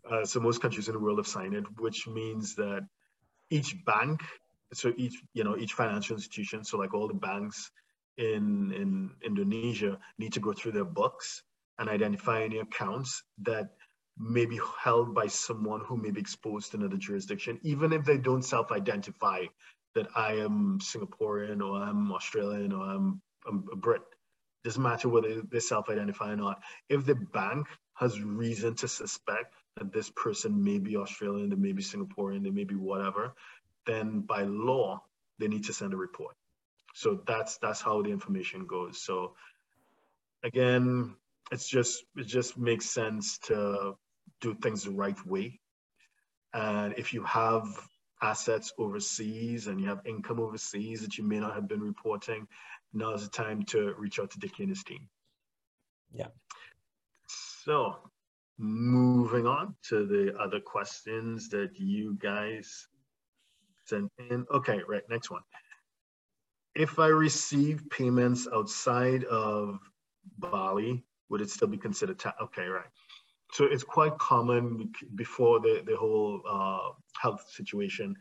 Uh, 0.08 0.24
so 0.24 0.40
most 0.40 0.60
countries 0.60 0.88
in 0.88 0.94
the 0.94 1.00
world 1.00 1.18
have 1.18 1.26
signed 1.26 1.54
it, 1.54 1.64
which 1.78 2.06
means 2.06 2.54
that 2.56 2.86
each 3.50 3.74
bank, 3.84 4.20
so 4.72 4.92
each, 4.96 5.14
you 5.32 5.44
know, 5.44 5.56
each 5.56 5.72
financial 5.72 6.16
institution, 6.16 6.64
so 6.64 6.76
like 6.76 6.92
all 6.92 7.08
the 7.08 7.14
banks 7.14 7.70
in, 8.18 8.72
in 8.72 9.10
Indonesia 9.24 9.98
need 10.18 10.32
to 10.34 10.40
go 10.40 10.52
through 10.52 10.72
their 10.72 10.84
books 10.84 11.42
and 11.78 11.88
identify 11.88 12.42
any 12.42 12.58
accounts 12.58 13.22
that 13.42 13.70
may 14.18 14.44
be 14.44 14.60
held 14.82 15.14
by 15.14 15.28
someone 15.28 15.80
who 15.86 15.96
may 15.96 16.10
be 16.10 16.20
exposed 16.20 16.72
to 16.72 16.76
another 16.76 16.96
jurisdiction, 16.96 17.58
even 17.62 17.92
if 17.92 18.04
they 18.04 18.18
don't 18.18 18.42
self-identify 18.42 19.44
that 19.94 20.08
I 20.14 20.32
am 20.34 20.80
Singaporean 20.80 21.62
or 21.62 21.80
I'm 21.80 22.12
Australian 22.12 22.72
or 22.72 22.84
I'm, 22.84 23.22
I'm 23.46 23.64
a 23.72 23.76
Brit 23.76 24.02
doesn't 24.64 24.82
matter 24.82 25.08
whether 25.08 25.42
they 25.42 25.60
self-identify 25.60 26.32
or 26.32 26.36
not. 26.36 26.62
If 26.88 27.06
the 27.06 27.14
bank 27.14 27.66
has 27.94 28.20
reason 28.20 28.74
to 28.76 28.88
suspect 28.88 29.54
that 29.76 29.92
this 29.92 30.10
person 30.10 30.62
may 30.62 30.78
be 30.78 30.96
Australian, 30.96 31.50
they 31.50 31.56
may 31.56 31.72
be 31.72 31.82
Singaporean, 31.82 32.42
they 32.42 32.50
may 32.50 32.64
be 32.64 32.74
whatever, 32.74 33.34
then 33.86 34.20
by 34.20 34.42
law, 34.42 35.02
they 35.38 35.48
need 35.48 35.64
to 35.64 35.72
send 35.72 35.94
a 35.94 35.96
report. 35.96 36.34
So 36.94 37.20
that's 37.26 37.58
that's 37.58 37.80
how 37.80 38.02
the 38.02 38.10
information 38.10 38.66
goes. 38.66 39.00
So 39.00 39.34
again, 40.42 41.14
it's 41.52 41.68
just 41.68 42.04
it 42.16 42.26
just 42.26 42.58
makes 42.58 42.86
sense 42.86 43.38
to 43.46 43.96
do 44.40 44.54
things 44.54 44.84
the 44.84 44.90
right 44.90 45.26
way. 45.26 45.60
And 46.52 46.94
if 46.96 47.14
you 47.14 47.22
have 47.24 47.64
assets 48.20 48.72
overseas 48.78 49.68
and 49.68 49.80
you 49.80 49.86
have 49.86 50.00
income 50.04 50.40
overseas 50.40 51.02
that 51.02 51.18
you 51.18 51.24
may 51.24 51.38
not 51.38 51.54
have 51.54 51.68
been 51.68 51.80
reporting, 51.80 52.48
now 52.92 53.12
is 53.12 53.24
the 53.24 53.30
time 53.30 53.62
to 53.64 53.94
reach 53.98 54.18
out 54.18 54.30
to 54.30 54.38
Dicky 54.38 54.62
and 54.62 54.70
his 54.70 54.84
team. 54.84 55.08
Yeah. 56.12 56.28
So 57.64 57.96
moving 58.58 59.46
on 59.46 59.74
to 59.88 60.06
the 60.06 60.36
other 60.38 60.60
questions 60.60 61.48
that 61.50 61.70
you 61.78 62.16
guys 62.20 62.88
sent 63.86 64.10
in. 64.30 64.46
Okay, 64.52 64.80
right, 64.88 65.02
next 65.08 65.30
one. 65.30 65.42
If 66.74 66.98
I 66.98 67.08
receive 67.08 67.88
payments 67.90 68.48
outside 68.52 69.24
of 69.24 69.78
Bali, 70.38 71.04
would 71.28 71.40
it 71.40 71.50
still 71.50 71.68
be 71.68 71.76
considered 71.76 72.18
tax? 72.18 72.36
Okay, 72.42 72.66
right. 72.66 72.86
So 73.52 73.64
it's 73.64 73.84
quite 73.84 74.16
common 74.18 74.92
before 75.14 75.60
the, 75.60 75.82
the 75.86 75.96
whole 75.96 76.42
uh, 76.48 76.90
health 77.20 77.46
situation 77.50 78.14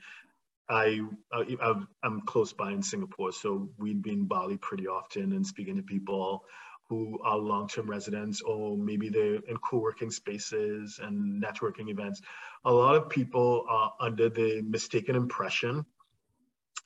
I, 0.70 1.02
I 1.32 1.74
am 2.04 2.22
close 2.22 2.54
by 2.54 2.72
in 2.72 2.84
Singapore, 2.84 3.32
so 3.32 3.70
we'd 3.78 4.02
be 4.02 4.12
in 4.12 4.26
Bali 4.26 4.58
pretty 4.58 4.88
often 4.88 5.34
and 5.34 5.46
speaking 5.46 5.78
to 5.78 5.84
people 5.84 6.44
who 6.90 7.20
are 7.24 7.38
long-term 7.38 7.90
residents 7.90 8.42
or 8.42 8.78
maybe 8.78 9.10
they're 9.10 9.42
in 9.48 9.58
co-working 9.58 10.12
spaces 10.12 11.00
and 11.02 11.44
networking 11.44 11.90
events. 11.90 12.22
A 12.66 12.72
lot 12.72 12.96
of 12.96 13.10
people 13.10 13.66
are 13.70 13.94
under 14.00 14.30
the 14.30 14.62
mistaken 14.62 15.16
impression 15.16 15.86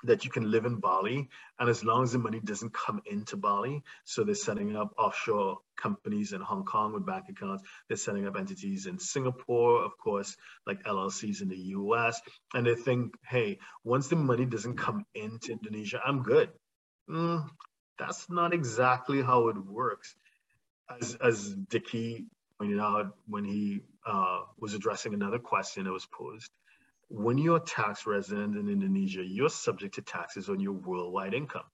that 0.03 0.25
you 0.25 0.31
can 0.31 0.49
live 0.49 0.65
in 0.65 0.77
Bali, 0.77 1.29
and 1.59 1.69
as 1.69 1.83
long 1.83 2.03
as 2.03 2.11
the 2.11 2.19
money 2.19 2.39
doesn't 2.39 2.73
come 2.73 3.01
into 3.05 3.37
Bali, 3.37 3.83
so 4.03 4.23
they're 4.23 4.35
setting 4.35 4.75
up 4.75 4.93
offshore 4.97 5.59
companies 5.77 6.33
in 6.33 6.41
Hong 6.41 6.65
Kong 6.65 6.93
with 6.93 7.05
bank 7.05 7.25
accounts. 7.29 7.63
They're 7.87 7.97
setting 7.97 8.27
up 8.27 8.37
entities 8.37 8.85
in 8.85 8.99
Singapore, 8.99 9.83
of 9.83 9.97
course, 9.97 10.35
like 10.65 10.83
LLCs 10.83 11.41
in 11.41 11.49
the 11.49 11.57
US, 11.57 12.21
and 12.53 12.65
they 12.65 12.75
think, 12.75 13.15
hey, 13.27 13.59
once 13.83 14.07
the 14.07 14.15
money 14.15 14.45
doesn't 14.45 14.77
come 14.77 15.05
into 15.13 15.51
Indonesia, 15.51 16.01
I'm 16.03 16.23
good. 16.23 16.49
Mm, 17.09 17.47
that's 17.97 18.29
not 18.29 18.53
exactly 18.53 19.21
how 19.21 19.49
it 19.49 19.57
works. 19.57 20.15
As 20.89 21.15
as 21.15 21.53
Dicky 21.69 22.25
pointed 22.59 22.79
out 22.79 23.15
when 23.27 23.43
he 23.45 23.81
uh, 24.05 24.41
was 24.59 24.73
addressing 24.73 25.13
another 25.13 25.39
question 25.39 25.85
that 25.85 25.91
was 25.91 26.05
posed 26.05 26.51
when 27.13 27.37
you're 27.37 27.57
a 27.57 27.59
tax 27.59 28.07
resident 28.07 28.55
in 28.57 28.69
Indonesia, 28.69 29.23
you're 29.23 29.49
subject 29.49 29.95
to 29.95 30.01
taxes 30.01 30.49
on 30.49 30.59
your 30.59 30.73
worldwide 30.73 31.33
income. 31.33 31.65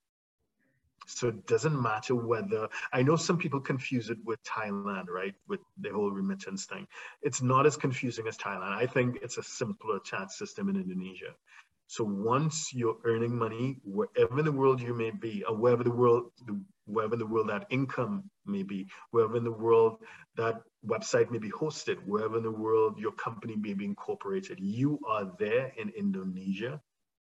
So 1.06 1.30
it 1.30 1.47
doesn't 1.47 1.80
matter 1.82 2.15
whether, 2.15 2.67
I 2.91 3.04
know 3.04 3.15
some 3.15 3.38
people 3.38 3.62
confuse 3.62 4.10
it 4.10 4.17
with 4.26 4.43
Thailand, 4.43 5.08
right? 5.08 5.34
With 5.47 5.62
the 5.80 5.89
whole 5.89 6.12
remittance 6.12 6.65
thing. 6.65 6.88
It's 7.21 7.41
not 7.41 7.65
as 7.65 7.78
confusing 7.78 8.28
as 8.28 8.38
Thailand. 8.38 8.76
I 8.76 8.88
think 8.88 9.19
it's 9.21 9.38
a 9.38 9.43
simpler 9.43 10.00
tax 10.00 10.38
system 10.38 10.67
in 10.69 10.76
Indonesia. 10.76 11.34
So 11.86 12.04
once 12.04 12.73
you're 12.73 12.97
earning 13.06 13.38
money, 13.38 13.78
wherever 13.86 14.39
in 14.39 14.45
the 14.45 14.52
world 14.52 14.82
you 14.82 14.93
may 14.93 15.12
be, 15.12 15.45
or 15.47 15.56
wherever 15.56 15.84
the 15.84 15.91
world, 15.91 16.32
wherever 16.86 17.13
in 17.13 17.19
the 17.19 17.26
world 17.26 17.50
that 17.50 17.67
income 17.69 18.30
may 18.48 18.64
be, 18.64 18.88
wherever 19.12 19.38
in 19.38 19.44
the 19.44 19.52
world 19.52 19.98
that 20.36 20.62
website 20.86 21.30
may 21.32 21.38
be 21.38 21.52
hosted, 21.52 21.98
wherever 22.06 22.38
in 22.38 22.44
the 22.44 22.52
world 22.52 22.98
your 23.00 23.12
company 23.14 23.56
may 23.56 23.74
be 23.74 23.86
incorporated, 23.86 24.60
you 24.60 25.00
are 25.08 25.32
there 25.40 25.74
in 25.78 25.90
Indonesia. 25.90 26.82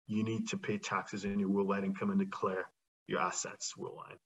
You 0.08 0.24
need 0.24 0.48
to 0.50 0.58
pay 0.58 0.78
taxes 0.78 1.26
on 1.26 1.40
your 1.40 1.50
worldwide 1.50 1.84
income 1.84 2.12
and 2.12 2.20
declare 2.20 2.66
your 3.08 3.20
assets 3.20 3.76
worldwide. 3.78 4.18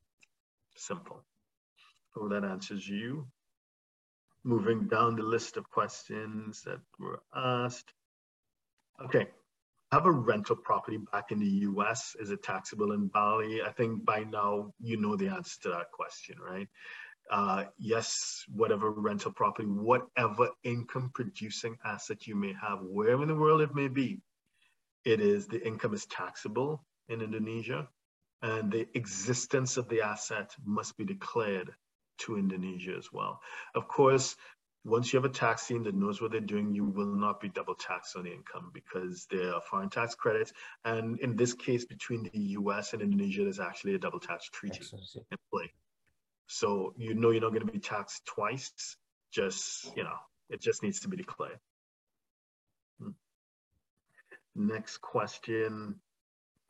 Simple. 0.75 1.23
Hope 2.15 2.31
that 2.31 2.43
answers 2.43 2.87
you. 2.87 3.27
Moving 4.43 4.87
down 4.87 5.15
the 5.15 5.23
list 5.23 5.57
of 5.57 5.69
questions 5.69 6.61
that 6.63 6.79
were 6.99 7.21
asked. 7.35 7.93
Okay, 9.03 9.27
have 9.97 10.05
a 10.05 10.11
rental 10.11 10.55
property 10.55 10.99
back 11.11 11.31
in 11.31 11.39
the 11.39 11.65
US? 11.69 12.15
Is 12.19 12.29
it 12.29 12.43
taxable 12.43 12.91
in 12.91 13.07
Bali? 13.07 13.63
I 13.63 13.71
think 13.71 14.05
by 14.05 14.25
now 14.25 14.71
you 14.79 14.95
know 14.97 15.15
the 15.15 15.29
answer 15.29 15.59
to 15.63 15.69
that 15.69 15.91
question, 15.91 16.35
right? 16.39 16.67
Uh, 17.31 17.63
yes, 17.79 18.43
whatever 18.47 18.91
rental 18.91 19.31
property, 19.31 19.67
whatever 19.67 20.49
income 20.63 21.09
producing 21.15 21.77
asset 21.83 22.27
you 22.27 22.35
may 22.35 22.53
have, 22.61 22.79
wherever 22.81 23.23
in 23.23 23.27
the 23.27 23.35
world 23.35 23.61
it 23.61 23.73
may 23.73 23.87
be, 23.87 24.21
it 25.03 25.19
is 25.19 25.47
the 25.47 25.65
income 25.65 25.95
is 25.95 26.05
taxable 26.05 26.85
in 27.09 27.21
Indonesia 27.21 27.87
and 28.43 28.71
the 28.71 28.87
existence 28.93 29.77
of 29.77 29.89
the 29.89 30.03
asset 30.03 30.51
must 30.63 30.95
be 30.95 31.05
declared 31.05 31.71
to 32.19 32.37
Indonesia 32.37 32.95
as 32.95 33.11
well. 33.11 33.39
Of 33.73 33.87
course, 33.87 34.35
once 34.83 35.11
you 35.11 35.17
have 35.17 35.29
a 35.29 35.33
tax 35.33 35.67
team 35.67 35.83
that 35.83 35.95
knows 35.95 36.21
what 36.21 36.31
they're 36.31 36.39
doing, 36.39 36.73
you 36.73 36.85
will 36.85 37.13
not 37.13 37.41
be 37.41 37.49
double 37.49 37.75
taxed 37.75 38.15
on 38.15 38.23
the 38.23 38.31
income 38.31 38.71
because 38.73 39.27
there 39.29 39.53
are 39.53 39.61
foreign 39.61 39.89
tax 39.89 40.15
credits. 40.15 40.53
And 40.85 41.19
in 41.19 41.35
this 41.35 41.53
case, 41.53 41.85
between 41.85 42.23
the 42.23 42.39
US 42.39 42.93
and 42.93 43.01
Indonesia, 43.01 43.43
there's 43.43 43.59
actually 43.59 43.95
a 43.95 43.99
double 43.99 44.19
tax 44.19 44.49
treaty 44.49 44.81
in 45.15 45.37
play. 45.51 45.73
So 46.47 46.93
you 46.97 47.13
know 47.13 47.31
you're 47.31 47.41
not 47.41 47.53
going 47.53 47.65
to 47.65 47.71
be 47.71 47.79
taxed 47.79 48.25
twice. 48.25 48.71
Just, 49.31 49.95
you 49.97 50.03
know, 50.03 50.15
it 50.49 50.61
just 50.61 50.81
needs 50.81 51.01
to 51.01 51.09
be 51.09 51.17
declared. 51.17 51.59
Hmm. 53.01 53.09
Next 54.55 54.99
question. 54.99 55.95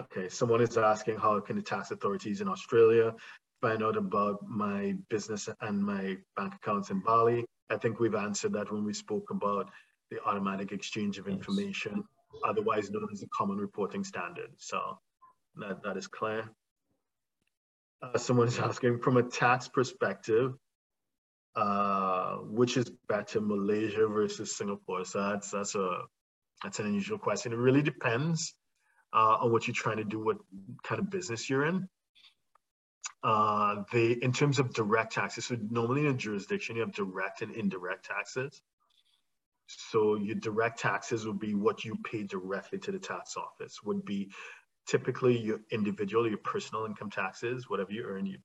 Okay, 0.01 0.29
someone 0.29 0.61
is 0.61 0.77
asking 0.77 1.17
how 1.17 1.39
can 1.39 1.55
the 1.55 1.61
tax 1.61 1.91
authorities 1.91 2.41
in 2.41 2.47
Australia 2.47 3.13
find 3.61 3.83
out 3.83 3.97
about 3.97 4.47
my 4.47 4.95
business 5.09 5.49
and 5.61 5.83
my 5.83 6.17
bank 6.35 6.55
accounts 6.55 6.89
in 6.89 6.99
Bali? 6.99 7.45
I 7.69 7.77
think 7.77 7.99
we've 7.99 8.15
answered 8.15 8.53
that 8.53 8.71
when 8.71 8.83
we 8.83 8.93
spoke 8.93 9.29
about 9.29 9.69
the 10.09 10.23
automatic 10.25 10.71
exchange 10.71 11.17
of 11.17 11.27
information, 11.27 11.95
yes. 11.95 12.41
otherwise 12.45 12.89
known 12.89 13.07
as 13.11 13.19
the 13.19 13.27
Common 13.35 13.57
Reporting 13.57 14.03
Standard. 14.03 14.51
So 14.57 14.97
that, 15.57 15.83
that 15.83 15.97
is 15.97 16.07
clear. 16.07 16.49
Uh, 18.01 18.17
someone 18.17 18.47
is 18.47 18.59
asking 18.59 18.99
from 18.99 19.17
a 19.17 19.23
tax 19.23 19.67
perspective, 19.67 20.53
uh, 21.55 22.35
which 22.37 22.77
is 22.77 22.91
better, 23.09 23.41
Malaysia 23.41 24.07
versus 24.07 24.55
Singapore? 24.55 25.03
So 25.03 25.19
that's 25.31 25.49
that's 25.49 25.75
a 25.75 26.01
that's 26.63 26.79
an 26.79 26.85
unusual 26.85 27.17
question. 27.17 27.53
It 27.53 27.57
really 27.57 27.81
depends 27.81 28.53
uh, 29.13 29.37
on 29.41 29.51
what 29.51 29.67
you're 29.67 29.73
trying 29.73 29.97
to 29.97 30.03
do, 30.03 30.23
what 30.23 30.37
kind 30.83 30.99
of 30.99 31.09
business 31.09 31.49
you're 31.49 31.65
in 31.65 31.89
uh, 33.27 33.83
they, 33.91 34.11
in 34.11 34.31
terms 34.31 34.57
of 34.57 34.73
direct 34.73 35.11
taxes, 35.11 35.47
so 35.47 35.57
normally 35.69 36.05
in 36.05 36.07
a 36.07 36.13
jurisdiction, 36.13 36.77
you 36.77 36.81
have 36.81 36.93
direct 36.93 37.41
and 37.41 37.53
indirect 37.53 38.05
taxes. 38.05 38.61
So 39.67 40.15
your 40.15 40.35
direct 40.35 40.79
taxes 40.79 41.27
would 41.27 41.37
be 41.37 41.53
what 41.53 41.83
you 41.83 41.97
pay 42.05 42.23
directly 42.23 42.79
to 42.79 42.91
the 42.93 42.99
tax 42.99 43.35
office, 43.35 43.83
would 43.83 44.05
be 44.05 44.31
typically 44.87 45.37
your 45.37 45.59
individual, 45.71 46.25
your 46.25 46.37
personal 46.37 46.85
income 46.85 47.09
taxes, 47.09 47.69
whatever 47.69 47.91
you 47.91 48.05
earn, 48.05 48.25
you, 48.27 48.37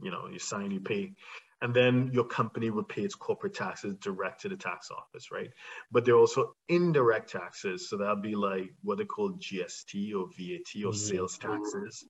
you 0.00 0.10
know, 0.10 0.28
you 0.32 0.38
sign, 0.38 0.70
you 0.70 0.80
pay. 0.80 1.12
And 1.60 1.74
then 1.74 2.08
your 2.14 2.24
company 2.24 2.70
would 2.70 2.88
pay 2.88 3.02
its 3.02 3.14
corporate 3.14 3.54
taxes 3.54 3.96
direct 4.00 4.40
to 4.42 4.48
the 4.48 4.56
tax 4.56 4.90
office, 4.90 5.30
right? 5.30 5.50
But 5.92 6.06
there 6.06 6.14
are 6.14 6.20
also 6.20 6.54
indirect 6.70 7.32
taxes. 7.32 7.90
So 7.90 7.98
that'd 7.98 8.22
be 8.22 8.34
like 8.34 8.70
what 8.82 8.96
they 8.96 9.04
call 9.04 9.32
GST 9.32 10.14
or 10.14 10.28
VAT 10.28 10.84
or 10.86 10.92
mm-hmm. 10.92 10.92
sales 10.92 11.36
taxes. 11.36 12.02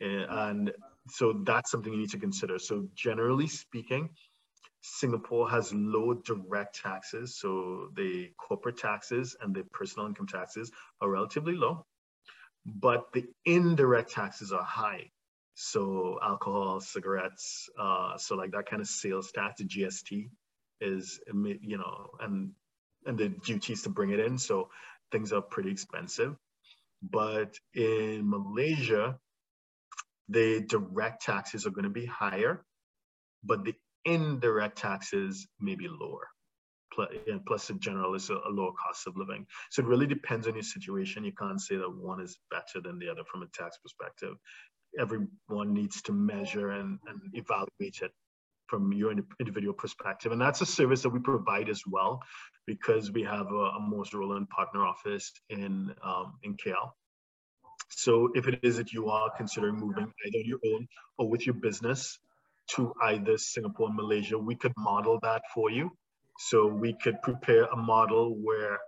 And 0.00 0.72
so 1.08 1.32
that's 1.44 1.70
something 1.70 1.92
you 1.92 1.98
need 1.98 2.10
to 2.10 2.18
consider. 2.18 2.58
So 2.58 2.88
generally 2.94 3.48
speaking, 3.48 4.10
Singapore 4.82 5.48
has 5.48 5.72
low 5.72 6.14
direct 6.14 6.80
taxes. 6.82 7.38
So 7.38 7.88
the 7.94 8.30
corporate 8.36 8.76
taxes 8.76 9.36
and 9.40 9.54
the 9.54 9.64
personal 9.72 10.08
income 10.08 10.26
taxes 10.26 10.70
are 11.00 11.10
relatively 11.10 11.54
low, 11.54 11.86
but 12.66 13.12
the 13.12 13.24
indirect 13.44 14.10
taxes 14.10 14.52
are 14.52 14.64
high. 14.64 15.10
So 15.54 16.18
alcohol, 16.22 16.80
cigarettes, 16.80 17.68
uh, 17.78 18.16
so 18.16 18.36
like 18.36 18.52
that 18.52 18.66
kind 18.66 18.80
of 18.80 18.88
sales 18.88 19.30
tax, 19.32 19.60
the 19.60 19.64
GST 19.64 20.30
is, 20.80 21.20
you 21.32 21.78
know, 21.78 22.10
and 22.20 22.52
and 23.04 23.18
the 23.18 23.28
duties 23.28 23.82
to 23.82 23.90
bring 23.90 24.10
it 24.10 24.20
in. 24.20 24.38
So 24.38 24.70
things 25.10 25.32
are 25.32 25.42
pretty 25.42 25.70
expensive. 25.70 26.36
But 27.02 27.58
in 27.74 28.28
Malaysia, 28.28 29.18
the 30.28 30.64
direct 30.68 31.22
taxes 31.22 31.66
are 31.66 31.70
going 31.70 31.84
to 31.84 31.90
be 31.90 32.06
higher, 32.06 32.64
but 33.44 33.64
the 33.64 33.74
indirect 34.04 34.78
taxes 34.78 35.46
may 35.60 35.74
be 35.74 35.88
lower. 35.88 36.28
Plus, 37.46 37.70
in 37.70 37.80
general, 37.80 38.14
is 38.14 38.28
a, 38.28 38.34
lower 38.50 38.72
cost 38.72 39.06
of 39.06 39.16
living. 39.16 39.46
So 39.70 39.82
it 39.82 39.88
really 39.88 40.06
depends 40.06 40.46
on 40.46 40.54
your 40.54 40.62
situation. 40.62 41.24
You 41.24 41.32
can't 41.32 41.60
say 41.60 41.76
that 41.76 41.90
one 41.90 42.20
is 42.20 42.38
better 42.50 42.82
than 42.82 42.98
the 42.98 43.08
other 43.08 43.22
from 43.30 43.42
a 43.42 43.46
tax 43.46 43.78
perspective. 43.78 44.34
Everyone 44.98 45.72
needs 45.72 46.02
to 46.02 46.12
measure 46.12 46.72
and, 46.72 46.98
and 47.06 47.20
evaluate 47.32 48.00
it 48.02 48.12
from 48.66 48.92
your 48.92 49.14
individual 49.40 49.74
perspective. 49.74 50.32
And 50.32 50.40
that's 50.40 50.60
a 50.60 50.66
service 50.66 51.02
that 51.02 51.10
we 51.10 51.18
provide 51.18 51.70
as 51.70 51.82
well 51.86 52.20
because 52.66 53.10
we 53.10 53.22
have 53.22 53.50
a, 53.50 53.54
a 53.54 53.80
Moores 53.80 54.12
Rowland 54.12 54.50
partner 54.50 54.84
office 54.84 55.32
in, 55.48 55.94
um, 56.04 56.34
in 56.42 56.56
KL. 56.56 56.90
So 57.90 58.30
if 58.34 58.48
it 58.48 58.60
is 58.62 58.76
that 58.76 58.92
you 58.92 59.08
are 59.10 59.30
considering 59.36 59.76
moving 59.76 60.12
either 60.26 60.38
on 60.38 60.44
your 60.44 60.58
own 60.66 60.88
or 61.18 61.28
with 61.28 61.46
your 61.46 61.54
business 61.54 62.18
to 62.74 62.92
either 63.02 63.36
Singapore 63.38 63.88
and 63.88 63.96
Malaysia, 63.96 64.38
we 64.38 64.54
could 64.54 64.72
model 64.76 65.18
that 65.22 65.42
for 65.54 65.70
you. 65.70 65.90
So 66.38 66.66
we 66.66 66.94
could 66.94 67.20
prepare 67.22 67.64
a 67.64 67.76
model 67.76 68.34
where 68.34 68.78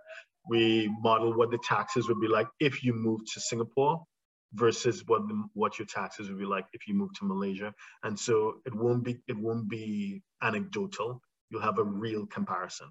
we 0.47 0.91
model 1.01 1.33
what 1.33 1.51
the 1.51 1.59
taxes 1.63 2.07
would 2.07 2.19
be 2.19 2.27
like 2.27 2.47
if 2.59 2.83
you 2.83 2.93
move 2.93 3.21
to 3.33 3.39
Singapore 3.39 4.03
versus 4.53 5.03
what 5.07 5.27
the, 5.27 5.43
what 5.53 5.77
your 5.79 5.85
taxes 5.85 6.29
would 6.29 6.39
be 6.39 6.45
like 6.45 6.65
if 6.73 6.87
you 6.87 6.93
move 6.93 7.09
to 7.19 7.25
Malaysia. 7.25 7.73
And 8.03 8.17
so 8.19 8.55
it 8.65 8.73
won't 8.73 9.03
be 9.03 9.17
it 9.27 9.37
won't 9.37 9.69
be 9.69 10.21
anecdotal. 10.41 11.21
You'll 11.49 11.61
have 11.61 11.77
a 11.79 11.83
real 11.83 12.25
comparison. 12.25 12.87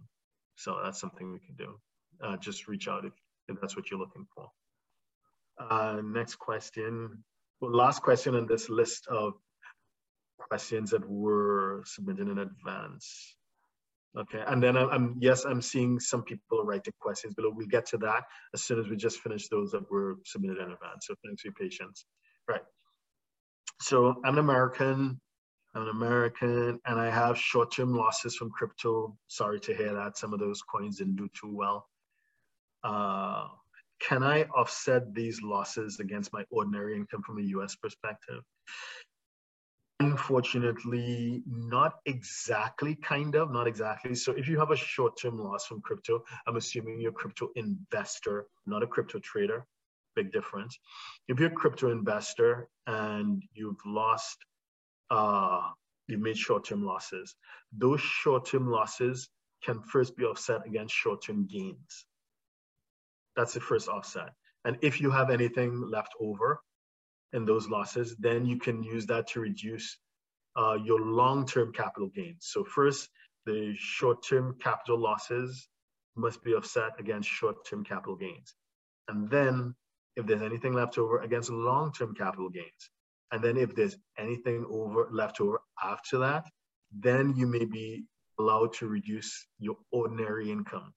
So 0.56 0.78
that's 0.82 1.00
something 1.00 1.32
we 1.32 1.40
can 1.40 1.56
do. 1.56 1.80
Uh, 2.22 2.36
just 2.36 2.68
reach 2.68 2.86
out 2.86 3.04
if, 3.04 3.12
if 3.48 3.60
that's 3.60 3.76
what 3.76 3.90
you're 3.90 3.98
looking 3.98 4.26
for. 4.34 4.48
Uh, 5.58 6.00
next 6.02 6.36
question. 6.36 7.24
Well, 7.60 7.74
last 7.74 8.02
question 8.02 8.34
on 8.34 8.46
this 8.46 8.68
list 8.68 9.06
of 9.08 9.34
questions 10.38 10.90
that 10.90 11.08
were 11.08 11.82
submitted 11.86 12.28
in 12.28 12.38
advance. 12.38 13.36
Okay, 14.16 14.42
and 14.46 14.62
then 14.62 14.76
I'm, 14.76 14.90
I'm, 14.90 15.16
yes, 15.20 15.44
I'm 15.44 15.60
seeing 15.60 15.98
some 15.98 16.22
people 16.22 16.64
writing 16.64 16.92
questions 17.00 17.34
below. 17.34 17.50
We'll 17.52 17.66
get 17.66 17.86
to 17.86 17.98
that 17.98 18.24
as 18.54 18.62
soon 18.62 18.78
as 18.78 18.88
we 18.88 18.96
just 18.96 19.18
finish 19.20 19.48
those 19.48 19.72
that 19.72 19.90
were 19.90 20.16
submitted 20.24 20.58
in 20.58 20.70
advance. 20.70 21.06
So 21.06 21.14
thanks 21.24 21.42
for 21.42 21.48
your 21.48 21.54
patience. 21.54 22.06
Right. 22.48 22.62
So 23.80 24.14
I'm 24.24 24.34
an 24.34 24.38
American. 24.38 25.20
I'm 25.74 25.82
an 25.82 25.88
American, 25.88 26.78
and 26.86 27.00
I 27.00 27.10
have 27.10 27.36
short-term 27.36 27.92
losses 27.92 28.36
from 28.36 28.50
crypto. 28.50 29.16
Sorry 29.26 29.58
to 29.60 29.74
hear 29.74 29.92
that. 29.94 30.16
Some 30.16 30.32
of 30.32 30.38
those 30.38 30.62
coins 30.62 30.98
didn't 30.98 31.16
do 31.16 31.28
too 31.34 31.52
well. 31.52 31.88
Uh, 32.84 33.48
can 34.00 34.22
I 34.22 34.44
offset 34.44 35.14
these 35.14 35.42
losses 35.42 36.00
against 36.00 36.32
my 36.32 36.44
ordinary 36.50 36.96
income 36.96 37.22
from 37.22 37.38
a 37.38 37.42
US 37.42 37.76
perspective? 37.76 38.42
Unfortunately, 40.00 41.42
not 41.46 41.94
exactly, 42.04 42.96
kind 42.96 43.34
of, 43.36 43.52
not 43.52 43.66
exactly. 43.66 44.14
So 44.14 44.32
if 44.32 44.48
you 44.48 44.58
have 44.58 44.70
a 44.70 44.76
short-term 44.76 45.38
loss 45.38 45.66
from 45.66 45.80
crypto, 45.80 46.24
I'm 46.46 46.56
assuming 46.56 47.00
you're 47.00 47.12
a 47.12 47.14
crypto 47.14 47.50
investor, 47.54 48.46
not 48.66 48.82
a 48.82 48.86
crypto 48.86 49.20
trader. 49.20 49.64
Big 50.16 50.32
difference. 50.32 50.78
If 51.28 51.38
you're 51.38 51.50
a 51.50 51.54
crypto 51.54 51.90
investor 51.90 52.68
and 52.86 53.42
you've 53.52 53.80
lost, 53.86 54.36
uh, 55.10 55.68
you've 56.08 56.20
made 56.20 56.36
short-term 56.36 56.84
losses, 56.84 57.34
those 57.72 58.00
short-term 58.00 58.68
losses 58.70 59.28
can 59.64 59.80
first 59.82 60.16
be 60.16 60.24
offset 60.24 60.66
against 60.66 60.94
short-term 60.94 61.46
gains. 61.46 62.06
That's 63.36 63.54
the 63.54 63.60
first 63.60 63.88
offset. 63.88 64.30
And 64.64 64.78
if 64.82 65.00
you 65.00 65.10
have 65.10 65.30
anything 65.30 65.90
left 65.90 66.14
over 66.20 66.60
in 67.32 67.44
those 67.44 67.68
losses, 67.68 68.16
then 68.18 68.46
you 68.46 68.58
can 68.58 68.82
use 68.82 69.06
that 69.06 69.26
to 69.28 69.40
reduce 69.40 69.98
uh, 70.56 70.78
your 70.82 71.00
long-term 71.00 71.72
capital 71.72 72.08
gains. 72.14 72.48
So 72.52 72.64
first, 72.64 73.08
the 73.44 73.74
short-term 73.76 74.56
capital 74.62 74.98
losses 74.98 75.68
must 76.16 76.42
be 76.42 76.54
offset 76.54 76.92
against 76.98 77.28
short-term 77.28 77.84
capital 77.84 78.16
gains. 78.16 78.54
And 79.08 79.28
then 79.28 79.74
if 80.16 80.26
there's 80.26 80.42
anything 80.42 80.72
left 80.72 80.96
over 80.96 81.20
against 81.20 81.50
long-term 81.50 82.14
capital 82.14 82.48
gains. 82.48 82.90
And 83.32 83.42
then 83.42 83.56
if 83.56 83.74
there's 83.74 83.96
anything 84.16 84.64
over 84.70 85.08
left 85.10 85.40
over 85.40 85.60
after 85.82 86.18
that, 86.18 86.44
then 86.92 87.34
you 87.36 87.46
may 87.46 87.64
be 87.64 88.04
allowed 88.38 88.72
to 88.74 88.86
reduce 88.86 89.46
your 89.58 89.76
ordinary 89.90 90.50
income, 90.50 90.92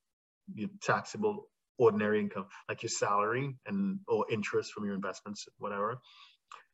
your 0.54 0.70
taxable 0.82 1.48
ordinary 1.78 2.20
income, 2.20 2.46
like 2.70 2.84
your 2.84 2.90
salary 2.90 3.56
and 3.66 4.00
or 4.08 4.26
interest 4.32 4.74
from 4.74 4.86
your 4.86 4.96
investments, 4.96 5.48
whatever. 5.58 6.00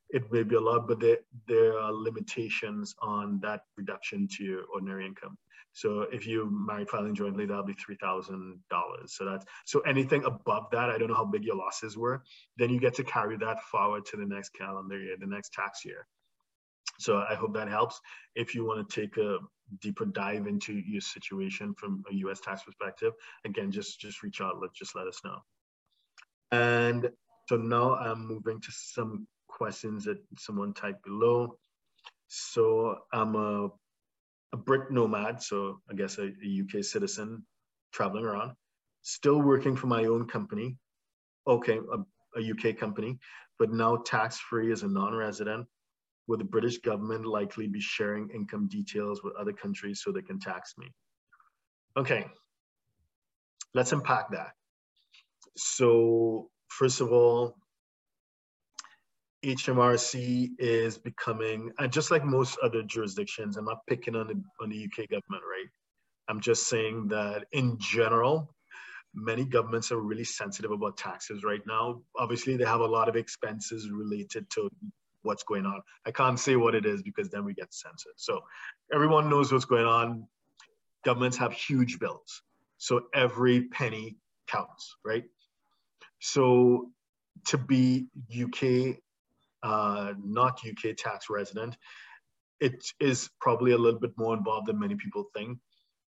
It 0.10 0.32
may 0.32 0.44
be 0.44 0.56
a 0.56 0.62
lot, 0.62 0.88
but 0.88 1.00
there, 1.00 1.18
there 1.48 1.80
are 1.80 1.92
limitations 1.92 2.94
on 3.02 3.40
that 3.42 3.62
reduction 3.78 4.28
to 4.38 4.44
your 4.44 4.64
ordinary 4.72 5.08
income. 5.08 5.38
So 5.72 6.02
if 6.02 6.28
you 6.28 6.48
marry 6.52 6.86
filing 6.86 7.16
jointly, 7.16 7.48
that'll 7.48 7.64
be 7.64 7.74
three 7.74 7.98
thousand 8.00 8.60
dollars. 8.70 9.16
So 9.16 9.26
that's 9.26 9.44
so 9.66 9.80
anything 9.82 10.24
above 10.24 10.66
that, 10.72 10.92
I 10.92 11.00
don't 11.00 11.08
know 11.08 11.16
how 11.16 11.26
big 11.26 11.44
your 11.44 11.56
losses 11.56 11.98
were. 11.98 12.22
Then 12.58 12.70
you 12.70 12.80
get 12.80 12.94
to 12.96 13.04
carry 13.04 13.38
that 13.38 13.62
forward 13.64 14.06
to 14.06 14.18
the 14.18 14.26
next 14.26 14.50
calendar 14.50 15.00
year, 15.00 15.16
the 15.20 15.26
next 15.26 15.52
tax 15.54 15.84
year. 15.84 16.06
So 17.00 17.26
I 17.28 17.34
hope 17.34 17.56
that 17.56 17.70
helps. 17.70 18.00
If 18.36 18.54
you 18.54 18.66
want 18.66 18.88
to 18.88 19.02
take 19.02 19.18
a 19.18 19.40
deeper 19.82 20.06
dive 20.06 20.48
into 20.48 20.74
your 20.74 21.02
situation 21.02 21.74
from 21.76 22.04
a 22.12 22.16
U.S. 22.16 22.40
tax 22.40 22.64
perspective, 22.64 23.14
again, 23.46 23.72
just 23.72 24.00
just 24.00 24.24
reach 24.24 24.42
out. 24.42 24.62
Let 24.62 24.74
just 24.74 24.96
let 24.96 25.08
us 25.08 25.20
know. 25.24 25.38
And 26.52 27.10
so 27.50 27.58
now 27.58 27.96
I'm 27.96 28.28
moving 28.28 28.62
to 28.62 28.72
some 28.72 29.28
questions 29.48 30.06
that 30.06 30.18
someone 30.38 30.74
typed 30.74 31.04
below. 31.04 31.58
So 32.28 32.98
I'm 33.12 33.36
a, 33.36 33.70
a 34.54 34.58
Brit 34.58 34.92
nomad, 34.92 35.42
so 35.42 35.80
I 35.90 35.94
guess 35.94 36.18
a, 36.18 36.24
a 36.24 36.62
UK 36.62 36.84
citizen 36.84 37.46
traveling 37.92 38.26
around, 38.26 38.54
still 39.02 39.42
working 39.42 39.76
for 39.76 39.88
my 39.88 40.06
own 40.06 40.28
company. 40.28 40.78
Okay, 41.48 41.80
a, 41.80 42.40
a 42.40 42.52
UK 42.52 42.78
company, 42.78 43.20
but 43.60 43.72
now 43.72 43.98
tax 43.98 44.40
free 44.40 44.72
as 44.72 44.84
a 44.84 44.88
non-resident 44.88 45.68
will 46.28 46.38
the 46.38 46.44
British 46.44 46.78
government 46.80 47.26
likely 47.26 47.68
be 47.68 47.82
sharing 47.82 48.30
income 48.30 48.68
details 48.68 49.24
with 49.24 49.36
other 49.36 49.54
countries 49.54 50.02
so 50.04 50.12
they 50.12 50.22
can 50.22 50.40
tax 50.40 50.74
me? 50.78 50.92
Okay, 51.98 52.26
let's 53.74 53.92
unpack 53.92 54.32
that. 54.32 54.52
So 55.58 56.50
first 56.70 57.02
of 57.02 57.12
all, 57.12 57.58
HMRC 59.44 60.52
is 60.58 60.98
becoming, 60.98 61.72
and 61.78 61.92
just 61.92 62.12
like 62.12 62.24
most 62.24 62.58
other 62.64 62.82
jurisdictions, 62.82 63.58
I'm 63.58 63.66
not 63.66 63.86
picking 63.88 64.16
on 64.16 64.28
the, 64.28 64.42
on 64.62 64.70
the 64.70 64.86
UK 64.86 65.10
government, 65.10 65.44
right? 65.44 65.68
I'm 66.30 66.40
just 66.40 66.68
saying 66.70 67.10
that 67.10 67.46
in 67.52 67.78
general, 67.80 68.56
many 69.14 69.44
governments 69.46 69.92
are 69.92 70.00
really 70.00 70.24
sensitive 70.24 70.72
about 70.72 70.98
taxes 70.98 71.44
right 71.44 71.62
now. 71.68 72.02
Obviously, 72.18 72.56
they 72.56 72.64
have 72.64 72.80
a 72.80 72.86
lot 72.86 73.10
of 73.10 73.18
expenses 73.18 73.90
related 73.92 74.50
to 74.52 74.70
what's 75.24 75.44
going 75.44 75.66
on. 75.66 75.82
I 76.06 76.12
can't 76.12 76.40
say 76.40 76.56
what 76.56 76.76
it 76.76 76.86
is 76.86 77.02
because 77.02 77.30
then 77.30 77.44
we 77.44 77.54
get 77.54 77.74
censored. 77.74 78.14
So 78.18 78.42
everyone 78.94 79.30
knows 79.30 79.52
what's 79.52 79.66
going 79.66 79.86
on. 79.86 80.28
Governments 81.04 81.38
have 81.38 81.52
huge 81.52 82.00
bills. 82.00 82.42
So 82.78 83.04
every 83.14 83.68
penny 83.70 84.18
counts, 84.48 84.96
right? 85.04 85.24
So 86.20 86.92
to 87.48 87.58
be 87.58 88.08
UK, 88.32 88.98
uh, 89.64 90.14
not 90.24 90.60
UK 90.68 90.96
tax 90.98 91.30
resident, 91.30 91.76
it 92.60 92.86
is 93.00 93.30
probably 93.42 93.72
a 93.72 93.78
little 93.78 94.00
bit 94.00 94.12
more 94.18 94.36
involved 94.36 94.68
than 94.68 94.80
many 94.80 94.96
people 94.96 95.26
think. 95.36 95.58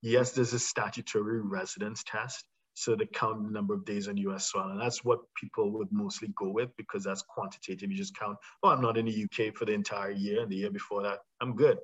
Yes, 0.01 0.31
there's 0.31 0.53
a 0.53 0.59
statutory 0.59 1.41
residence 1.41 2.03
test, 2.03 2.45
so 2.77 2.95
they 2.95 3.07
count 3.07 3.43
the 3.43 3.49
number 3.49 3.73
of 3.73 3.85
days 3.85 4.07
on 4.07 4.17
US 4.17 4.51
soil. 4.51 4.69
And 4.69 4.79
that's 4.79 5.03
what 5.03 5.21
people 5.33 5.71
would 5.71 5.91
mostly 5.91 6.27
go 6.35 6.51
with 6.51 6.69
because 6.77 7.03
that's 7.03 7.23
quantitative. 7.23 7.89
You 7.89 7.97
just 7.97 8.15
count, 8.15 8.37
oh, 8.61 8.69
I'm 8.69 8.81
not 8.81 8.99
in 8.99 9.07
the 9.07 9.23
UK 9.23 9.55
for 9.55 9.65
the 9.65 9.73
entire 9.73 10.11
year 10.11 10.43
and 10.43 10.51
the 10.51 10.57
year 10.57 10.69
before 10.69 11.01
that, 11.01 11.21
I'm 11.41 11.55
good. 11.55 11.79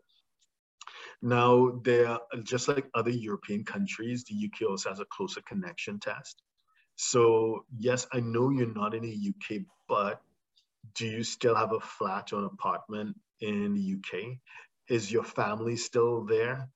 Now, 1.20 1.80
there, 1.84 2.20
just 2.44 2.68
like 2.68 2.92
other 2.94 3.10
European 3.10 3.64
countries, 3.64 4.24
the 4.24 4.36
UK 4.36 4.70
also 4.70 4.90
has 4.90 5.00
a 5.00 5.06
closer 5.06 5.42
connection 5.42 6.00
test. 6.00 6.44
So 6.96 7.66
yes, 7.76 8.06
I 8.14 8.20
know 8.20 8.52
you're 8.52 8.72
not 8.72 8.94
in 8.94 9.02
the 9.02 9.34
UK, 9.34 9.62
but 9.90 10.22
do 10.94 11.08
you 11.08 11.24
still 11.24 11.56
have 11.56 11.72
a 11.72 11.80
flat 11.80 12.34
or 12.34 12.40
an 12.40 12.46
apartment 12.46 13.18
in 13.42 13.74
the 13.74 13.96
UK? 13.98 14.38
Is 14.90 15.12
your 15.12 15.24
family 15.24 15.76
still 15.76 16.24
there? 16.26 16.70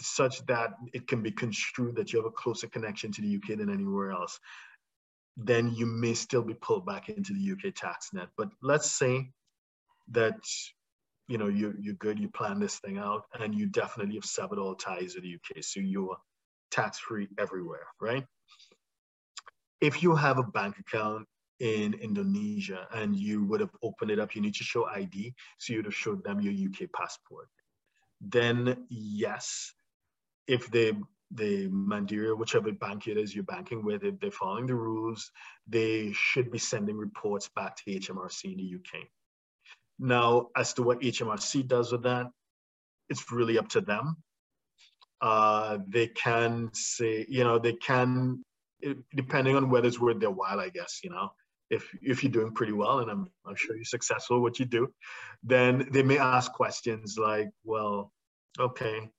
Such 0.00 0.44
that 0.46 0.70
it 0.92 1.06
can 1.06 1.22
be 1.22 1.30
construed 1.30 1.96
that 1.96 2.12
you 2.12 2.18
have 2.18 2.26
a 2.26 2.30
closer 2.30 2.68
connection 2.68 3.12
to 3.12 3.22
the 3.22 3.36
UK 3.36 3.58
than 3.58 3.70
anywhere 3.70 4.10
else, 4.10 4.38
then 5.36 5.72
you 5.74 5.86
may 5.86 6.14
still 6.14 6.42
be 6.42 6.54
pulled 6.54 6.84
back 6.84 7.08
into 7.08 7.32
the 7.32 7.52
UK 7.52 7.74
tax 7.74 8.10
net. 8.12 8.28
But 8.36 8.48
let's 8.62 8.90
say 8.90 9.30
that 10.10 10.34
you 11.28 11.38
know 11.38 11.48
you 11.48 11.74
you're 11.80 11.94
good, 11.94 12.18
you 12.18 12.28
plan 12.28 12.58
this 12.58 12.78
thing 12.78 12.98
out, 12.98 13.24
and 13.38 13.54
you 13.54 13.66
definitely 13.66 14.16
have 14.16 14.24
severed 14.24 14.58
all 14.58 14.74
ties 14.74 15.14
with 15.14 15.24
the 15.24 15.34
UK, 15.34 15.62
so 15.62 15.80
you're 15.80 16.16
tax 16.70 16.98
free 16.98 17.28
everywhere, 17.38 17.86
right? 18.00 18.24
If 19.80 20.02
you 20.02 20.14
have 20.16 20.38
a 20.38 20.42
bank 20.42 20.76
account 20.78 21.26
in 21.60 21.94
Indonesia 21.94 22.86
and 22.94 23.16
you 23.16 23.44
would 23.44 23.60
have 23.60 23.70
opened 23.82 24.10
it 24.10 24.18
up, 24.18 24.34
you 24.34 24.42
need 24.42 24.54
to 24.54 24.64
show 24.64 24.86
ID, 24.86 25.34
so 25.58 25.72
you'd 25.72 25.84
have 25.84 25.94
showed 25.94 26.22
them 26.24 26.40
your 26.40 26.52
UK 26.52 26.90
passport 26.92 27.48
then 28.20 28.86
yes, 28.88 29.72
if 30.48 30.70
they 30.70 30.92
the 31.32 31.68
Mandiri, 31.68 32.36
whichever 32.36 32.72
bank 32.72 33.06
it 33.06 33.18
is 33.18 33.34
you're 33.34 33.44
banking 33.44 33.84
with, 33.84 34.02
if 34.02 34.18
they're 34.18 34.30
following 34.30 34.66
the 34.66 34.74
rules, 34.74 35.30
they 35.66 36.10
should 36.12 36.50
be 36.50 36.58
sending 36.58 36.96
reports 36.96 37.50
back 37.54 37.76
to 37.76 37.84
HMRC 37.84 38.44
in 38.44 38.56
the 38.56 38.74
UK. 38.76 39.04
Now, 39.98 40.48
as 40.56 40.72
to 40.74 40.82
what 40.82 41.00
HMRC 41.00 41.66
does 41.66 41.92
with 41.92 42.02
that, 42.04 42.28
it's 43.10 43.30
really 43.30 43.58
up 43.58 43.68
to 43.70 43.82
them. 43.82 44.16
Uh, 45.20 45.78
they 45.88 46.06
can 46.06 46.70
say, 46.72 47.26
you 47.28 47.44
know, 47.44 47.58
they 47.58 47.74
can, 47.74 48.42
depending 49.14 49.56
on 49.56 49.68
whether 49.68 49.88
it's 49.88 50.00
worth 50.00 50.20
their 50.20 50.30
while, 50.30 50.60
I 50.60 50.70
guess, 50.70 51.00
you 51.04 51.10
know, 51.10 51.30
if 51.70 51.94
if 52.00 52.22
you're 52.22 52.32
doing 52.32 52.52
pretty 52.52 52.72
well 52.72 53.00
and 53.00 53.10
I'm, 53.10 53.30
I'm 53.46 53.56
sure 53.56 53.76
you're 53.76 53.84
successful 53.84 54.40
what 54.40 54.58
you 54.58 54.64
do 54.64 54.88
then 55.42 55.88
they 55.92 56.02
may 56.02 56.18
ask 56.18 56.52
questions 56.52 57.16
like 57.18 57.50
well 57.64 58.12
okay 58.58 59.10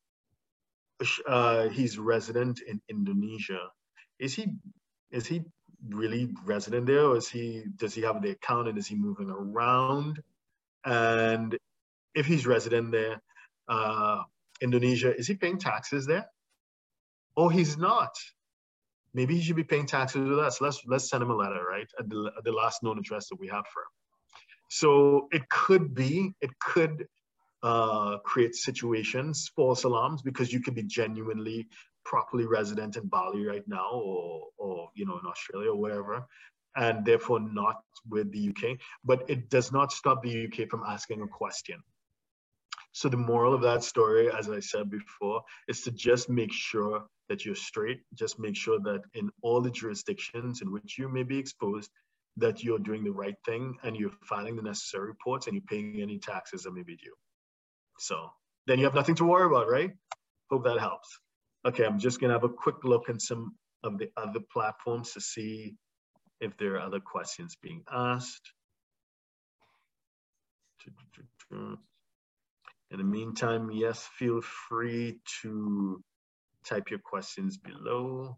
uh, 1.27 1.69
he's 1.69 1.97
resident 1.97 2.61
in 2.67 2.81
indonesia 2.89 3.69
is 4.19 4.33
he 4.33 4.47
is 5.11 5.25
he 5.25 5.41
really 5.87 6.29
resident 6.45 6.85
there 6.85 7.05
or 7.05 7.17
is 7.17 7.29
he 7.29 7.63
does 7.77 7.93
he 7.93 8.01
have 8.01 8.21
the 8.21 8.31
account 8.31 8.67
and 8.67 8.77
is 8.77 8.87
he 8.87 8.95
moving 8.95 9.29
around 9.29 10.21
and 10.85 11.57
if 12.15 12.25
he's 12.25 12.45
resident 12.45 12.91
there 12.91 13.21
uh, 13.69 14.21
indonesia 14.61 15.15
is 15.15 15.27
he 15.27 15.35
paying 15.35 15.57
taxes 15.57 16.05
there 16.05 16.25
oh 17.37 17.47
he's 17.47 17.77
not 17.77 18.13
maybe 19.13 19.35
he 19.35 19.41
should 19.41 19.55
be 19.55 19.63
paying 19.63 19.85
taxes 19.85 20.27
with 20.27 20.39
us. 20.39 20.61
Let's 20.61 20.81
let's 20.85 21.09
send 21.09 21.23
him 21.23 21.31
a 21.31 21.35
letter, 21.35 21.63
right? 21.67 21.87
At 21.99 22.09
the, 22.09 22.31
at 22.37 22.43
the 22.43 22.51
last 22.51 22.83
known 22.83 22.97
address 22.97 23.29
that 23.29 23.39
we 23.39 23.47
have 23.47 23.65
for 23.73 23.81
him. 23.81 23.93
So 24.69 25.27
it 25.31 25.49
could 25.49 25.95
be, 25.95 26.33
it 26.41 26.51
could 26.59 27.07
uh, 27.63 28.17
create 28.19 28.55
situations, 28.55 29.51
false 29.55 29.83
alarms, 29.83 30.21
because 30.21 30.51
you 30.53 30.61
could 30.61 30.75
be 30.75 30.83
genuinely 30.83 31.67
properly 32.05 32.45
resident 32.45 32.95
in 32.95 33.07
Bali 33.07 33.45
right 33.45 33.67
now, 33.67 33.89
or 33.91 34.47
or 34.57 34.89
you 34.95 35.05
know 35.05 35.19
in 35.19 35.25
Australia 35.25 35.71
or 35.71 35.79
wherever, 35.79 36.25
and 36.75 37.05
therefore 37.05 37.39
not 37.39 37.81
with 38.07 38.31
the 38.31 38.49
UK. 38.49 38.77
But 39.03 39.29
it 39.29 39.49
does 39.49 39.71
not 39.71 39.91
stop 39.91 40.23
the 40.23 40.45
UK 40.45 40.69
from 40.69 40.83
asking 40.87 41.21
a 41.21 41.27
question. 41.27 41.81
So 42.91 43.07
the 43.07 43.17
moral 43.17 43.53
of 43.53 43.61
that 43.61 43.83
story, 43.83 44.31
as 44.31 44.49
I 44.49 44.59
said 44.59 44.89
before, 44.89 45.43
is 45.67 45.81
to 45.83 45.91
just 45.91 46.29
make 46.29 46.51
sure 46.51 47.05
that 47.27 47.45
you're 47.45 47.55
straight. 47.55 48.01
Just 48.15 48.39
make 48.39 48.55
sure 48.55 48.79
that 48.79 49.01
in 49.13 49.29
all 49.41 49.61
the 49.61 49.69
jurisdictions 49.69 50.61
in 50.61 50.71
which 50.71 50.97
you 50.97 51.07
may 51.07 51.23
be 51.23 51.37
exposed, 51.37 51.91
that 52.37 52.63
you're 52.63 52.79
doing 52.79 53.03
the 53.03 53.11
right 53.11 53.35
thing 53.45 53.77
and 53.83 53.95
you're 53.95 54.11
filing 54.23 54.55
the 54.55 54.61
necessary 54.61 55.07
reports 55.07 55.47
and 55.47 55.55
you're 55.55 55.69
paying 55.69 56.01
any 56.01 56.17
taxes 56.17 56.63
that 56.63 56.73
may 56.73 56.83
be 56.83 56.95
due. 56.95 57.13
So 57.99 58.31
then 58.67 58.79
you 58.79 58.85
have 58.85 58.95
nothing 58.95 59.15
to 59.15 59.25
worry 59.25 59.45
about, 59.45 59.69
right? 59.69 59.91
Hope 60.49 60.63
that 60.63 60.79
helps. 60.79 61.19
Okay, 61.65 61.85
I'm 61.85 61.99
just 61.99 62.19
gonna 62.19 62.33
have 62.33 62.43
a 62.43 62.49
quick 62.49 62.83
look 62.83 63.09
in 63.09 63.19
some 63.19 63.55
of 63.83 63.97
the 63.97 64.09
other 64.17 64.39
platforms 64.51 65.13
to 65.13 65.21
see 65.21 65.75
if 66.39 66.55
there 66.57 66.75
are 66.75 66.79
other 66.79 66.99
questions 66.99 67.55
being 67.61 67.83
asked. 67.91 68.53
In 71.51 72.97
the 72.97 73.03
meantime, 73.03 73.69
yes, 73.71 74.07
feel 74.17 74.41
free 74.41 75.19
to 75.41 76.01
type 76.65 76.89
your 76.89 76.99
questions 76.99 77.57
below. 77.57 78.37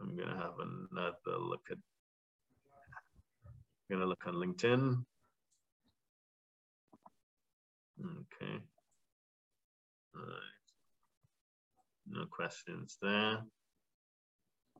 I'm 0.00 0.16
gonna 0.16 0.36
have 0.36 0.54
another 0.58 1.38
look 1.38 1.68
at, 1.70 1.78
I'm 3.46 3.98
gonna 3.98 4.06
look 4.06 4.26
on 4.26 4.34
LinkedIn. 4.34 5.04
Okay. 8.04 8.58
All 10.16 10.22
right. 10.22 10.52
No 12.08 12.26
questions 12.26 12.98
there. 13.00 13.38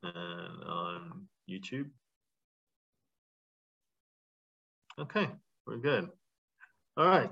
And 0.03 0.65
on 0.65 1.29
YouTube. 1.49 1.91
Okay, 5.01 5.29
we're 5.67 5.79
good. 5.79 6.09
All 6.97 7.07
right. 7.07 7.31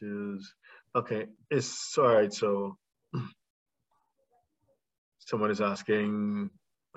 Just, 0.00 0.54
okay, 0.94 1.26
it's 1.50 1.98
all 1.98 2.14
right. 2.14 2.32
So 2.32 2.76
someone 5.18 5.50
is 5.50 5.60
asking, 5.60 6.50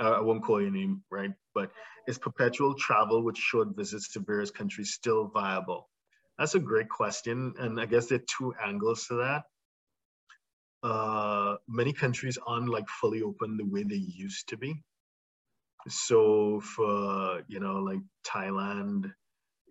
I 0.07 0.21
won't 0.21 0.43
call 0.43 0.61
your 0.61 0.71
name, 0.71 1.03
right? 1.09 1.31
But 1.53 1.71
is 2.07 2.17
perpetual 2.17 2.75
travel 2.75 3.23
with 3.23 3.37
short 3.37 3.75
visits 3.75 4.13
to 4.13 4.19
various 4.19 4.51
countries 4.51 4.93
still 4.93 5.27
viable? 5.27 5.89
That's 6.37 6.55
a 6.55 6.59
great 6.59 6.89
question. 6.89 7.53
And 7.59 7.79
I 7.79 7.85
guess 7.85 8.07
there 8.07 8.17
are 8.17 8.23
two 8.37 8.53
angles 8.63 9.05
to 9.07 9.15
that. 9.15 9.43
Uh, 10.83 11.57
many 11.67 11.93
countries 11.93 12.39
aren't 12.45 12.69
like 12.69 12.87
fully 12.89 13.21
open 13.21 13.57
the 13.57 13.65
way 13.65 13.83
they 13.83 13.95
used 13.95 14.49
to 14.49 14.57
be. 14.57 14.81
So 15.87 16.61
for, 16.61 17.43
you 17.47 17.59
know, 17.59 17.75
like 17.75 17.99
Thailand, 18.25 19.11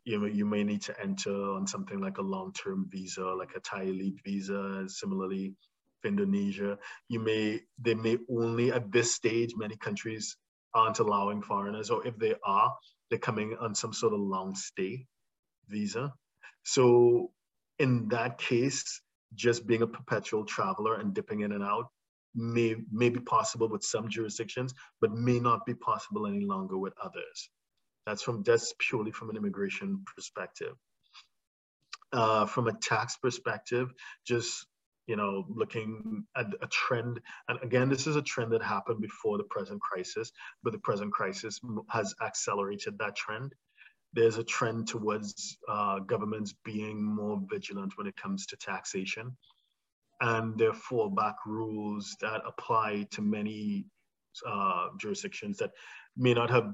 you, 0.05 0.21
know, 0.21 0.27
you 0.27 0.45
may 0.45 0.65
need 0.65 0.83
to 0.83 1.01
enter 1.01 1.33
on 1.33 1.67
something 1.67 2.01
like 2.01 2.19
a 2.19 2.23
long-term 2.23 2.89
visa, 2.91 3.25
like 3.25 3.51
a 3.57 3.61
Thai 3.61 3.83
elite 3.83 4.21
visa. 4.25 4.85
Similarly, 4.89 5.55
Indonesia, 6.05 6.79
you 7.09 7.21
may, 7.21 7.61
they 7.79 7.95
may 7.95 8.19
only 8.31 8.73
at 8.73 8.91
this 8.91 9.15
stage, 9.15 9.55
many 9.57 9.77
countries 9.77 10.37
aren't 10.75 10.99
allowing 10.99 11.43
foreigners, 11.43 11.91
or 11.91 12.07
if 12.07 12.17
they 12.19 12.35
are, 12.45 12.75
they're 13.09 13.19
coming 13.19 13.57
on 13.61 13.75
some 13.75 13.93
sort 13.93 14.13
of 14.13 14.21
long 14.21 14.55
stay 14.55 15.07
visa. 15.69 16.13
So 16.63 17.31
in 17.79 18.09
that 18.09 18.39
case, 18.39 19.01
just 19.35 19.67
being 19.67 19.83
a 19.83 19.87
perpetual 19.87 20.45
traveler 20.45 20.97
and 20.97 21.15
dipping 21.15 21.41
in 21.41 21.53
and 21.53 21.63
out 21.63 21.87
may, 22.35 22.77
may 22.91 23.09
be 23.09 23.21
possible 23.21 23.69
with 23.69 23.83
some 23.83 24.09
jurisdictions, 24.09 24.75
but 25.01 25.13
may 25.13 25.41
not 25.41 25.65
be 25.67 25.75
possible 25.75 26.27
any 26.27 26.45
longer 26.45 26.79
with 26.79 26.93
others. 27.03 27.51
That's 28.07 28.23
from 28.23 28.43
that's 28.43 28.75
purely 28.79 29.13
from 29.13 29.31
an 29.31 29.37
immigration 29.37 30.05
perspective. 30.15 30.75
Uh, 32.13 32.45
from 32.47 32.67
a 32.67 32.73
tax 32.73 33.17
perspective, 33.17 33.93
just 34.27 34.67
you 35.11 35.17
know, 35.17 35.45
looking 35.49 36.25
at 36.37 36.47
a 36.63 36.69
trend. 36.69 37.19
And 37.49 37.59
again, 37.65 37.89
this 37.89 38.07
is 38.07 38.15
a 38.15 38.23
trend 38.23 38.53
that 38.53 38.63
happened 38.63 39.01
before 39.01 39.39
the 39.39 39.45
present 39.51 39.81
crisis, 39.81 40.31
but 40.63 40.73
the 40.73 40.79
present 40.79 41.13
crisis 41.13 41.61
has 41.89 42.15
accelerated 42.25 42.97
that 42.99 43.17
trend. 43.17 43.53
There's 44.13 44.39
a 44.39 44.45
trend 44.45 44.87
towards 44.87 45.59
uh, 45.69 45.99
governments 45.99 46.55
being 46.65 47.03
more 47.03 47.41
vigilant 47.51 47.95
when 47.99 48.07
it 48.07 48.15
comes 48.15 48.47
to 48.47 48.57
taxation. 48.57 49.37
And 50.21 50.57
there 50.57 50.71
are 50.71 50.75
fallback 50.75 51.35
rules 51.45 52.17
that 52.21 52.43
apply 52.47 53.09
to 53.11 53.21
many 53.21 53.87
uh, 54.47 54.91
jurisdictions 55.01 55.57
that 55.57 55.73
may 56.17 56.35
not 56.35 56.51
have 56.51 56.73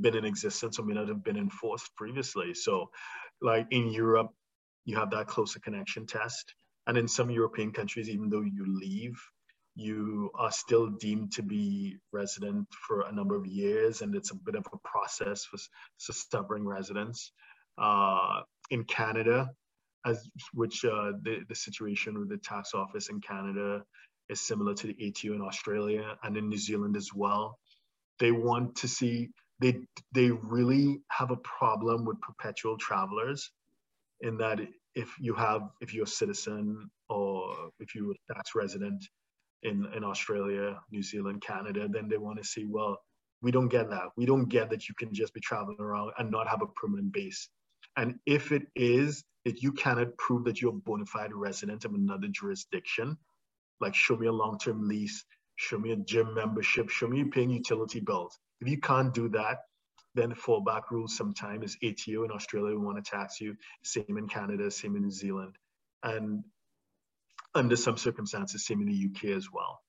been 0.00 0.16
in 0.16 0.24
existence 0.24 0.80
or 0.80 0.84
may 0.84 0.94
not 0.94 1.06
have 1.06 1.22
been 1.22 1.36
enforced 1.36 1.94
previously. 1.94 2.52
So, 2.52 2.90
like 3.40 3.68
in 3.70 3.92
Europe, 3.92 4.30
you 4.86 4.96
have 4.96 5.10
that 5.12 5.28
closer 5.28 5.60
connection 5.60 6.04
test 6.04 6.52
and 6.90 6.98
in 6.98 7.06
some 7.06 7.30
European 7.30 7.70
countries, 7.70 8.08
even 8.08 8.28
though 8.28 8.40
you 8.40 8.64
leave, 8.66 9.16
you 9.76 10.28
are 10.34 10.50
still 10.50 10.88
deemed 10.88 11.30
to 11.30 11.40
be 11.40 11.98
resident 12.10 12.66
for 12.84 13.02
a 13.02 13.12
number 13.12 13.36
of 13.36 13.46
years, 13.46 14.02
and 14.02 14.16
it's 14.16 14.32
a 14.32 14.34
bit 14.34 14.56
of 14.56 14.66
a 14.72 14.78
process 14.78 15.44
for, 15.44 15.56
stubborn 16.12 16.66
residents. 16.66 17.30
Uh, 17.78 18.40
in 18.70 18.82
Canada, 18.82 19.50
as 20.04 20.28
which 20.52 20.84
uh, 20.84 21.12
the, 21.22 21.44
the 21.48 21.54
situation 21.54 22.18
with 22.18 22.28
the 22.28 22.38
tax 22.38 22.74
office 22.74 23.08
in 23.08 23.20
Canada 23.20 23.84
is 24.28 24.40
similar 24.40 24.74
to 24.74 24.88
the 24.88 24.96
ATO 25.06 25.32
in 25.32 25.42
Australia 25.42 26.16
and 26.24 26.36
in 26.36 26.48
New 26.48 26.58
Zealand 26.58 26.96
as 26.96 27.10
well. 27.14 27.56
They 28.18 28.32
want 28.32 28.74
to 28.78 28.88
see 28.88 29.28
they 29.60 29.78
they 30.12 30.32
really 30.32 31.02
have 31.08 31.30
a 31.30 31.36
problem 31.36 32.04
with 32.04 32.20
perpetual 32.20 32.78
travelers 32.78 33.52
in 34.20 34.38
that 34.38 34.58
if 34.94 35.14
you 35.20 35.34
have 35.34 35.62
if 35.80 35.94
you're 35.94 36.04
a 36.04 36.08
citizen 36.08 36.90
or 37.08 37.70
if 37.78 37.94
you're 37.94 38.12
a 38.12 38.34
tax 38.34 38.50
resident 38.54 39.04
in 39.62 39.86
in 39.94 40.04
Australia, 40.04 40.78
New 40.90 41.02
Zealand, 41.02 41.42
Canada, 41.42 41.88
then 41.88 42.08
they 42.08 42.18
want 42.18 42.38
to 42.38 42.44
see 42.44 42.66
well 42.66 42.98
we 43.42 43.50
don't 43.50 43.68
get 43.68 43.90
that. 43.90 44.08
We 44.16 44.26
don't 44.26 44.48
get 44.48 44.70
that 44.70 44.88
you 44.88 44.94
can 44.98 45.14
just 45.14 45.32
be 45.32 45.40
traveling 45.40 45.80
around 45.80 46.12
and 46.18 46.30
not 46.30 46.48
have 46.48 46.62
a 46.62 46.66
permanent 46.66 47.12
base. 47.12 47.48
And 47.96 48.16
if 48.26 48.52
it 48.52 48.64
is 48.76 49.24
that 49.44 49.62
you 49.62 49.72
cannot 49.72 50.16
prove 50.18 50.44
that 50.44 50.60
you're 50.60 50.72
a 50.72 50.74
bona 50.74 51.06
fide 51.06 51.32
resident 51.32 51.84
of 51.84 51.94
another 51.94 52.28
jurisdiction, 52.28 53.16
like 53.80 53.94
show 53.94 54.16
me 54.16 54.26
a 54.26 54.32
long-term 54.32 54.86
lease, 54.86 55.24
show 55.56 55.78
me 55.78 55.92
a 55.92 55.96
gym 55.96 56.34
membership, 56.34 56.90
show 56.90 57.08
me 57.08 57.24
paying 57.24 57.50
utility 57.50 58.00
bills. 58.00 58.38
If 58.60 58.68
you 58.68 58.78
can't 58.78 59.14
do 59.14 59.30
that, 59.30 59.60
then 60.14 60.30
the 60.30 60.34
fallback 60.34 60.90
rule 60.90 61.08
sometimes 61.08 61.76
is 61.76 61.78
ATO 61.82 62.24
in 62.24 62.30
Australia 62.30 62.76
we 62.76 62.84
want 62.84 63.02
to 63.02 63.10
tax 63.10 63.40
you, 63.40 63.56
same 63.84 64.16
in 64.16 64.28
Canada, 64.28 64.70
same 64.70 64.96
in 64.96 65.02
New 65.02 65.10
Zealand, 65.10 65.56
and 66.02 66.44
under 67.54 67.76
some 67.76 67.96
circumstances, 67.96 68.66
same 68.66 68.80
in 68.80 68.88
the 68.88 69.10
UK 69.10 69.36
as 69.36 69.48
well. 69.52 69.80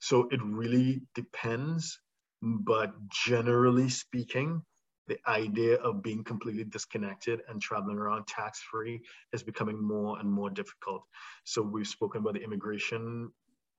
So 0.00 0.28
it 0.30 0.40
really 0.42 1.02
depends, 1.14 1.98
but 2.42 2.92
generally 3.08 3.88
speaking, 3.88 4.62
the 5.06 5.18
idea 5.26 5.76
of 5.76 6.02
being 6.02 6.24
completely 6.24 6.64
disconnected 6.64 7.40
and 7.48 7.60
traveling 7.60 7.98
around 7.98 8.26
tax 8.26 8.60
free 8.70 9.02
is 9.32 9.42
becoming 9.42 9.82
more 9.82 10.18
and 10.18 10.30
more 10.30 10.48
difficult. 10.48 11.02
So 11.44 11.60
we've 11.62 11.86
spoken 11.86 12.22
about 12.22 12.34
the 12.34 12.42
immigration 12.42 13.30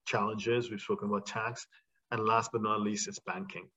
challenges, 0.06 0.70
we've 0.70 0.82
spoken 0.82 1.10
about 1.10 1.26
tax, 1.26 1.66
and 2.12 2.24
last 2.24 2.52
but 2.52 2.62
not 2.62 2.82
least, 2.82 3.08
it's 3.08 3.20
banking 3.20 3.68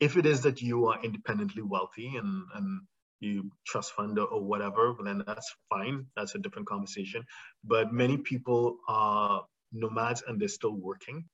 if 0.00 0.16
it 0.16 0.26
is 0.26 0.42
that 0.42 0.60
you 0.62 0.86
are 0.86 1.02
independently 1.02 1.62
wealthy 1.62 2.16
and, 2.16 2.44
and 2.54 2.80
you 3.20 3.50
trust 3.66 3.92
fund 3.92 4.18
or 4.18 4.42
whatever, 4.42 4.94
then 5.02 5.22
that's 5.26 5.54
fine. 5.68 6.06
That's 6.16 6.34
a 6.34 6.38
different 6.38 6.68
conversation. 6.68 7.24
But 7.64 7.92
many 7.92 8.16
people 8.16 8.78
are 8.88 9.44
nomads 9.72 10.22
and 10.26 10.40
they're 10.40 10.48
still 10.48 10.74
working. 10.74 11.24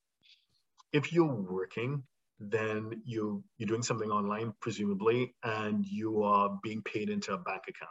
If 0.92 1.12
you're 1.12 1.26
working, 1.34 2.02
then 2.40 3.02
you 3.04 3.42
you're 3.56 3.66
doing 3.66 3.82
something 3.82 4.10
online, 4.10 4.52
presumably, 4.60 5.34
and 5.42 5.84
you 5.84 6.22
are 6.22 6.58
being 6.62 6.82
paid 6.82 7.10
into 7.10 7.32
a 7.32 7.38
bank 7.38 7.62
account. 7.68 7.90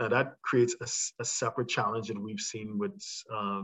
Now 0.00 0.08
that 0.08 0.34
creates 0.42 0.74
a, 0.80 1.22
a 1.22 1.24
separate 1.24 1.68
challenge 1.68 2.08
that 2.08 2.20
we've 2.20 2.40
seen 2.40 2.78
with 2.78 3.00
uh, 3.32 3.62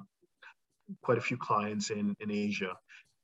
quite 1.03 1.19
a 1.19 1.23
few 1.23 1.37
clients 1.37 1.91
in, 1.91 2.15
in 2.21 2.31
Asia 2.31 2.73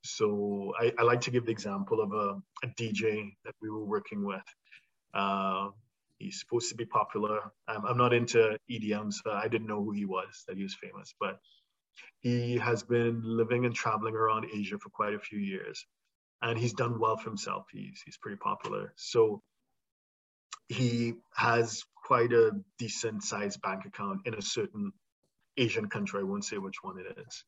so 0.07 0.73
I, 0.79 0.93
I, 0.99 1.03
like 1.03 1.21
to 1.23 1.31
give 1.31 1.47
the 1.47 1.53
example 1.53 2.01
of 2.01 2.13
a, 2.13 2.41
a 2.65 2.69
DJ 2.79 3.33
that 3.45 3.55
we 3.61 3.71
were 3.71 3.85
working 3.85 4.25
with. 4.25 4.43
Uh, 5.15 5.69
he's 6.19 6.41
supposed 6.41 6.69
to 6.71 6.75
be 6.75 6.85
popular. 6.85 7.41
I'm, 7.69 7.85
I'm 7.85 7.99
not 7.99 8.13
into 8.13 8.59
EDM, 8.71 9.13
so 9.13 9.33
I 9.33 9.49
didn't 9.49 9.67
know 9.67 9.83
who 9.83 9.93
he 9.93 10.05
was, 10.05 10.45
that 10.49 10.57
he 10.57 10.63
was 10.63 10.75
famous, 10.75 11.15
but 11.21 11.39
he 12.21 12.57
has 12.59 12.83
been 12.83 13.23
living 13.25 13.65
and 13.65 13.75
traveling 13.75 14.15
around 14.15 14.47
Asia 14.55 14.79
for 14.79 14.91
quite 14.91 15.15
a 15.15 15.19
few 15.19 15.39
years. 15.39 15.87
And 16.43 16.59
he's 16.59 16.75
done 16.75 16.99
well 17.01 17.17
for 17.17 17.31
himself. 17.31 17.67
He's, 17.73 18.03
he's 18.05 18.19
pretty 18.19 18.37
popular. 18.37 18.93
So 18.97 19.43
he 20.69 21.15
has 21.35 21.85
quite 21.95 22.33
a 22.33 22.53
decent 22.79 23.23
sized 23.23 23.63
bank 23.63 23.85
account 23.87 24.21
in 24.27 24.35
a 24.35 24.43
certain 24.43 24.93
Asian 25.57 25.89
country. 25.89 26.21
I 26.21 26.25
won't 26.25 26.45
say 26.45 26.59
which 26.59 26.83
one 26.83 26.99
it 26.99 27.19
is. 27.27 27.45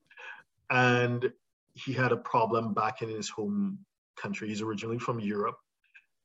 And 0.71 1.33
he 1.85 1.93
had 1.93 2.13
a 2.13 2.17
problem 2.17 2.75
back 2.75 3.03
in 3.03 3.09
his 3.09 3.29
home 3.29 3.79
country. 4.21 4.49
He's 4.49 4.63
originally 4.63 4.99
from 4.99 5.21
Europe, 5.21 5.57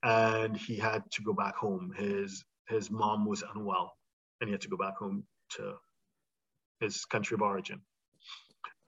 and 0.03 0.57
he 0.57 0.77
had 0.77 1.03
to 1.13 1.23
go 1.23 1.33
back 1.33 1.55
home. 1.55 1.93
His 1.97 2.43
his 2.69 2.89
mom 2.91 3.25
was 3.25 3.43
unwell, 3.55 3.93
and 4.41 4.47
he 4.47 4.51
had 4.51 4.61
to 4.61 4.69
go 4.69 4.77
back 4.77 4.97
home 4.97 5.25
to 5.57 5.75
his 6.79 7.05
country 7.05 7.35
of 7.35 7.41
origin, 7.41 7.81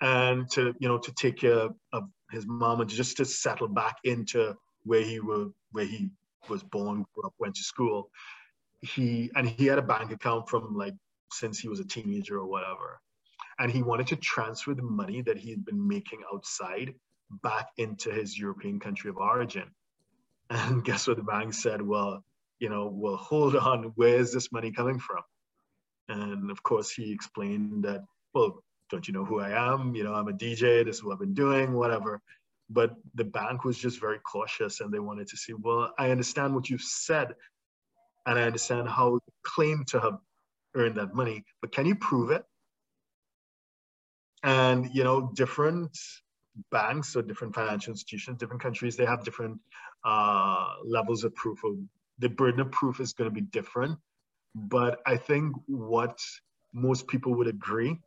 and 0.01 0.49
to 0.51 0.73
you 0.79 0.87
know 0.87 0.99
to 0.99 1.13
take 1.13 1.37
care 1.37 1.69
of 1.93 2.03
his 2.31 2.45
mom 2.47 2.81
and 2.81 2.89
just 2.89 3.17
to 3.17 3.25
settle 3.25 3.67
back 3.67 3.97
into 4.03 4.55
where 4.83 5.03
he 5.03 5.19
were 5.19 5.47
where 5.71 5.85
he 5.85 6.09
was 6.49 6.63
born, 6.63 7.05
grew 7.13 7.25
up, 7.25 7.33
went 7.39 7.55
to 7.55 7.63
school. 7.63 8.09
He 8.81 9.31
and 9.35 9.47
he 9.47 9.65
had 9.65 9.79
a 9.79 9.83
bank 9.83 10.11
account 10.11 10.49
from 10.49 10.75
like 10.75 10.93
since 11.31 11.59
he 11.59 11.69
was 11.69 11.79
a 11.79 11.85
teenager 11.87 12.37
or 12.37 12.47
whatever, 12.47 12.99
and 13.59 13.71
he 13.71 13.83
wanted 13.83 14.07
to 14.07 14.15
transfer 14.17 14.73
the 14.73 14.83
money 14.83 15.21
that 15.21 15.37
he 15.37 15.49
had 15.49 15.65
been 15.65 15.87
making 15.87 16.21
outside 16.33 16.93
back 17.43 17.67
into 17.77 18.11
his 18.11 18.37
European 18.37 18.79
country 18.79 19.09
of 19.09 19.17
origin. 19.17 19.71
And 20.49 20.83
guess 20.83 21.07
what 21.07 21.17
the 21.17 21.23
bank 21.23 21.53
said? 21.53 21.81
Well, 21.81 22.23
you 22.59 22.69
know, 22.69 22.91
well, 22.93 23.17
hold 23.17 23.55
on, 23.55 23.93
where 23.95 24.17
is 24.17 24.33
this 24.33 24.51
money 24.51 24.71
coming 24.71 24.99
from? 24.99 25.23
And 26.07 26.51
of 26.51 26.61
course, 26.61 26.91
he 26.91 27.11
explained 27.11 27.83
that, 27.85 28.03
well, 28.33 28.63
don't 28.91 29.07
you 29.07 29.13
know 29.13 29.25
who 29.25 29.39
I 29.39 29.73
am? 29.73 29.95
You 29.95 30.03
know, 30.03 30.13
I'm 30.13 30.27
a 30.27 30.33
DJ, 30.33 30.85
this 30.85 30.97
is 30.97 31.03
what 31.03 31.13
I've 31.13 31.19
been 31.19 31.33
doing, 31.33 31.73
whatever. 31.73 32.21
But 32.69 32.91
the 33.15 33.23
bank 33.23 33.63
was 33.63 33.77
just 33.77 33.99
very 33.99 34.19
cautious 34.19 34.81
and 34.81 34.93
they 34.93 34.99
wanted 34.99 35.27
to 35.27 35.37
see, 35.37 35.53
well, 35.53 35.93
I 35.97 36.11
understand 36.11 36.53
what 36.53 36.69
you've 36.69 36.81
said 36.81 37.33
and 38.25 38.39
I 38.39 38.43
understand 38.43 38.87
how 38.89 39.13
you 39.13 39.33
claim 39.43 39.83
to 39.89 39.99
have 39.99 40.17
earned 40.75 40.95
that 40.95 41.13
money, 41.13 41.43
but 41.61 41.71
can 41.71 41.85
you 41.85 41.95
prove 41.95 42.31
it? 42.31 42.43
And, 44.45 44.93
you 44.93 45.03
know, 45.03 45.31
different 45.33 45.97
banks 46.71 47.15
or 47.15 47.23
different 47.23 47.55
financial 47.55 47.91
institutions, 47.91 48.37
different 48.37 48.61
countries, 48.61 48.95
they 48.95 49.05
have 49.05 49.25
different 49.25 49.59
uh, 50.05 50.75
levels 50.85 51.23
of 51.23 51.35
proof 51.35 51.63
of 51.63 51.75
the 52.19 52.29
burden 52.29 52.61
of 52.61 52.71
proof 52.71 52.99
is 52.99 53.13
going 53.13 53.29
to 53.29 53.33
be 53.33 53.41
different. 53.41 53.97
But 54.53 54.99
I 55.05 55.17
think 55.17 55.55
what 55.65 56.19
most 56.73 57.07
people 57.07 57.33
would 57.35 57.47
agree 57.47 57.97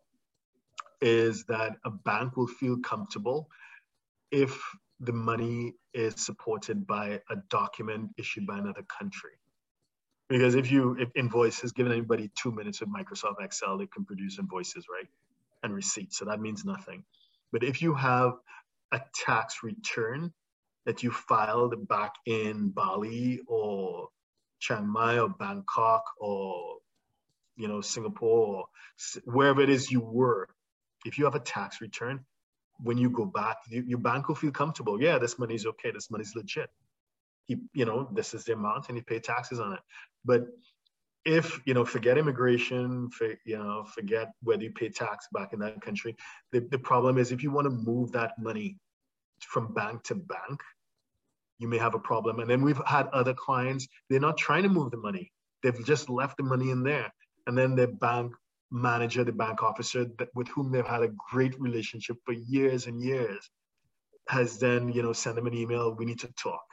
is 1.01 1.45
that 1.45 1.77
a 1.85 1.91
bank 1.91 2.37
will 2.37 2.47
feel 2.47 2.79
comfortable 2.79 3.49
if 4.31 4.59
the 5.01 5.13
money 5.13 5.75
is 5.93 6.15
supported 6.17 6.87
by 6.87 7.21
a 7.31 7.37
document 7.51 8.11
issued 8.17 8.47
by 8.47 8.59
another 8.59 8.85
country. 8.99 9.33
Because 10.29 10.55
if 10.55 10.71
you 10.71 10.97
if 10.99 11.61
has 11.61 11.73
given 11.73 11.93
anybody 11.93 12.31
two 12.35 12.53
minutes 12.53 12.81
with 12.81 12.91
Microsoft 12.91 13.43
Excel, 13.43 13.79
they 13.79 13.87
can 13.87 14.05
produce 14.05 14.39
invoices, 14.39 14.87
right? 14.89 15.09
And 15.63 15.75
receipts. 15.75 16.19
So 16.19 16.25
that 16.27 16.41
means 16.41 16.65
nothing. 16.65 17.05
But 17.53 17.65
if 17.65 17.83
you 17.83 17.95
have 17.95 18.35
a 18.93 19.01
tax 19.15 19.59
return 19.63 20.33
that 20.87 21.03
you 21.03 21.11
filed 21.11 21.89
back 21.89 22.15
in 22.27 22.71
Bali 22.71 23.41
or 23.47 24.09
Chiang 24.61 24.89
Mai 24.89 25.19
or 25.19 25.29
Bangkok 25.29 26.03
or 26.19 26.79
you 27.57 27.69
know 27.69 27.81
Singapore 27.81 28.57
or 28.57 28.65
wherever 29.25 29.61
it 29.61 29.69
is 29.69 29.91
you 29.91 30.01
were, 30.01 30.49
if 31.05 31.19
you 31.19 31.25
have 31.25 31.35
a 31.35 31.41
tax 31.41 31.81
return, 31.81 32.25
when 32.81 32.99
you 32.99 33.11
go 33.11 33.25
back, 33.25 33.57
you, 33.69 33.83
your 33.87 33.99
bank 33.99 34.29
will 34.29 34.35
feel 34.35 34.51
comfortable. 34.51 35.03
Yeah, 35.03 35.19
this 35.19 35.39
money 35.39 35.55
is 35.55 35.67
okay. 35.67 35.91
This 35.91 36.11
money 36.11 36.23
is 36.23 36.35
legit. 36.35 36.71
You, 37.49 37.61
you 37.73 37.85
know, 37.85 38.09
this 38.13 38.35
is 38.35 38.45
the 38.45 38.53
amount, 38.53 38.89
and 38.89 38.97
you 38.97 39.03
pay 39.03 39.19
taxes 39.19 39.59
on 39.59 39.73
it. 39.75 39.81
But 40.25 40.43
if 41.29 41.61
you 41.67 41.75
know, 41.75 41.85
forget 41.85 42.17
immigration, 42.17 43.11
for, 43.11 43.35
you 43.45 43.59
know, 43.59 43.85
forget 43.85 44.29
whether 44.43 44.63
you 44.63 44.73
pay 44.73 44.89
tax 44.89 45.27
back 45.31 45.53
in 45.53 45.59
that 45.59 45.79
country. 45.83 46.17
The, 46.53 46.61
the 46.71 46.79
problem 46.79 47.19
is 47.19 47.31
if 47.31 47.43
you 47.43 47.51
want 47.51 47.67
to 47.67 47.71
move 47.71 48.13
that 48.13 48.33
money 48.39 48.79
from 49.41 49.75
bank 49.75 50.05
to 50.05 50.15
bank, 50.15 50.61
you 51.59 51.69
may 51.69 51.77
have 51.77 51.95
a 51.95 51.99
problem. 51.99 52.41
And 52.41 52.49
then 52.49 52.63
we've 52.63 52.81
had 52.87 53.09
other 53.09 53.35
clients, 53.35 53.87
they're 54.09 54.21
not 54.21 54.39
trying 54.39 54.63
to 54.63 54.71
move 54.71 54.91
the 54.91 54.97
money. 54.97 55.31
They've 55.63 55.85
just 55.85 56.09
left 56.09 56.39
the 56.39 56.45
money 56.45 56.71
in 56.71 56.83
there. 56.83 57.13
And 57.47 57.59
then 57.59 57.77
the 57.77 57.89
bank 57.89 58.33
manager, 58.71 59.23
the 59.23 59.33
bank 59.33 59.63
officer 59.63 60.07
that, 60.19 60.29
with 60.35 60.49
whom 60.49 60.73
they've 60.73 60.87
had 60.87 61.03
a 61.03 61.13
great 61.31 61.61
relationship 61.61 62.17
for 62.25 62.33
years 62.33 62.87
and 62.87 63.03
years 63.03 63.51
has 64.29 64.59
then, 64.59 64.93
you 64.93 65.03
know, 65.03 65.13
send 65.13 65.37
them 65.37 65.47
an 65.47 65.55
email, 65.55 65.95
we 65.95 66.07
need 66.07 66.21
to 66.21 66.33
talk 66.43 66.65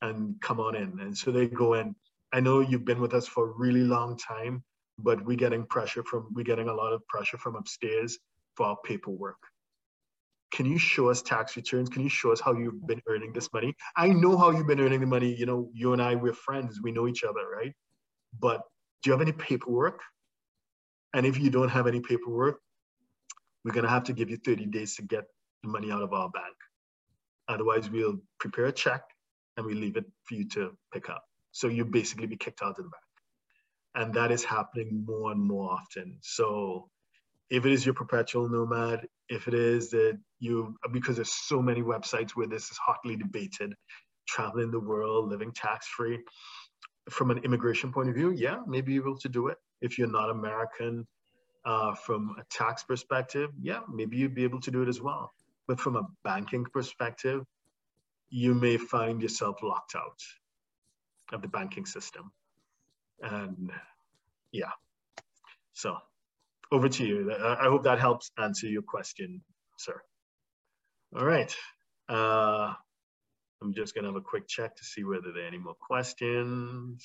and 0.00 0.40
come 0.40 0.60
on 0.60 0.76
in. 0.76 0.98
And 1.00 1.16
so 1.16 1.30
they 1.30 1.46
go 1.46 1.74
in. 1.74 1.94
I 2.32 2.40
know 2.40 2.60
you've 2.60 2.84
been 2.84 3.00
with 3.00 3.14
us 3.14 3.26
for 3.26 3.50
a 3.50 3.52
really 3.56 3.84
long 3.84 4.16
time, 4.16 4.62
but 4.98 5.24
we're 5.24 5.36
getting 5.36 5.66
pressure 5.66 6.02
from, 6.02 6.28
we're 6.32 6.44
getting 6.44 6.68
a 6.68 6.74
lot 6.74 6.92
of 6.92 7.06
pressure 7.06 7.38
from 7.38 7.56
upstairs 7.56 8.18
for 8.56 8.66
our 8.66 8.76
paperwork 8.84 9.38
can 10.52 10.66
you 10.66 10.78
show 10.78 11.10
us 11.10 11.22
tax 11.22 11.56
returns? 11.56 11.88
Can 11.88 12.02
you 12.02 12.08
show 12.08 12.32
us 12.32 12.40
how 12.40 12.54
you've 12.54 12.86
been 12.86 13.02
earning 13.08 13.32
this 13.32 13.52
money? 13.52 13.74
I 13.96 14.08
know 14.08 14.36
how 14.36 14.50
you've 14.50 14.66
been 14.66 14.80
earning 14.80 15.00
the 15.00 15.06
money. 15.06 15.34
You 15.34 15.46
know, 15.46 15.68
you 15.74 15.92
and 15.92 16.00
I, 16.00 16.14
we're 16.14 16.32
friends. 16.32 16.80
We 16.80 16.92
know 16.92 17.08
each 17.08 17.24
other, 17.24 17.46
right? 17.46 17.72
But 18.38 18.62
do 19.02 19.10
you 19.10 19.12
have 19.12 19.20
any 19.20 19.32
paperwork? 19.32 20.00
And 21.14 21.26
if 21.26 21.38
you 21.38 21.50
don't 21.50 21.68
have 21.68 21.86
any 21.86 22.00
paperwork, 22.00 22.60
we're 23.64 23.72
going 23.72 23.84
to 23.84 23.90
have 23.90 24.04
to 24.04 24.12
give 24.12 24.30
you 24.30 24.36
30 24.36 24.66
days 24.66 24.96
to 24.96 25.02
get 25.02 25.24
the 25.62 25.68
money 25.68 25.90
out 25.90 26.02
of 26.02 26.12
our 26.12 26.30
bank. 26.30 26.56
Otherwise, 27.48 27.90
we'll 27.90 28.18
prepare 28.38 28.66
a 28.66 28.72
check 28.72 29.02
and 29.56 29.66
we 29.66 29.74
leave 29.74 29.96
it 29.96 30.04
for 30.24 30.34
you 30.34 30.48
to 30.48 30.76
pick 30.92 31.10
up. 31.10 31.24
So 31.56 31.68
you 31.68 31.86
basically 31.86 32.26
be 32.26 32.36
kicked 32.36 32.60
out 32.60 32.72
of 32.72 32.76
the 32.76 32.82
bank. 32.82 32.94
And 33.94 34.12
that 34.12 34.30
is 34.30 34.44
happening 34.44 35.06
more 35.06 35.32
and 35.32 35.42
more 35.42 35.72
often. 35.72 36.18
So 36.20 36.90
if 37.48 37.64
it 37.64 37.72
is 37.72 37.86
your 37.86 37.94
perpetual 37.94 38.46
nomad, 38.50 39.06
if 39.30 39.48
it 39.48 39.54
is 39.54 39.88
that 39.92 40.18
you, 40.38 40.76
because 40.92 41.16
there's 41.16 41.32
so 41.32 41.62
many 41.62 41.80
websites 41.80 42.32
where 42.32 42.46
this 42.46 42.70
is 42.70 42.76
hotly 42.76 43.16
debated, 43.16 43.72
traveling 44.28 44.70
the 44.70 44.80
world, 44.80 45.30
living 45.30 45.50
tax 45.50 45.86
free. 45.86 46.18
From 47.08 47.30
an 47.30 47.38
immigration 47.38 47.90
point 47.90 48.10
of 48.10 48.14
view, 48.14 48.32
yeah, 48.32 48.58
maybe 48.66 48.92
you're 48.92 49.08
able 49.08 49.18
to 49.20 49.30
do 49.30 49.48
it. 49.48 49.56
If 49.80 49.96
you're 49.96 50.12
not 50.12 50.28
American, 50.28 51.06
uh, 51.64 51.94
from 51.94 52.36
a 52.38 52.44
tax 52.50 52.84
perspective, 52.84 53.48
yeah, 53.62 53.80
maybe 53.90 54.18
you'd 54.18 54.34
be 54.34 54.44
able 54.44 54.60
to 54.60 54.70
do 54.70 54.82
it 54.82 54.88
as 54.88 55.00
well. 55.00 55.32
But 55.66 55.80
from 55.80 55.96
a 55.96 56.06
banking 56.22 56.66
perspective, 56.70 57.44
you 58.28 58.52
may 58.52 58.76
find 58.76 59.22
yourself 59.22 59.62
locked 59.62 59.94
out 59.94 60.20
of 61.32 61.42
the 61.42 61.48
banking 61.48 61.86
system. 61.86 62.30
And 63.20 63.70
yeah, 64.52 64.70
so 65.72 65.96
over 66.72 66.88
to 66.88 67.06
you. 67.06 67.32
I 67.32 67.64
hope 67.64 67.84
that 67.84 67.98
helps 67.98 68.30
answer 68.38 68.66
your 68.66 68.82
question, 68.82 69.42
sir. 69.78 70.00
All 71.16 71.24
right. 71.24 71.54
Uh, 72.08 72.72
I'm 73.62 73.72
just 73.74 73.94
gonna 73.94 74.08
have 74.08 74.16
a 74.16 74.20
quick 74.20 74.46
check 74.48 74.76
to 74.76 74.84
see 74.84 75.04
whether 75.04 75.32
there 75.32 75.44
are 75.44 75.48
any 75.48 75.58
more 75.58 75.74
questions. 75.74 77.04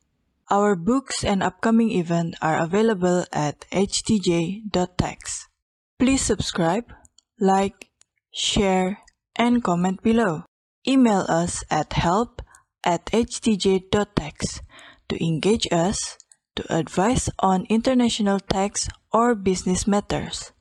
Our 0.50 0.76
books 0.76 1.24
and 1.24 1.42
upcoming 1.42 1.92
event 1.92 2.36
are 2.42 2.58
available 2.58 3.26
at 3.34 3.66
htj.tax. 3.72 5.48
Please 5.98 6.22
subscribe, 6.22 6.94
like, 7.40 7.90
share, 8.32 9.00
and 9.36 9.64
comment 9.64 10.02
below. 10.04 10.46
Email 10.88 11.26
us 11.28 11.64
at 11.70 11.94
help 11.94 12.42
at 12.84 13.06
htj.tax 13.08 14.62
to 15.10 15.24
engage 15.24 15.68
us, 15.72 16.18
to 16.56 16.64
advise 16.74 17.30
on 17.40 17.66
international 17.70 18.40
tax 18.40 18.88
or 19.12 19.36
business 19.36 19.88
matters. 19.88 20.52